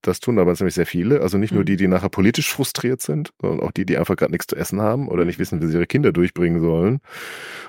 Das 0.00 0.20
tun 0.20 0.38
aber 0.38 0.54
ziemlich 0.54 0.74
sehr 0.74 0.86
viele. 0.86 1.20
Also 1.22 1.38
nicht 1.38 1.52
nur 1.52 1.62
Mhm. 1.62 1.66
die, 1.66 1.76
die 1.76 1.88
nachher 1.88 2.08
politisch 2.10 2.50
frustriert 2.52 3.00
sind, 3.00 3.30
sondern 3.40 3.60
auch 3.66 3.70
die, 3.72 3.86
die 3.86 3.96
einfach 3.96 4.16
gerade 4.16 4.32
nichts 4.32 4.46
zu 4.46 4.56
essen 4.56 4.80
haben 4.80 5.08
oder 5.08 5.24
nicht 5.24 5.38
wissen, 5.38 5.62
wie 5.62 5.66
sie 5.66 5.74
ihre 5.74 5.86
Kinder 5.86 6.12
durchbringen 6.12 6.60
sollen. 6.60 7.00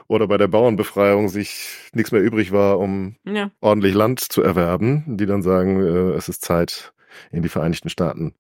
Oder 0.08 0.27
bei 0.27 0.38
der 0.38 0.47
Bauernbefreiung 0.49 1.29
sich 1.29 1.67
nichts 1.93 2.12
mehr 2.12 2.21
übrig 2.21 2.51
war, 2.51 2.79
um 2.79 3.15
ja. 3.25 3.51
ordentlich 3.62 3.93
Land 3.93 4.19
zu 4.19 4.41
erwerben, 4.41 5.03
die 5.17 5.25
dann 5.25 5.41
sagen, 5.41 5.81
äh, 5.81 6.12
es 6.15 6.27
ist 6.29 6.43
Zeit, 6.43 6.93
in 7.31 7.41
die 7.41 7.49
Vereinigten 7.49 7.89
Staaten 7.89 8.34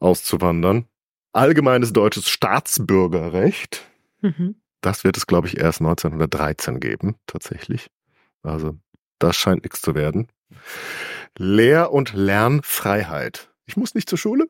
auszuwandern. 0.00 0.86
Allgemeines 1.32 1.92
deutsches 1.92 2.28
Staatsbürgerrecht, 2.28 3.84
Mhm. 4.20 4.56
das 4.80 5.04
wird 5.04 5.16
es, 5.16 5.26
glaube 5.26 5.46
ich, 5.48 5.58
erst 5.58 5.80
1913 5.80 6.80
geben, 6.80 7.16
tatsächlich. 7.26 7.88
Also 8.42 8.76
das 9.18 9.36
scheint 9.36 9.62
nichts 9.64 9.80
zu 9.80 9.94
werden. 9.94 10.28
Lehr- 11.36 11.92
und 11.92 12.14
Lernfreiheit. 12.14 13.50
Ich 13.66 13.76
muss 13.76 13.94
nicht 13.94 14.08
zur 14.08 14.18
Schule. 14.18 14.48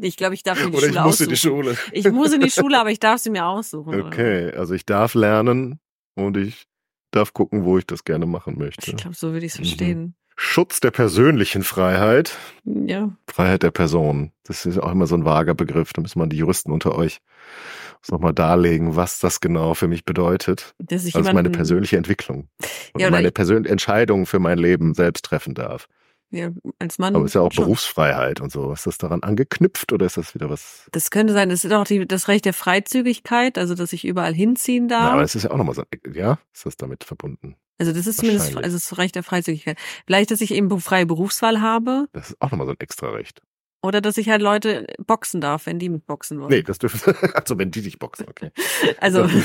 Ich 0.00 0.16
glaube, 0.16 0.34
ich 0.34 0.42
darf 0.42 0.58
mir 0.62 0.70
die 0.70 0.76
Oder 0.76 0.86
Schule 0.88 0.98
ich 0.98 1.04
muss 1.04 1.20
in 1.20 1.26
aussuchen. 1.26 1.30
die 1.30 1.36
Schule. 1.36 1.78
Ich 1.92 2.10
muss 2.10 2.32
in 2.32 2.40
die 2.42 2.50
Schule, 2.50 2.78
aber 2.80 2.90
ich 2.90 3.00
darf 3.00 3.20
sie 3.20 3.30
mir 3.30 3.46
aussuchen. 3.46 4.00
Okay, 4.02 4.52
also 4.52 4.74
ich 4.74 4.84
darf 4.84 5.14
lernen 5.14 5.80
und 6.14 6.36
ich 6.36 6.66
darf 7.10 7.32
gucken, 7.32 7.64
wo 7.64 7.78
ich 7.78 7.86
das 7.86 8.04
gerne 8.04 8.26
machen 8.26 8.58
möchte. 8.58 8.90
Ich 8.90 8.96
glaube, 8.98 9.16
so 9.16 9.32
würde 9.32 9.46
ich 9.46 9.52
es 9.52 9.58
Mhm. 9.58 9.64
verstehen. 9.64 10.14
Schutz 10.40 10.78
der 10.78 10.92
persönlichen 10.92 11.64
Freiheit. 11.64 12.36
Ja. 12.64 13.10
Freiheit 13.26 13.64
der 13.64 13.72
Person. 13.72 14.30
Das 14.44 14.66
ist 14.66 14.78
auch 14.78 14.92
immer 14.92 15.08
so 15.08 15.16
ein 15.16 15.24
vager 15.24 15.54
Begriff. 15.54 15.92
Da 15.92 16.00
müssen 16.00 16.18
mal 16.20 16.28
die 16.28 16.36
Juristen 16.36 16.70
unter 16.70 16.94
euch 16.94 17.18
nochmal 18.08 18.32
darlegen, 18.32 18.94
was 18.94 19.18
das 19.18 19.40
genau 19.40 19.74
für 19.74 19.88
mich 19.88 20.04
bedeutet. 20.04 20.74
Dass 20.78 21.04
ich 21.04 21.16
Also 21.16 21.32
meine 21.32 21.50
persönliche 21.50 21.96
Entwicklung. 21.96 22.48
Und 22.94 23.00
Ja, 23.00 23.10
meine 23.10 23.28
ich- 23.28 23.34
persönliche 23.34 23.72
Entscheidung 23.72 24.26
für 24.26 24.38
mein 24.38 24.58
Leben 24.58 24.94
selbst 24.94 25.24
treffen 25.24 25.54
darf. 25.54 25.88
ja, 26.30 26.50
als 26.78 26.98
Mann. 27.00 27.16
Aber 27.16 27.24
es 27.24 27.32
ist 27.32 27.34
ja 27.34 27.40
auch 27.40 27.50
schon. 27.52 27.64
Berufsfreiheit 27.64 28.40
und 28.40 28.52
so. 28.52 28.72
Ist 28.72 28.86
das 28.86 28.96
daran 28.96 29.24
angeknüpft 29.24 29.92
oder 29.92 30.06
ist 30.06 30.18
das 30.18 30.34
wieder 30.36 30.48
was? 30.48 30.86
Das 30.92 31.10
könnte 31.10 31.32
sein, 31.32 31.48
das 31.48 31.64
ist 31.64 31.72
auch 31.72 31.84
die, 31.84 32.06
das 32.06 32.28
Recht 32.28 32.44
der 32.44 32.52
Freizügigkeit, 32.52 33.58
also 33.58 33.74
dass 33.74 33.92
ich 33.92 34.04
überall 34.06 34.34
hinziehen 34.34 34.88
Ja, 34.88 35.00
darf. 35.00 35.12
aber 35.14 35.22
es 35.22 35.34
ist 35.34 35.42
ja 35.42 35.50
auch 35.50 35.56
nochmal 35.56 35.74
so, 35.74 35.82
ja, 36.14 36.38
ist 36.54 36.64
das 36.64 36.76
damit 36.76 37.02
verbunden? 37.02 37.56
Also 37.78 37.92
das 37.92 38.06
ist 38.06 38.18
zumindest 38.18 38.56
also 38.56 38.76
das 38.76 38.98
Recht 38.98 39.14
der 39.14 39.22
Freizügigkeit. 39.22 39.78
Vielleicht, 40.06 40.30
dass 40.30 40.40
ich 40.40 40.52
eben 40.52 40.80
freie 40.80 41.06
Berufswahl 41.06 41.60
habe 41.60 42.06
Das 42.12 42.30
ist 42.30 42.36
auch 42.40 42.50
nochmal 42.50 42.66
so 42.66 42.72
ein 42.72 42.80
extra 42.80 43.08
Recht. 43.10 43.40
oder 43.82 44.00
dass 44.00 44.16
ich 44.18 44.28
halt 44.28 44.42
Leute 44.42 44.86
boxen 45.06 45.40
darf, 45.40 45.66
wenn 45.66 45.78
die 45.78 45.88
mit 45.88 46.06
boxen 46.06 46.40
wollen. 46.40 46.50
Nee, 46.50 46.62
das 46.62 46.78
dürfen, 46.78 47.14
also 47.34 47.56
wenn 47.58 47.70
die 47.70 47.82
dich 47.82 47.98
boxen, 47.98 48.26
okay. 48.28 48.50
Also 49.00 49.28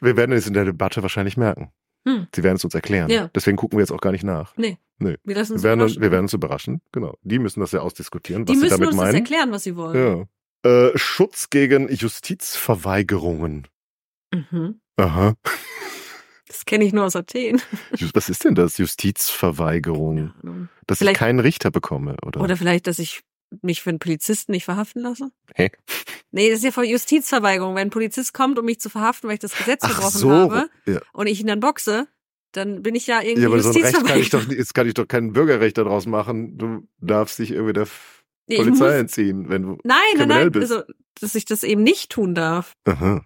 Wir 0.00 0.16
werden 0.16 0.32
es 0.32 0.46
in 0.46 0.54
der 0.54 0.64
Debatte 0.64 1.02
wahrscheinlich 1.02 1.36
merken. 1.36 1.72
Hm. 2.06 2.26
Sie 2.34 2.42
werden 2.42 2.56
es 2.56 2.64
uns 2.64 2.74
erklären. 2.74 3.10
Ja. 3.10 3.28
Deswegen 3.34 3.56
gucken 3.56 3.78
wir 3.78 3.82
jetzt 3.82 3.92
auch 3.92 4.00
gar 4.00 4.12
nicht 4.12 4.24
nach. 4.24 4.54
wir 4.56 4.76
lassen 5.24 5.52
uns 5.54 5.62
Wir 5.62 5.68
werden, 5.70 5.80
uns, 5.80 5.92
überraschen. 5.92 6.02
wir 6.02 6.10
werden 6.10 6.24
uns 6.24 6.32
überraschen. 6.32 6.80
Genau. 6.92 7.16
Die 7.22 7.38
müssen 7.38 7.60
das 7.60 7.72
ja 7.72 7.80
ausdiskutieren, 7.80 8.44
die 8.44 8.50
was 8.52 8.58
sie 8.58 8.64
müssen 8.64 8.72
damit 8.72 8.88
uns 8.88 8.96
meinen. 8.96 9.14
erklären, 9.14 9.50
was 9.52 9.62
sie 9.62 9.76
wollen. 9.76 10.28
Ja. 10.64 10.70
Äh, 10.70 10.98
Schutz 10.98 11.48
gegen 11.50 11.88
Justizverweigerungen. 11.88 13.68
Mhm. 14.32 14.80
Aha. 14.96 15.34
Das 16.52 16.66
kenne 16.66 16.84
ich 16.84 16.92
nur 16.92 17.04
aus 17.04 17.16
Athen. 17.16 17.62
Was 18.14 18.28
ist 18.28 18.44
denn 18.44 18.54
das? 18.54 18.76
Justizverweigerung. 18.78 20.32
Dass 20.86 20.98
Vielleicht- 20.98 21.14
ich 21.16 21.18
keinen 21.18 21.40
Richter 21.40 21.70
bekomme, 21.70 22.16
oder? 22.26 22.40
Oder 22.42 22.56
vielleicht, 22.56 22.86
dass 22.86 22.98
ich 22.98 23.22
mich 23.62 23.82
für 23.82 23.90
einen 23.90 23.98
Polizisten 23.98 24.52
nicht 24.52 24.64
verhaften 24.64 25.02
lasse? 25.02 25.30
Hä? 25.54 25.70
Nee, 26.30 26.48
das 26.50 26.58
ist 26.58 26.64
ja 26.64 26.70
vor 26.70 26.84
Justizverweigerung. 26.84 27.74
Wenn 27.74 27.88
ein 27.88 27.90
Polizist 27.90 28.32
kommt, 28.34 28.58
um 28.58 28.64
mich 28.64 28.80
zu 28.80 28.90
verhaften, 28.90 29.28
weil 29.28 29.34
ich 29.34 29.40
das 29.40 29.56
Gesetz 29.56 29.82
gebrochen 29.82 30.10
so. 30.18 30.30
habe 30.30 30.68
Ja. 30.86 31.00
und 31.12 31.26
ich 31.26 31.40
ihn 31.40 31.46
dann 31.46 31.60
boxe, 31.60 32.06
dann 32.52 32.82
bin 32.82 32.94
ich 32.94 33.06
ja 33.06 33.20
irgendwie 33.22 33.42
ja, 33.42 33.48
aber 33.48 33.60
so 33.60 33.70
ein 33.70 33.76
Recht 33.82 34.04
kann 34.06 34.18
ich 34.20 34.30
doch, 34.30 34.46
jetzt 34.48 34.74
kann 34.74 34.86
ich 34.86 34.94
doch 34.94 35.08
kein 35.08 35.32
Bürgerrecht 35.32 35.78
daraus 35.78 36.04
machen. 36.06 36.58
Du 36.58 36.86
darfst 37.00 37.38
dich 37.38 37.50
irgendwie 37.50 37.72
der 37.74 37.88
Nee, 38.48 38.56
Polizei 38.56 38.98
entziehen, 38.98 39.48
wenn 39.48 39.62
du. 39.62 39.68
Nein, 39.84 39.96
nein, 39.96 40.00
kriminell 40.16 40.42
nein, 40.44 40.52
bist. 40.52 40.72
also, 40.72 40.84
dass 41.20 41.34
ich 41.34 41.44
das 41.44 41.62
eben 41.62 41.82
nicht 41.82 42.10
tun 42.10 42.34
darf. 42.34 42.74
Aha. 42.84 43.24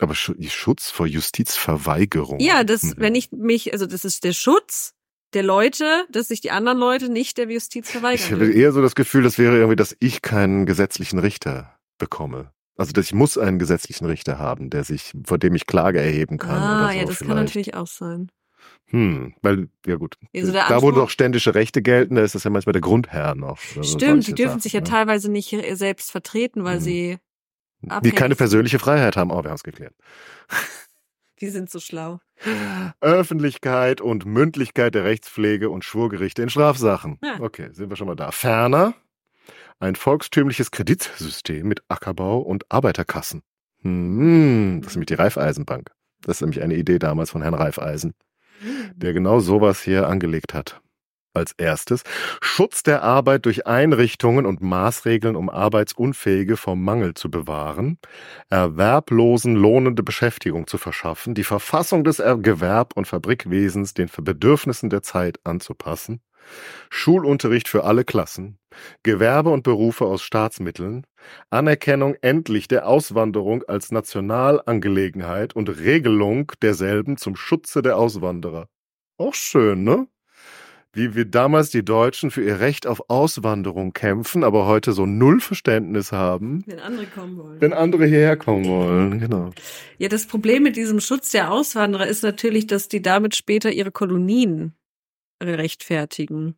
Aber 0.00 0.14
Schu- 0.14 0.34
Schutz 0.48 0.90
vor 0.90 1.06
Justizverweigerung. 1.06 2.38
Ja, 2.40 2.64
das, 2.64 2.82
Mhm. 2.82 2.94
wenn 2.98 3.14
ich 3.14 3.32
mich, 3.32 3.72
also 3.72 3.86
das 3.86 4.04
ist 4.04 4.24
der 4.24 4.32
Schutz 4.32 4.94
der 5.34 5.42
Leute, 5.42 6.04
dass 6.10 6.28
sich 6.28 6.40
die 6.40 6.50
anderen 6.50 6.78
Leute 6.78 7.08
nicht 7.10 7.36
der 7.36 7.50
Justiz 7.50 7.90
verweigern. 7.90 8.24
Ich 8.26 8.32
habe 8.32 8.50
eher 8.52 8.72
so 8.72 8.80
das 8.80 8.94
Gefühl, 8.94 9.22
das 9.22 9.38
wäre 9.38 9.56
irgendwie, 9.56 9.76
dass 9.76 9.96
ich 10.00 10.22
keinen 10.22 10.64
gesetzlichen 10.66 11.18
Richter 11.18 11.76
bekomme. 11.98 12.52
Also 12.76 12.92
dass 12.92 13.06
ich 13.06 13.12
muss 13.12 13.36
einen 13.36 13.58
gesetzlichen 13.58 14.06
Richter 14.06 14.38
haben, 14.38 14.70
der 14.70 14.84
sich, 14.84 15.12
vor 15.26 15.36
dem 15.38 15.54
ich 15.54 15.66
Klage 15.66 16.00
erheben 16.00 16.38
kann. 16.38 16.62
Ah, 16.62 16.76
oder 16.84 16.92
so 16.92 16.98
ja, 16.98 17.04
das 17.04 17.16
vielleicht. 17.16 17.28
kann 17.28 17.44
natürlich 17.44 17.74
auch 17.74 17.86
sein. 17.88 18.30
Hm, 18.86 19.34
weil, 19.42 19.68
ja 19.86 19.96
gut. 19.96 20.14
Also 20.34 20.52
da, 20.52 20.80
wo 20.80 20.90
noch 20.92 21.10
ständische 21.10 21.54
Rechte 21.54 21.82
gelten, 21.82 22.14
da 22.14 22.22
ist 22.22 22.34
das 22.34 22.44
ja 22.44 22.50
manchmal 22.50 22.72
der 22.72 22.80
Grundherr 22.80 23.34
noch. 23.34 23.58
Stimmt, 23.82 24.26
die 24.28 24.34
dürfen 24.34 24.50
Sachen, 24.52 24.60
sich 24.60 24.72
ja 24.72 24.80
ne? 24.80 24.86
teilweise 24.86 25.30
nicht 25.30 25.52
äh, 25.52 25.74
selbst 25.74 26.10
vertreten, 26.10 26.64
weil 26.64 26.76
Mhm. 26.76 26.82
sie, 26.82 27.18
Die 27.80 27.90
abhängig 27.90 28.16
keine 28.16 28.34
sind. 28.34 28.38
persönliche 28.38 28.78
Freiheit 28.78 29.16
haben. 29.16 29.30
Oh, 29.30 29.42
wir 29.42 29.50
haben 29.50 29.56
es 29.56 29.62
geklärt. 29.62 29.94
die 31.40 31.48
sind 31.48 31.70
so 31.70 31.80
schlau. 31.80 32.20
Öffentlichkeit 33.00 34.00
und 34.00 34.26
Mündlichkeit 34.26 34.94
der 34.94 35.04
Rechtspflege 35.04 35.70
und 35.70 35.84
Schwurgerichte 35.84 36.42
in 36.42 36.50
Strafsachen. 36.50 37.18
Ja. 37.22 37.40
Okay, 37.40 37.70
sind 37.72 37.90
wir 37.90 37.96
schon 37.96 38.06
mal 38.06 38.16
da. 38.16 38.30
Ferner 38.30 38.94
ein 39.80 39.94
volkstümliches 39.94 40.70
Kreditsystem 40.70 41.66
mit 41.66 41.82
Ackerbau 41.88 42.40
und 42.40 42.70
Arbeiterkassen. 42.70 43.42
Hm, 43.82 44.80
das 44.82 44.92
ist 44.92 44.96
nämlich 44.96 45.06
die 45.06 45.14
Raiffeisenbank. 45.14 45.90
Das 46.22 46.36
ist 46.36 46.40
nämlich 46.40 46.62
eine 46.62 46.74
Idee 46.74 46.98
damals 46.98 47.30
von 47.30 47.42
Herrn 47.42 47.54
Raiffeisen, 47.54 48.14
der 48.94 49.12
genau 49.12 49.38
sowas 49.40 49.80
hier 49.80 50.08
angelegt 50.08 50.52
hat. 50.52 50.80
Als 51.34 51.52
erstes. 51.52 52.02
Schutz 52.40 52.82
der 52.82 53.02
Arbeit 53.02 53.44
durch 53.46 53.66
Einrichtungen 53.66 54.46
und 54.46 54.60
Maßregeln, 54.60 55.36
um 55.36 55.50
Arbeitsunfähige 55.50 56.56
vom 56.56 56.82
Mangel 56.82 57.14
zu 57.14 57.30
bewahren, 57.30 57.98
Erwerblosen 58.50 59.54
lohnende 59.54 60.02
Beschäftigung 60.02 60.66
zu 60.66 60.78
verschaffen, 60.78 61.34
die 61.34 61.44
Verfassung 61.44 62.02
des 62.02 62.18
Er- 62.18 62.38
Gewerb- 62.38 62.96
und 62.96 63.06
Fabrikwesens 63.06 63.94
den 63.94 64.08
Bedürfnissen 64.16 64.90
der 64.90 65.02
Zeit 65.02 65.38
anzupassen, 65.44 66.22
Schulunterricht 66.90 67.68
für 67.68 67.84
alle 67.84 68.04
Klassen, 68.04 68.58
Gewerbe 69.02 69.50
und 69.50 69.62
Berufe 69.62 70.06
aus 70.06 70.22
Staatsmitteln, 70.22 71.06
Anerkennung 71.50 72.16
endlich 72.22 72.68
der 72.68 72.88
Auswanderung 72.88 73.64
als 73.64 73.92
Nationalangelegenheit 73.92 75.54
und 75.54 75.68
Regelung 75.68 76.52
derselben 76.62 77.16
zum 77.18 77.36
Schutze 77.36 77.82
der 77.82 77.96
Auswanderer. 77.98 78.68
Auch 79.18 79.34
schön, 79.34 79.84
ne? 79.84 80.08
Wie 80.94 81.14
wir 81.14 81.26
damals 81.26 81.68
die 81.70 81.84
Deutschen 81.84 82.30
für 82.30 82.42
ihr 82.42 82.60
Recht 82.60 82.86
auf 82.86 83.02
Auswanderung 83.08 83.92
kämpfen, 83.92 84.42
aber 84.42 84.66
heute 84.66 84.92
so 84.92 85.04
null 85.04 85.38
Verständnis 85.40 86.12
haben, 86.12 86.64
Wenn 86.66 86.80
andere 86.80 87.06
kommen 87.06 87.36
wollen. 87.36 87.60
wenn 87.60 87.72
andere 87.74 88.06
hierher 88.06 88.36
kommen 88.36 88.64
wollen. 88.64 89.18
Genau. 89.20 89.50
Ja, 89.98 90.08
das 90.08 90.26
Problem 90.26 90.62
mit 90.62 90.76
diesem 90.76 91.00
Schutz 91.00 91.30
der 91.30 91.50
Auswanderer 91.52 92.06
ist 92.06 92.22
natürlich, 92.22 92.66
dass 92.66 92.88
die 92.88 93.02
damit 93.02 93.36
später 93.36 93.70
ihre 93.70 93.92
Kolonien 93.92 94.72
rechtfertigen. 95.42 96.56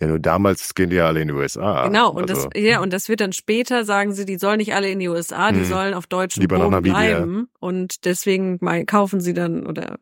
Ja, 0.00 0.06
nur 0.06 0.18
damals 0.20 0.74
gehen 0.74 0.90
die 0.90 0.96
ja 0.96 1.06
alle 1.06 1.20
in 1.22 1.28
die 1.28 1.34
USA. 1.34 1.86
genau, 1.86 2.10
und 2.12 2.30
also, 2.30 2.48
das, 2.48 2.62
ja, 2.62 2.80
und 2.80 2.92
das 2.92 3.08
wird 3.08 3.20
dann 3.20 3.32
später, 3.32 3.84
sagen 3.84 4.12
sie, 4.12 4.24
die 4.24 4.38
sollen 4.38 4.58
nicht 4.58 4.74
alle 4.74 4.88
in 4.90 4.98
die 5.00 5.08
USA, 5.08 5.50
die 5.50 5.60
Hm. 5.60 5.64
sollen 5.64 5.94
auf 5.94 6.06
deutschem 6.06 6.40
Lieber 6.40 6.58
Boden 6.58 6.82
bleiben. 6.82 7.48
Und 7.58 8.04
deswegen 8.04 8.58
mal, 8.60 8.84
kaufen 8.84 9.20
sie 9.20 9.34
dann 9.34 9.66
oder 9.66 9.98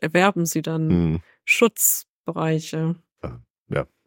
erwerben 0.00 0.44
sie 0.44 0.60
dann 0.60 0.90
hm, 0.90 1.20
Schutzbereiche. 2.26 2.96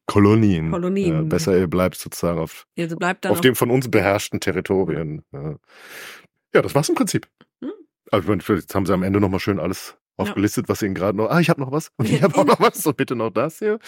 Kolonien. 0.07 0.69
Kolonien. 0.69 1.13
Ja, 1.15 1.21
besser 1.23 1.57
ihr 1.57 1.67
bleibt 1.67 1.95
sozusagen 1.95 2.37
auf, 2.37 2.67
Also 2.77 2.95
bleibt 2.95 3.25
auf 3.25 3.41
dem 3.41 3.55
von 3.55 3.71
uns 3.71 3.89
beherrschten 3.89 4.39
Territorien. 4.39 5.23
Ja. 5.31 5.55
ja, 6.53 6.61
das 6.61 6.75
war's 6.75 6.87
im 6.89 6.93
Prinzip. 6.95 7.27
Hm. 7.59 7.71
Also 8.11 8.31
jetzt 8.53 8.75
haben 8.75 8.85
sie 8.85 8.93
am 8.93 9.01
Ende 9.01 9.19
nochmal 9.19 9.39
schön 9.39 9.59
alles 9.59 9.97
Ja. 10.19 10.25
aufgelistet, 10.25 10.69
was 10.69 10.83
ihnen 10.83 10.93
gerade 10.93 11.17
noch. 11.17 11.31
Ah, 11.31 11.39
ich 11.39 11.49
habe 11.49 11.59
noch 11.59 11.71
was. 11.71 11.91
Und 11.97 12.05
ich 12.09 12.19
Ja, 12.19 12.21
habe 12.21 12.37
auch 12.37 12.45
noch 12.45 12.59
was. 12.59 12.85
Und 12.85 12.97
bitte 12.97 13.15
noch 13.15 13.31
das 13.31 13.57
hier. 13.57 13.79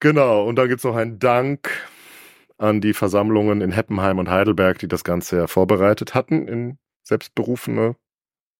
Genau. 0.00 0.44
Und 0.48 0.56
dann 0.56 0.68
gibt's 0.68 0.82
noch 0.82 0.96
einen 0.96 1.20
Dank 1.20 1.70
an 2.58 2.80
die 2.80 2.92
Versammlungen 2.92 3.60
in 3.60 3.70
Heppenheim 3.70 4.18
und 4.18 4.28
Heidelberg, 4.28 4.80
die 4.80 4.88
das 4.88 5.04
Ganze 5.04 5.36
ja 5.36 5.46
vorbereitet 5.46 6.12
hatten 6.12 6.48
in 6.48 6.78
selbstberufene 7.04 7.94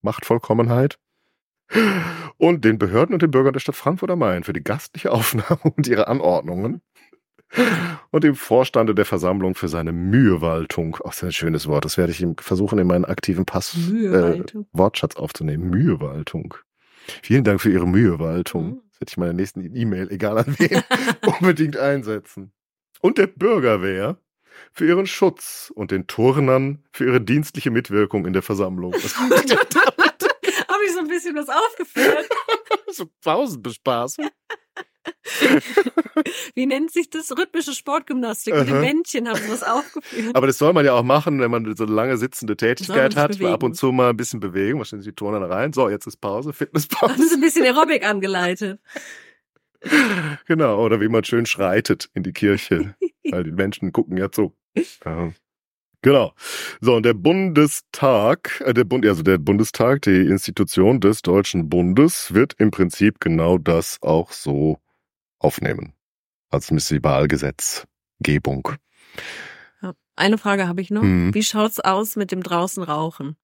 Machtvollkommenheit. 0.03 1.01
Und 2.37 2.64
den 2.64 2.79
Behörden 2.79 3.14
und 3.14 3.23
den 3.23 3.31
Bürgern 3.31 3.53
der 3.53 3.61
Stadt 3.61 3.77
Frankfurt 3.77 4.11
am 4.11 4.21
Main 4.21 4.45
für 4.45 4.53
die 4.53 4.64
gastliche 4.64 5.12
Aufnahme 5.12 5.61
und 5.77 5.87
ihre 5.87 6.09
Anordnungen. 6.09 6.83
Und 8.11 8.25
dem 8.25 8.37
Vorstande 8.37 8.95
der 8.95 9.05
Versammlung 9.05 9.55
für 9.55 9.68
seine 9.68 9.93
Mühewaltung. 9.93 10.97
Auch 11.05 11.12
sehr 11.12 11.31
ein 11.31 11.33
schönes 11.33 11.66
Wort. 11.66 11.85
Das 11.85 11.99
werde 11.99 12.12
ich 12.12 12.21
ihm 12.21 12.37
versuchen, 12.39 12.79
in 12.79 12.87
meinen 12.87 13.05
aktiven 13.05 13.45
Pass 13.45 13.77
äh. 13.77 14.43
Wortschatz 14.73 15.16
aufzunehmen. 15.16 15.68
Mühewaltung. 15.68 16.55
Vielen 17.23 17.45
Dank 17.45 17.61
für 17.61 17.71
Ihre 17.71 17.89
Mühewaltung. 17.89 18.66
Mhm. 18.66 18.81
Das 18.91 19.01
werde 19.01 19.11
ich 19.11 19.16
in 19.16 19.21
meiner 19.21 19.33
nächsten 19.33 19.77
E-Mail, 19.77 20.11
egal 20.12 20.39
an 20.39 20.55
wen, 20.59 20.83
unbedingt 21.41 21.77
einsetzen. 21.77 22.53
Und 23.01 23.18
der 23.18 23.27
Bürgerwehr 23.27 24.18
für 24.73 24.87
ihren 24.87 25.07
Schutz 25.07 25.73
und 25.75 25.91
den 25.91 26.07
Turnern 26.07 26.85
für 26.93 27.07
ihre 27.07 27.21
dienstliche 27.21 27.71
Mitwirkung 27.71 28.27
in 28.27 28.33
der 28.33 28.43
Versammlung. 28.43 28.93
Das 28.93 29.16
Habe 29.18 29.35
ich 30.87 30.93
so 30.93 31.00
ein 31.00 31.00
bisschen 31.11 31.35
was 31.37 31.49
aufgeführt. 31.49 32.29
so 32.93 33.07
Pausenbespaßung. 33.23 34.29
Wie 36.55 36.67
nennt 36.67 36.93
sich 36.93 37.11
das? 37.11 37.31
Rhythmische 37.37 37.73
Sportgymnastik. 37.73 38.55
Mit 38.55 38.69
Aha. 38.69 38.73
dem 38.73 38.81
Männchen 38.81 39.29
haben 39.29 39.39
sie 39.39 39.51
was 39.51 39.63
aufgeführt. 39.63 40.35
Aber 40.37 40.47
das 40.47 40.59
soll 40.59 40.73
man 40.73 40.85
ja 40.85 40.93
auch 40.93 41.03
machen, 41.03 41.41
wenn 41.41 41.51
man 41.51 41.75
so 41.77 41.85
eine 41.85 41.93
lange 41.93 42.17
sitzende 42.17 42.57
Tätigkeit 42.57 43.17
hat. 43.17 43.39
Mal 43.41 43.53
ab 43.53 43.61
bewegen. 43.61 43.65
und 43.65 43.75
zu 43.75 43.93
mal 43.93 44.11
ein 44.11 44.17
bisschen 44.17 44.41
bewegen. 44.41 44.83
Sich 44.85 45.05
die 45.05 45.13
Turner 45.13 45.49
rein? 45.49 45.73
So, 45.73 45.89
jetzt 45.89 46.07
ist 46.07 46.19
Pause, 46.21 46.51
Haben 46.51 46.57
Fitnesspause. 46.57 47.29
sie 47.29 47.35
ein 47.35 47.41
bisschen 47.41 47.65
Aerobic 47.65 48.05
angeleitet. 48.07 48.81
genau. 50.47 50.85
Oder 50.85 51.01
wie 51.01 51.09
man 51.09 51.25
schön 51.25 51.47
schreitet 51.47 52.11
in 52.15 52.23
die 52.23 52.33
Kirche. 52.33 52.95
Weil 53.31 53.45
die 53.45 53.53
Menschen 53.53 53.93
gucken 53.93 54.17
ja 54.17 54.31
zu. 54.31 54.55
Ja. 55.05 55.33
Genau. 56.03 56.33
So, 56.81 56.95
und 56.97 57.05
der 57.05 57.15
Bundestag, 57.15 58.63
äh, 58.65 58.73
der 58.73 58.85
Bund, 58.85 59.05
also 59.07 59.23
der 59.23 59.39
Bundestag, 59.39 60.03
die 60.03 60.27
Institution 60.27 61.01
des 61.01 61.23
Deutschen 61.23 61.69
Bundes, 61.69 62.33
wird 62.33 62.55
im 62.59 62.71
Prinzip 62.71 63.21
genau 63.21 63.59
das 63.59 63.99
auch 64.01 64.33
so 64.33 64.79
aufnehmen. 65.39 65.93
Als 66.51 66.71
Missibal-Gesetzgebung. 66.71 68.69
Ja. 69.83 69.93
Eine 70.17 70.39
Frage 70.39 70.67
habe 70.69 70.81
ich 70.81 70.91
noch. 70.91 71.03
Mhm. 71.03 71.35
Wie 71.35 71.43
schaut's 71.43 71.81
aus 71.81 72.17
mit 72.17 72.33
dem 72.33 72.43
draußen 72.43 72.83
Rauchen? 72.83 73.37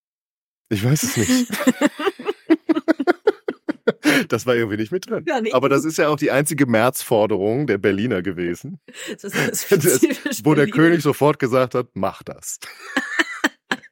Ich 0.69 0.83
weiß 0.83 1.03
es 1.05 1.17
nicht. 1.17 1.49
Das 4.29 4.47
war 4.47 4.55
irgendwie 4.55 4.77
nicht 4.77 4.93
mit 4.93 5.09
drin. 5.09 5.25
Ja, 5.27 5.41
nee. 5.41 5.53
Aber 5.53 5.69
das 5.69 5.85
ist 5.85 5.99
ja 5.99 6.09
auch 6.09 6.17
die 6.17 6.31
einzige 6.31 6.67
Märzforderung 6.67 7.67
der 7.67 7.79
Berliner 7.79 8.23
gewesen, 8.23 8.81
Das 9.11 9.25
ist 9.25 9.71
das 9.71 9.71
wo 10.45 10.55
der 10.55 10.63
Berlin. 10.63 10.75
König 10.75 11.03
sofort 11.03 11.39
gesagt 11.39 11.75
hat, 11.75 11.89
mach 11.95 12.23
das. 12.23 12.59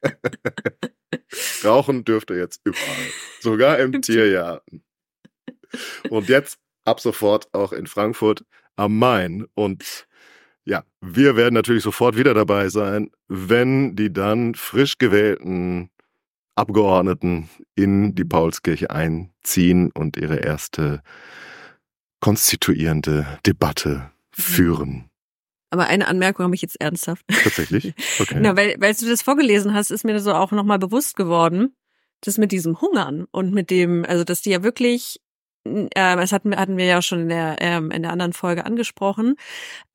Rauchen 1.63 2.03
dürfte 2.03 2.35
jetzt 2.35 2.61
überall, 2.63 3.07
sogar 3.39 3.79
im 3.79 4.01
Tiergarten. 4.01 4.83
Und 6.09 6.29
jetzt 6.29 6.59
ab 6.83 6.99
sofort 6.99 7.53
auch 7.53 7.73
in 7.73 7.87
Frankfurt 7.87 8.45
am 8.75 8.97
Main. 8.97 9.45
Und 9.55 10.07
ja, 10.63 10.83
wir 11.01 11.35
werden 11.35 11.53
natürlich 11.53 11.83
sofort 11.83 12.17
wieder 12.17 12.33
dabei 12.33 12.69
sein, 12.69 13.11
wenn 13.27 13.95
die 13.95 14.11
dann 14.11 14.55
frisch 14.55 14.97
gewählten 14.97 15.89
Abgeordneten 16.55 17.49
in 17.75 18.15
die 18.15 18.25
Paulskirche 18.25 18.89
einziehen 18.89 19.91
und 19.91 20.17
ihre 20.17 20.37
erste 20.37 21.01
konstituierende 22.21 23.27
Debatte 23.45 24.11
führen. 24.31 25.09
Aber 25.69 25.87
eine 25.87 26.07
Anmerkung 26.07 26.45
habe 26.45 26.55
ich 26.55 26.61
jetzt 26.61 26.79
ernsthaft. 26.79 27.25
Tatsächlich? 27.43 27.93
Okay. 28.19 28.37
Na, 28.39 28.55
weil, 28.55 28.75
weil 28.79 28.93
du 28.93 29.07
das 29.07 29.21
vorgelesen 29.21 29.73
hast, 29.73 29.91
ist 29.91 30.05
mir 30.05 30.17
so 30.21 30.33
auch 30.33 30.51
nochmal 30.51 30.79
bewusst 30.79 31.17
geworden, 31.17 31.75
das 32.21 32.37
mit 32.37 32.53
diesem 32.53 32.79
Hungern 32.79 33.25
und 33.31 33.53
mit 33.53 33.69
dem, 33.69 34.05
also 34.05 34.23
dass 34.23 34.41
die 34.41 34.51
ja 34.51 34.63
wirklich, 34.63 35.19
ähm, 35.65 35.89
das 35.93 36.31
hatten, 36.31 36.55
hatten 36.55 36.77
wir 36.77 36.85
ja 36.85 37.01
schon 37.01 37.23
in 37.23 37.29
der, 37.29 37.57
ähm, 37.59 37.91
in 37.91 38.03
der 38.03 38.13
anderen 38.13 38.31
Folge 38.31 38.65
angesprochen, 38.65 39.35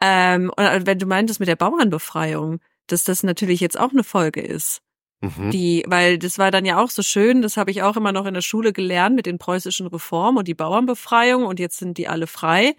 ähm, 0.03 0.51
und 0.55 0.87
wenn 0.87 0.99
du 0.99 1.07
meintest 1.07 1.41
mit 1.41 1.49
der 1.49 1.57
Bauernbefreiung, 1.57 2.61
dass 2.87 3.05
das 3.05 3.23
natürlich 3.23 3.61
jetzt 3.61 3.79
auch 3.79 3.93
eine 3.93 4.05
Folge 4.05 4.43
ist. 4.43 4.83
Mhm. 5.23 5.51
Die, 5.51 5.85
weil 5.87 6.19
das 6.19 6.39
war 6.39 6.51
dann 6.51 6.65
ja 6.65 6.79
auch 6.83 6.89
so 6.89 7.03
schön, 7.03 7.43
das 7.43 7.59
habe 7.59 7.71
ich 7.71 7.83
auch 7.83 7.97
immer 7.97 8.13
noch 8.13 8.25
in 8.25 8.33
der 8.35 8.41
Schule 8.41 8.73
gelernt 8.73 9.17
mit 9.17 9.27
den 9.27 9.39
preußischen 9.39 9.87
Reformen 9.89 10.39
und 10.39 10.49
die 10.49 10.55
Bauernbefreiung 10.55 11.45
und 11.45 11.61
jetzt 11.61 11.79
sind 11.79 11.99
die 11.99 12.09
alle 12.09 12.27
frei. 12.27 12.75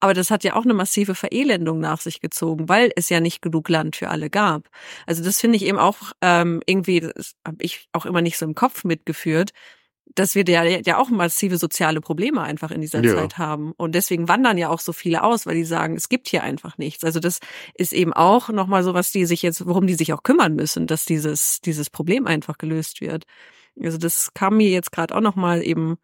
Aber 0.00 0.14
das 0.14 0.30
hat 0.30 0.44
ja 0.44 0.54
auch 0.56 0.64
eine 0.64 0.74
massive 0.74 1.14
Verelendung 1.14 1.80
nach 1.80 2.00
sich 2.00 2.20
gezogen, 2.20 2.68
weil 2.68 2.90
es 2.96 3.08
ja 3.08 3.20
nicht 3.20 3.40
genug 3.42 3.68
Land 3.68 3.96
für 3.96 4.10
alle 4.10 4.30
gab. 4.30 4.68
Also 5.06 5.24
das 5.24 5.40
finde 5.40 5.56
ich 5.56 5.64
eben 5.64 5.78
auch 5.78 6.12
ähm, 6.22 6.60
irgendwie, 6.66 7.00
das 7.00 7.34
habe 7.46 7.58
ich 7.60 7.88
auch 7.92 8.04
immer 8.06 8.20
nicht 8.22 8.36
so 8.38 8.44
im 8.46 8.54
Kopf 8.54 8.84
mitgeführt, 8.84 9.52
dass 10.16 10.34
wir 10.34 10.44
ja, 10.48 10.64
ja 10.64 10.98
auch 10.98 11.10
massive 11.10 11.58
soziale 11.58 12.00
Probleme 12.00 12.42
einfach 12.42 12.70
in 12.72 12.80
dieser 12.80 13.02
Ja. 13.02 13.14
Zeit 13.14 13.38
haben. 13.38 13.72
Und 13.76 13.94
deswegen 13.94 14.28
wandern 14.28 14.58
ja 14.58 14.68
auch 14.70 14.80
so 14.80 14.92
viele 14.92 15.22
aus, 15.22 15.46
weil 15.46 15.54
die 15.54 15.64
sagen, 15.64 15.94
es 15.96 16.08
gibt 16.08 16.28
hier 16.28 16.42
einfach 16.42 16.78
nichts. 16.78 17.04
Also 17.04 17.20
das 17.20 17.38
ist 17.74 17.92
eben 17.92 18.12
auch 18.12 18.48
nochmal 18.48 18.82
so, 18.82 18.94
was 18.94 19.12
die 19.12 19.26
sich 19.26 19.42
jetzt, 19.42 19.66
worum 19.66 19.86
die 19.86 19.94
sich 19.94 20.12
auch 20.12 20.22
kümmern 20.24 20.54
müssen, 20.54 20.86
dass 20.86 21.04
dieses, 21.04 21.60
dieses 21.60 21.90
Problem 21.90 22.26
einfach 22.26 22.58
gelöst 22.58 23.00
wird. 23.00 23.24
Also 23.80 23.98
das 23.98 24.32
kam 24.34 24.56
mir 24.56 24.70
jetzt 24.70 24.90
gerade 24.92 25.14
auch 25.14 25.20
nochmal 25.20 25.62
eben 25.62 25.98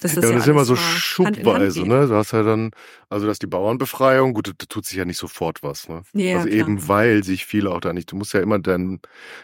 Das 0.00 0.14
ja, 0.14 0.20
ist 0.20 0.24
und 0.24 0.30
ja, 0.30 0.36
das 0.36 0.46
ist 0.46 0.50
immer 0.50 0.64
so 0.64 0.76
schubweise, 0.76 1.86
ne? 1.86 2.06
Du 2.08 2.14
hast 2.14 2.32
ja 2.32 2.42
dann, 2.42 2.70
also 3.10 3.26
dass 3.26 3.38
die 3.38 3.46
Bauernbefreiung, 3.46 4.32
gut, 4.32 4.48
da 4.48 4.52
tut 4.66 4.86
sich 4.86 4.96
ja 4.96 5.04
nicht 5.04 5.18
sofort 5.18 5.62
was, 5.62 5.88
ne? 5.88 6.02
Ja, 6.14 6.36
also 6.38 6.48
klar. 6.48 6.58
eben 6.60 6.88
weil 6.88 7.22
sich 7.24 7.44
viele 7.44 7.70
auch 7.70 7.80
da 7.80 7.92
nicht, 7.92 8.10
du 8.10 8.16
musst 8.16 8.32
ja 8.32 8.40
immer 8.40 8.58
deinen, 8.58 9.00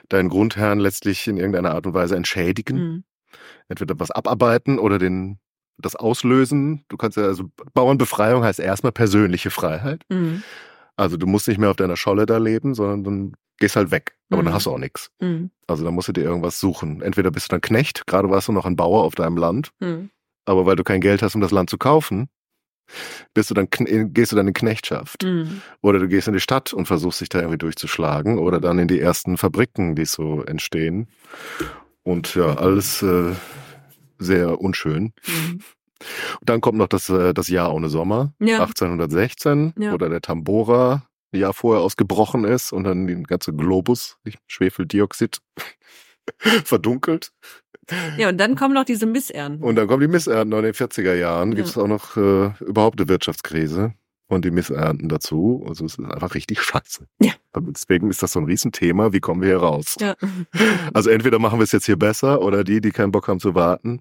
deinen 0.09 0.31
Grundherrn 0.31 0.79
letztlich 0.79 1.27
in 1.29 1.37
irgendeiner 1.37 1.73
Art 1.75 1.87
und 1.87 1.93
Weise 1.95 2.17
entschädigen. 2.17 2.77
Mhm. 2.79 3.05
Entweder 3.69 3.99
was 3.99 4.11
abarbeiten 4.11 4.79
oder 4.79 4.99
den, 4.99 5.39
das 5.79 5.97
auslösen. 5.97 6.85
Du 6.89 6.97
kannst 6.97 7.17
ja, 7.17 7.25
also 7.25 7.45
Bauernbefreiung 7.75 8.43
heißt 8.45 8.61
erstmal 8.61 8.93
persönliche 8.93 9.51
Freiheit. 9.51 10.03
Mhm. 10.09 10.43
Also 10.97 11.17
du 11.17 11.27
musst 11.27 11.49
nicht 11.49 11.59
mehr 11.59 11.71
auf 11.71 11.77
deiner 11.77 11.97
Scholle 11.97 12.25
da 12.27 12.39
leben, 12.39 12.75
sondern 12.75 13.05
dann 13.05 13.33
gehst 13.59 13.77
halt 13.77 13.91
weg. 13.91 14.17
Aber 14.31 14.41
Mhm. 14.43 14.47
dann 14.47 14.55
hast 14.55 14.67
du 14.67 14.71
auch 14.71 14.79
nichts. 14.79 15.11
Mhm. 15.21 15.51
Also 15.67 15.85
dann 15.85 15.95
musst 15.95 16.09
du 16.09 16.13
dir 16.13 16.23
irgendwas 16.25 16.59
suchen. 16.61 17.03
Entweder 17.03 17.31
bist 17.31 17.47
du 17.47 17.51
dann 17.51 17.61
Knecht, 17.61 18.07
gerade 18.07 18.31
warst 18.31 18.49
du 18.49 18.53
noch 18.53 18.65
ein 18.67 18.77
Bauer 18.77 19.03
auf 19.05 19.15
deinem 19.15 19.37
Land, 19.37 19.71
Mhm. 19.81 20.11
aber 20.47 20.65
weil 20.67 20.77
du 20.77 20.85
kein 20.85 21.01
Geld 21.01 21.23
hast, 21.23 21.35
um 21.35 21.41
das 21.41 21.51
Land 21.51 21.69
zu 21.71 21.77
kaufen, 21.79 22.29
bist 23.35 23.51
du 23.51 23.55
dann, 23.55 23.67
kn- 23.67 24.11
gehst 24.13 24.31
du 24.33 24.37
dann 24.37 24.47
in 24.47 24.55
Knechtschaft. 24.55 25.25
Mhm. 25.25 25.61
Oder 25.83 25.99
du 25.99 26.07
gehst 26.09 26.29
in 26.29 26.35
die 26.35 26.41
Stadt 26.41 26.73
und 26.73 26.87
versuchst 26.87 27.21
dich 27.21 27.29
da 27.29 27.41
irgendwie 27.41 27.59
durchzuschlagen 27.59 28.39
oder 28.39 28.61
dann 28.61 28.79
in 28.79 28.87
die 28.89 29.01
ersten 29.01 29.37
Fabriken, 29.37 29.97
die 29.97 30.05
so 30.05 30.43
entstehen. 30.45 31.09
Und 32.07 32.37
ja, 32.37 32.55
alles 32.57 33.03
äh, 33.03 33.33
sehr 34.19 34.61
unschön. 34.61 35.13
Mhm. 35.27 35.61
Und 36.41 36.49
dann 36.49 36.61
kommt 36.61 36.79
noch 36.79 36.87
das, 36.87 37.09
äh, 37.09 37.35
das 37.35 37.49
Jahr 37.49 37.75
ohne 37.75 37.89
Sommer, 37.89 38.33
Ja. 38.39 38.61
1816, 38.61 39.73
Ja. 39.77 39.93
wo 39.93 39.97
da 39.99 40.09
der 40.09 40.21
Tambora 40.21 41.03
ein 41.33 41.41
Jahr 41.41 41.53
vorher 41.53 41.83
ausgebrochen 41.83 42.45
ist 42.45 42.73
und 42.73 42.85
dann 42.85 43.09
den 43.09 43.25
ganze 43.25 43.53
Globus, 43.53 44.19
Schwefeldioxid, 44.47 45.39
verdunkelt. 46.65 47.33
Ja, 48.19 48.29
und 48.29 48.39
dann 48.39 48.55
kommen 48.55 48.75
noch 48.75 48.85
diese 48.85 49.07
Missernten. 49.07 49.65
Und 49.65 49.75
dann 49.77 49.89
kommen 49.89 50.01
die 50.03 50.09
Missernten 50.09 50.57
in 50.59 50.65
den 50.65 50.75
40er 50.75 51.15
Jahren, 51.15 51.51
Ja. 51.51 51.57
gibt 51.57 51.69
es 51.69 51.77
auch 51.79 51.89
noch 51.89 52.17
äh, 52.17 52.53
überhaupt 52.65 53.01
eine 53.01 53.09
Wirtschaftskrise 53.09 53.95
und 54.29 54.45
die 54.45 54.51
Missernten 54.51 55.09
dazu. 55.09 55.65
Also 55.69 55.85
es 55.85 55.99
ist 55.99 56.05
einfach 56.05 56.35
richtig 56.35 56.61
scheiße. 56.63 57.07
Ja. 57.21 57.33
Deswegen 57.59 58.11
ist 58.11 58.23
das 58.23 58.33
so 58.33 58.41
ein 58.41 58.45
Riesenthema, 58.47 59.13
wie 59.13 59.21
kommen 59.21 59.41
wir 59.41 59.49
hier 59.49 59.59
raus? 59.59 59.97
Ja. 60.01 60.15
Also 60.95 61.11
entweder 61.11 61.39
machen 61.39 61.59
wir 61.59 61.65
es 61.65 61.73
jetzt 61.73 61.87
hier 61.87 61.97
besser 61.99 62.43
oder 62.43 62.65
die, 62.65 62.81
die 62.81 62.91
keinen 62.91 63.13
Bock 63.13 63.29
haben 63.29 63.41
zu 63.41 63.55
warten, 63.55 64.01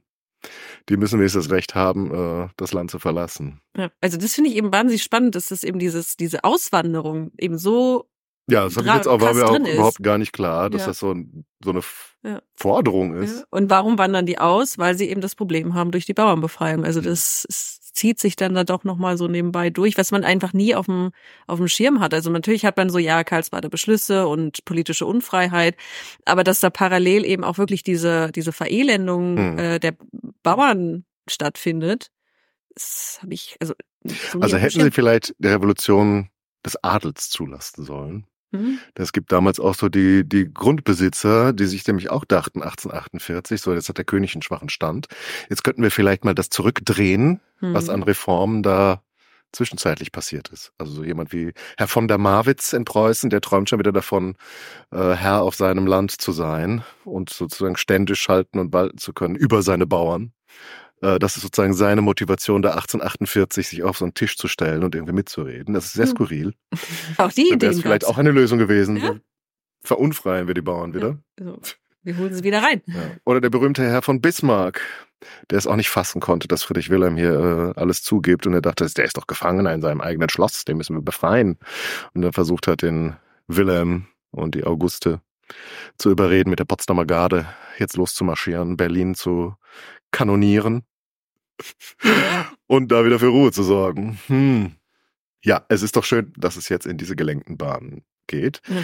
die 0.89 0.97
müssen 0.97 1.19
wenigstens 1.19 1.45
das 1.45 1.51
Recht 1.53 1.73
haben, 1.76 2.13
äh, 2.13 2.47
das 2.57 2.73
Land 2.73 2.91
zu 2.91 2.99
verlassen. 2.99 3.61
ja. 3.78 3.89
Also 4.01 4.17
das 4.17 4.34
finde 4.34 4.49
ich 4.49 4.55
eben 4.57 4.71
wahnsinnig 4.71 5.03
spannend, 5.03 5.36
dass 5.36 5.47
das 5.47 5.63
eben 5.63 5.80
dieses, 5.80 6.15
diese 6.17 6.43
Auswanderung 6.43 7.32
eben 7.38 7.57
so, 7.57 8.07
Ja, 8.49 8.63
das 8.65 8.78
habe 8.78 8.88
ich 8.88 8.93
jetzt 8.93 9.07
auch, 9.07 9.21
war 9.21 9.34
mir 9.34 9.45
auch 9.47 9.55
ist. 9.59 9.73
überhaupt 9.73 10.03
gar 10.03 10.17
nicht 10.17 10.34
klar, 10.34 10.69
dass 10.69 10.82
Ja. 10.82 10.88
das 10.88 10.99
so, 10.99 11.11
ein, 11.11 11.45
so 11.63 11.71
eine 11.71 11.82
Ja. 12.23 12.41
Forderung 12.55 13.15
ja. 13.15 13.21
ist. 13.21 13.45
und 13.51 13.69
warum 13.69 13.97
wandern 13.97 14.26
die 14.26 14.38
aus? 14.39 14.78
Weil 14.78 14.97
sie 14.97 15.09
eben 15.09 15.21
das 15.21 15.36
Problem 15.36 15.73
haben 15.73 15.91
durch 15.91 16.05
die 16.05 16.13
Bauernbefreiung. 16.13 16.84
Also 16.86 17.01
das 17.01 17.45
es 17.49 17.85
zieht 17.96 18.20
sich 18.20 18.36
dann 18.36 18.54
da 18.54 18.64
doch 18.64 18.84
nochmal 18.84 19.18
so 19.18 19.28
nebenbei 19.28 19.70
durch, 19.70 19.98
was 19.98 20.12
man 20.12 20.24
einfach 20.24 20.54
nie 20.54 20.76
auf 20.76 20.86
dem, 20.86 21.12
auf 21.48 21.58
dem 21.58 21.68
Schirm 21.68 22.00
hat. 22.00 22.14
Also 22.14 22.30
natürlich 22.30 22.66
hat 22.66 22.78
man 22.78 22.89
so, 22.89 23.00
ja, 23.00 23.24
Karlsbader 23.24 23.70
Beschlüsse 23.70 24.28
und 24.28 24.64
politische 24.66 25.06
Unfreiheit, 25.06 25.76
aber 26.26 26.43
dass 26.43 26.60
da 26.60 26.70
parallel 26.70 27.26
eben 27.26 27.43
auch 27.43 27.58
wirklich 27.58 27.84
diese, 27.84 28.32
diese 28.32 28.52
Verelendung 28.52 29.38
Hm. 29.38 29.58
äh, 29.58 29.80
der 29.80 29.96
Bauern 30.43 31.06
stattfindet, 31.28 32.12
das 32.74 33.20
habe 33.22 33.34
ich, 33.34 33.56
also 33.60 33.74
so 34.04 34.39
Also 34.39 34.58
hätten 34.58 34.82
sie 34.82 34.91
vielleicht 34.91 35.34
die 35.39 35.48
Revolution 35.48 36.30
des 36.66 36.82
Adels 36.84 37.30
zulassen 37.30 37.86
sollen. 37.86 38.28
Mhm. 38.52 38.80
Es 38.96 39.12
gibt 39.14 39.32
damals 39.32 39.60
auch 39.60 39.76
so 39.76 39.89
die, 39.89 40.28
die 40.28 40.52
Grundbesitzer, 40.54 41.54
die 41.54 41.66
sich 41.66 41.86
nämlich 41.88 42.10
auch 42.10 42.26
dachten, 42.26 42.62
1848, 42.62 43.62
so 43.62 43.74
jetzt 43.74 43.89
hat 43.89 43.98
der 43.98 44.06
König 44.06 44.34
einen 44.36 44.41
schwachen 44.41 44.70
Stand. 44.70 45.08
Jetzt 45.50 45.64
könnten 45.64 45.84
wir 45.84 45.91
vielleicht 45.91 46.26
mal 46.26 46.36
das 46.36 46.50
zurückdrehen, 46.50 47.41
was 47.62 47.86
Mhm. 47.88 47.93
an 47.93 48.04
Reformen 48.04 48.64
da 48.64 49.02
zwischenzeitlich 49.52 50.12
passiert 50.12 50.50
ist. 50.50 50.74
Also 50.78 50.91
so 50.93 51.04
jemand 51.04 51.32
wie 51.32 51.54
Herr 51.78 51.88
von 51.88 52.08
der 52.08 52.18
Marwitz 52.18 52.74
in 52.74 52.84
Preußen, 52.86 53.30
der 53.30 53.41
träumt 53.41 53.70
schon 53.70 53.80
wieder 53.80 53.93
davon, 53.93 54.36
äh, 54.91 55.14
Herr 55.14 55.41
auf 55.43 55.56
seinem 55.56 55.88
Land 55.88 56.12
zu 56.12 56.34
sein 56.34 56.84
und 57.06 57.30
sozusagen 57.30 57.78
ständisch 57.78 58.28
halten 58.28 58.60
und 58.60 58.74
walten 58.74 58.98
zu 58.98 59.14
können 59.14 59.36
über 59.36 59.62
seine 59.62 59.88
Bauern. 59.88 60.34
Äh, 61.02 61.20
das 61.20 61.36
ist 61.36 61.43
sozusagen 61.43 61.74
seine 61.74 62.02
Motivation, 62.02 62.62
da 62.62 62.70
1848 62.72 63.68
sich 63.68 63.84
auf 63.84 63.98
so 63.98 64.06
einen 64.06 64.14
Tisch 64.14 64.38
zu 64.38 64.48
stellen 64.48 64.84
und 64.84 64.96
irgendwie 64.96 65.14
mitzureden. 65.14 65.74
Das 65.74 65.86
ist 65.86 65.93
sehr 65.93 66.06
Hm. 66.06 66.12
skurril. 66.12 66.54
Auch 67.18 67.32
die 67.32 67.43
wäre 67.43 67.56
Ideen 67.56 67.72
es 67.72 67.82
vielleicht 67.82 68.06
auch 68.06 68.18
eine 68.18 68.32
Lösung 68.32 68.58
gewesen. 68.60 68.98
Ja. 68.98 69.16
Verunfreien 69.82 70.48
wir 70.48 70.54
die 70.54 70.62
Bauern 70.62 70.93
wieder. 70.93 71.20
Also, 71.39 71.60
wir 72.04 72.18
holen 72.18 72.34
sie 72.34 72.43
wieder 72.43 72.62
rein. 72.64 72.82
Ja. 72.88 72.96
Oder 73.26 73.41
der 73.41 73.50
berühmte 73.50 73.84
Herr 73.84 74.02
von 74.02 74.20
Bismarck, 74.22 74.82
der 75.50 75.58
es 75.58 75.68
auch 75.68 75.76
nicht 75.76 75.89
fassen 75.89 76.22
konnte, 76.22 76.48
dass 76.48 76.64
Friedrich 76.64 76.89
Wilhelm 76.89 77.18
hier 77.18 77.74
äh, 77.76 77.80
alles 77.80 78.04
zugibt 78.04 78.48
und 78.48 78.54
er 78.54 78.62
dachte, 78.62 78.86
der 78.88 79.06
ist 79.06 79.18
doch 79.18 79.28
Gefangener 79.28 79.74
in 79.74 79.82
seinem 79.82 80.02
eigenen 80.02 80.30
Schloss, 80.30 80.66
den 80.66 80.78
müssen 80.78 80.96
wir 80.96 81.02
befreien. 81.02 81.58
Und 82.14 82.24
er 82.24 82.34
versucht 82.34 82.68
hat, 82.68 82.82
den 82.82 83.16
Wilhelm 83.48 84.08
und 84.32 84.56
die 84.56 84.64
Auguste 84.64 85.22
zu 85.98 86.10
überreden, 86.10 86.50
mit 86.50 86.60
der 86.60 86.66
Potsdamer 86.66 87.06
Garde 87.06 87.46
jetzt 87.78 87.98
loszumarschieren, 87.98 88.78
Berlin 88.78 89.14
zu 89.16 89.56
kanonieren 90.16 90.84
und 92.68 92.91
da 92.91 93.05
wieder 93.05 93.20
für 93.20 93.28
Ruhe 93.28 93.51
zu 93.51 93.63
sorgen. 93.63 94.18
Hm. 94.28 94.76
Ja, 95.43 95.66
es 95.68 95.84
ist 95.84 95.97
doch 95.97 96.05
schön, 96.05 96.32
dass 96.38 96.55
es 96.55 96.70
jetzt 96.70 96.88
in 96.88 96.97
diese 96.97 97.18
gelenkten 97.18 97.57
Bahnen 97.57 98.05
geht. 98.28 98.61
Ja. 98.68 98.82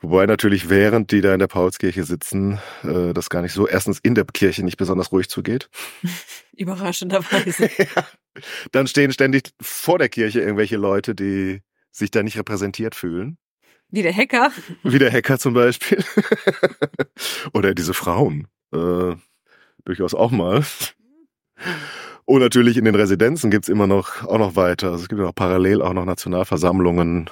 Wobei 0.00 0.26
natürlich, 0.26 0.68
während 0.68 1.12
die 1.12 1.20
da 1.20 1.32
in 1.32 1.38
der 1.38 1.46
Paulskirche 1.46 2.02
sitzen, 2.02 2.58
äh, 2.82 3.14
das 3.14 3.30
gar 3.30 3.42
nicht 3.42 3.52
so, 3.52 3.66
erstens 3.68 4.00
in 4.02 4.16
der 4.16 4.24
Kirche 4.24 4.64
nicht 4.64 4.76
besonders 4.76 5.12
ruhig 5.12 5.28
zugeht. 5.28 5.70
Überraschenderweise. 6.52 7.70
Dann 8.72 8.88
stehen 8.88 9.12
ständig 9.12 9.52
vor 9.60 9.98
der 9.98 10.08
Kirche 10.08 10.40
irgendwelche 10.40 10.76
Leute, 10.76 11.14
die 11.14 11.62
sich 11.92 12.10
da 12.10 12.24
nicht 12.24 12.36
repräsentiert 12.36 12.94
fühlen. 12.94 13.38
Wie 13.88 14.02
der 14.02 14.14
Hacker. 14.14 14.50
Wie 14.82 14.98
der 14.98 15.12
Hacker 15.12 15.38
zum 15.38 15.54
Beispiel. 15.54 16.02
Oder 17.52 17.72
diese 17.74 17.94
Frauen. 17.94 18.48
Äh, 18.72 19.14
durchaus 19.84 20.14
auch 20.14 20.30
mal. 20.30 20.62
Und 22.24 22.40
natürlich 22.40 22.76
in 22.76 22.84
den 22.84 22.94
Residenzen 22.94 23.50
gibt's 23.50 23.68
immer 23.68 23.86
noch, 23.86 24.24
auch 24.24 24.38
noch 24.38 24.56
weiter. 24.56 24.90
Also 24.92 25.02
es 25.02 25.08
gibt 25.08 25.18
ja 25.20 25.26
noch 25.26 25.34
parallel 25.34 25.82
auch 25.82 25.92
noch 25.92 26.04
Nationalversammlungen, 26.04 27.28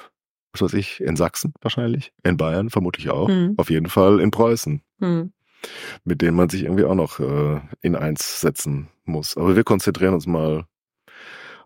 was 0.53 0.61
weiß 0.61 0.73
ich, 0.73 0.99
in 0.99 1.15
Sachsen 1.15 1.53
wahrscheinlich, 1.61 2.11
in 2.23 2.37
Bayern 2.37 2.69
vermutlich 2.69 3.09
auch, 3.09 3.29
Hm. 3.29 3.53
auf 3.57 3.69
jeden 3.69 3.87
Fall 3.87 4.19
in 4.19 4.31
Preußen, 4.31 4.81
Hm. 4.99 5.31
mit 6.03 6.21
denen 6.21 6.35
man 6.35 6.49
sich 6.49 6.63
irgendwie 6.63 6.83
auch 6.83 6.95
noch 6.95 7.19
äh, 7.19 7.61
in 7.81 7.95
eins 7.95 8.41
setzen 8.41 8.89
muss. 9.05 9.37
Aber 9.37 9.55
wir 9.55 9.63
konzentrieren 9.63 10.13
uns 10.13 10.27
mal 10.27 10.65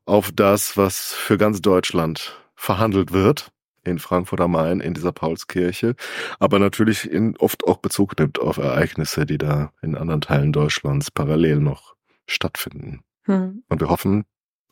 auf 0.05 0.31
das, 0.31 0.77
was 0.77 1.13
für 1.13 1.37
ganz 1.37 1.61
Deutschland 1.61 2.39
verhandelt 2.55 3.11
wird 3.11 3.49
in 3.85 3.99
Frankfurt 3.99 4.41
am 4.41 4.51
Main, 4.51 4.79
in 4.79 4.93
dieser 4.93 5.11
Paulskirche, 5.11 5.95
aber 6.39 6.59
natürlich 6.59 7.09
in, 7.09 7.37
oft 7.37 7.65
auch 7.65 7.77
Bezug 7.77 8.17
nimmt 8.19 8.39
auf 8.39 8.57
Ereignisse, 8.57 9.25
die 9.25 9.37
da 9.37 9.71
in 9.81 9.95
anderen 9.95 10.21
Teilen 10.21 10.51
Deutschlands 10.51 11.11
parallel 11.11 11.57
noch 11.57 11.95
stattfinden. 12.27 13.01
Hm. 13.23 13.63
Und 13.69 13.81
wir 13.81 13.89
hoffen, 13.89 14.25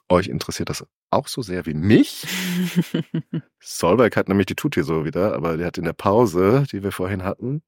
euch 0.10 0.28
interessiert 0.28 0.70
das 0.70 0.86
auch 1.12 1.28
so 1.28 1.42
sehr 1.42 1.66
wie 1.66 1.74
mich. 1.74 2.26
Solberg 3.60 4.16
hat 4.16 4.28
nämlich, 4.28 4.48
die 4.48 4.56
tut 4.56 4.76
hier 4.76 4.84
so 4.84 5.06
wieder, 5.06 5.34
aber 5.34 5.58
der 5.58 5.68
hat 5.68 5.78
in 5.78 5.86
der 5.86 5.94
Pause, 5.94 6.66
die 6.72 6.84
wir 6.84 6.92
vorhin 6.92 7.24
hatten, 7.24 7.62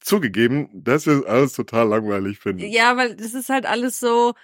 zugegeben, 0.00 0.68
dass 0.72 1.06
wir 1.06 1.14
es 1.14 1.24
alles 1.24 1.52
total 1.52 1.88
langweilig 1.88 2.38
finden. 2.38 2.64
ja, 2.66 2.96
weil 2.96 3.16
das 3.16 3.34
ist 3.34 3.48
halt 3.48 3.66
alles 3.66 4.00
so 4.00 4.34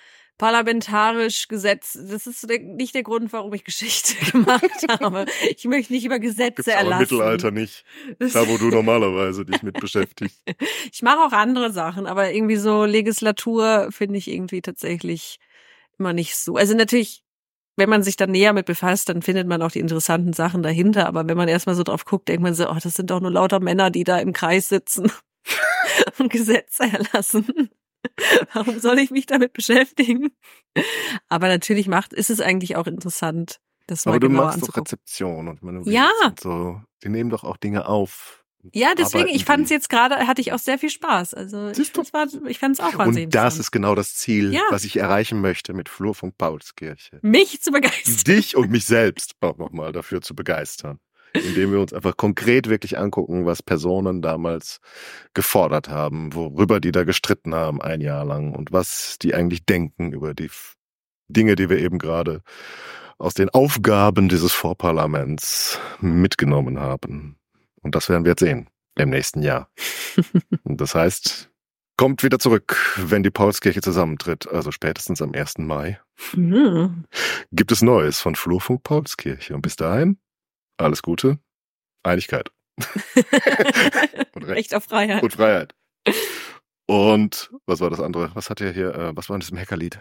parlamentarisch 0.40 1.48
gesetzt. 1.48 1.98
Das 2.08 2.26
ist 2.26 2.48
der, 2.48 2.60
nicht 2.60 2.94
der 2.94 3.02
Grund, 3.02 3.30
warum 3.34 3.52
ich 3.52 3.62
Geschichte 3.62 4.14
gemacht 4.32 4.86
habe. 4.88 5.26
Ich 5.54 5.66
möchte 5.66 5.92
nicht 5.92 6.06
über 6.06 6.18
Gesetze 6.18 6.54
Gibt's 6.54 6.68
aber 6.68 6.80
im 6.80 6.86
erlassen. 6.86 7.02
Mittelalter 7.02 7.50
nicht. 7.50 7.84
Da, 8.18 8.48
wo 8.48 8.56
du 8.56 8.70
normalerweise 8.70 9.44
dich 9.44 9.62
mit 9.62 9.78
beschäftigst. 9.78 10.42
Ich 10.90 11.02
mache 11.02 11.18
auch 11.18 11.32
andere 11.32 11.70
Sachen, 11.72 12.06
aber 12.06 12.32
irgendwie 12.32 12.56
so 12.56 12.86
Legislatur 12.86 13.88
finde 13.90 14.16
ich 14.16 14.28
irgendwie 14.28 14.62
tatsächlich 14.62 15.38
immer 15.98 16.14
nicht 16.14 16.34
so. 16.34 16.56
Also 16.56 16.74
natürlich, 16.74 17.22
wenn 17.76 17.90
man 17.90 18.02
sich 18.02 18.16
dann 18.16 18.30
näher 18.30 18.54
mit 18.54 18.64
befasst, 18.64 19.10
dann 19.10 19.20
findet 19.20 19.46
man 19.46 19.60
auch 19.60 19.72
die 19.72 19.80
interessanten 19.80 20.32
Sachen 20.32 20.62
dahinter. 20.62 21.06
Aber 21.06 21.28
wenn 21.28 21.36
man 21.36 21.48
erstmal 21.48 21.74
so 21.74 21.82
drauf 21.82 22.06
guckt, 22.06 22.28
denkt 22.28 22.42
man 22.42 22.54
so, 22.54 22.66
oh, 22.66 22.78
das 22.82 22.94
sind 22.94 23.10
doch 23.10 23.20
nur 23.20 23.30
lauter 23.30 23.60
Männer, 23.60 23.90
die 23.90 24.04
da 24.04 24.18
im 24.18 24.32
Kreis 24.32 24.70
sitzen 24.70 25.12
und 26.18 26.32
Gesetze 26.32 26.84
erlassen. 26.84 27.68
Warum 28.54 28.78
soll 28.80 28.98
ich 28.98 29.10
mich 29.10 29.26
damit 29.26 29.52
beschäftigen? 29.52 30.30
Aber 31.28 31.48
natürlich 31.48 31.88
macht, 31.88 32.12
ist 32.12 32.30
es 32.30 32.40
eigentlich 32.40 32.76
auch 32.76 32.86
interessant, 32.86 33.60
das 33.86 34.06
mal 34.06 34.12
Aber 34.12 34.20
du 34.20 34.28
machst 34.28 34.58
doch 34.58 34.68
anzugucken. 34.68 34.82
Rezeption 34.82 35.48
und 35.48 35.62
Manövrierst 35.62 35.94
Ja. 35.94 36.10
und 36.28 36.40
so. 36.40 36.80
Die 37.04 37.08
nehmen 37.08 37.30
doch 37.30 37.44
auch 37.44 37.56
Dinge 37.56 37.86
auf. 37.86 38.44
Ja, 38.74 38.94
deswegen, 38.94 39.28
ich 39.28 39.46
fand 39.46 39.64
es 39.64 39.70
jetzt 39.70 39.88
gerade, 39.88 40.26
hatte 40.26 40.42
ich 40.42 40.52
auch 40.52 40.58
sehr 40.58 40.78
viel 40.78 40.90
Spaß. 40.90 41.32
Also 41.32 41.68
ich 41.70 41.76
Siehst 41.78 41.96
war, 42.12 42.26
ich 42.46 42.58
fand 42.58 42.78
es 42.78 42.80
auch 42.84 42.94
wahnsinnig 42.98 43.28
Und 43.28 43.34
das 43.34 43.58
ist 43.58 43.70
genau 43.70 43.94
das 43.94 44.14
Ziel, 44.16 44.52
Ja. 44.52 44.60
was 44.68 44.84
ich 44.84 44.98
erreichen 44.98 45.40
möchte 45.40 45.72
mit 45.72 45.88
Flurfunk 45.88 46.36
Paulskirche. 46.36 47.18
mich 47.22 47.62
zu 47.62 47.70
begeistern. 47.70 48.16
Dich 48.26 48.56
und 48.56 48.70
mich 48.70 48.84
selbst 48.84 49.32
auch 49.40 49.56
nochmal 49.56 49.92
dafür 49.92 50.20
zu 50.20 50.34
begeistern. 50.34 50.98
Indem 51.34 51.72
wir 51.72 51.80
uns 51.80 51.92
einfach 51.92 52.16
konkret 52.16 52.68
wirklich 52.68 52.98
angucken, 52.98 53.46
was 53.46 53.62
Personen 53.62 54.22
damals 54.22 54.80
gefordert 55.34 55.88
haben, 55.88 56.34
worüber 56.34 56.80
die 56.80 56.92
da 56.92 57.04
gestritten 57.04 57.54
haben 57.54 57.80
ein 57.80 58.00
Jahr 58.00 58.24
lang 58.24 58.54
und 58.54 58.72
was 58.72 59.16
die 59.20 59.34
eigentlich 59.34 59.64
denken 59.64 60.12
über 60.12 60.34
die 60.34 60.50
Dinge, 61.28 61.54
die 61.54 61.68
wir 61.68 61.78
eben 61.78 61.98
gerade 61.98 62.42
aus 63.18 63.34
den 63.34 63.50
Aufgaben 63.50 64.28
dieses 64.28 64.52
Vorparlaments 64.52 65.78
mitgenommen 66.00 66.80
haben. 66.80 67.36
Und 67.82 67.94
das 67.94 68.08
werden 68.08 68.24
wir 68.24 68.30
jetzt 68.30 68.40
sehen 68.40 68.68
im 68.96 69.10
nächsten 69.10 69.42
Jahr. 69.42 69.70
Und 70.64 70.80
das 70.80 70.94
heißt, 70.94 71.50
kommt 71.96 72.22
wieder 72.22 72.38
zurück, 72.38 72.76
wenn 72.96 73.22
die 73.22 73.30
Paulskirche 73.30 73.82
zusammentritt, 73.82 74.48
also 74.48 74.70
spätestens 74.70 75.20
am 75.20 75.32
1. 75.32 75.58
Mai. 75.58 76.00
Mhm. 76.34 77.04
Gibt 77.52 77.72
es 77.72 77.82
Neues 77.82 78.20
von 78.20 78.34
Flurfunk 78.34 78.82
Paulskirche. 78.82 79.54
Und 79.54 79.62
bis 79.62 79.76
dahin, 79.76 80.18
alles 80.80 81.02
Gute, 81.02 81.38
Einigkeit. 82.02 82.50
und 84.34 84.44
Recht. 84.44 84.56
Recht 84.56 84.74
auf 84.74 84.84
Freiheit. 84.84 85.22
Und 85.22 85.32
Freiheit. 85.32 85.74
Und 86.86 87.50
was 87.66 87.80
war 87.80 87.90
das 87.90 88.00
andere? 88.00 88.30
Was 88.34 88.50
hat 88.50 88.60
er 88.60 88.72
hier, 88.72 88.94
äh, 88.94 89.16
was 89.16 89.28
war 89.28 89.36
in 89.36 89.40
diesem 89.40 89.58
Hackerlied? 89.58 90.00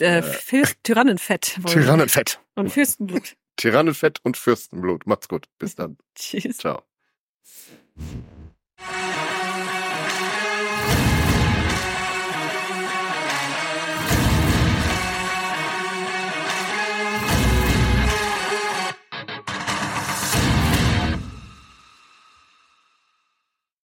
Äh, 0.00 0.18
äh, 0.20 0.64
Tyrannenfett. 0.82 1.58
Tyrannenfett. 1.66 2.40
Und 2.54 2.70
Fürstenblut. 2.70 3.36
Tyrannenfett 3.56 4.20
und 4.22 4.36
Fürstenblut. 4.36 5.06
Macht's 5.06 5.28
gut. 5.28 5.46
Bis 5.58 5.74
dann. 5.74 5.98
Tschüss. 6.14 6.58
Ciao. 6.58 6.82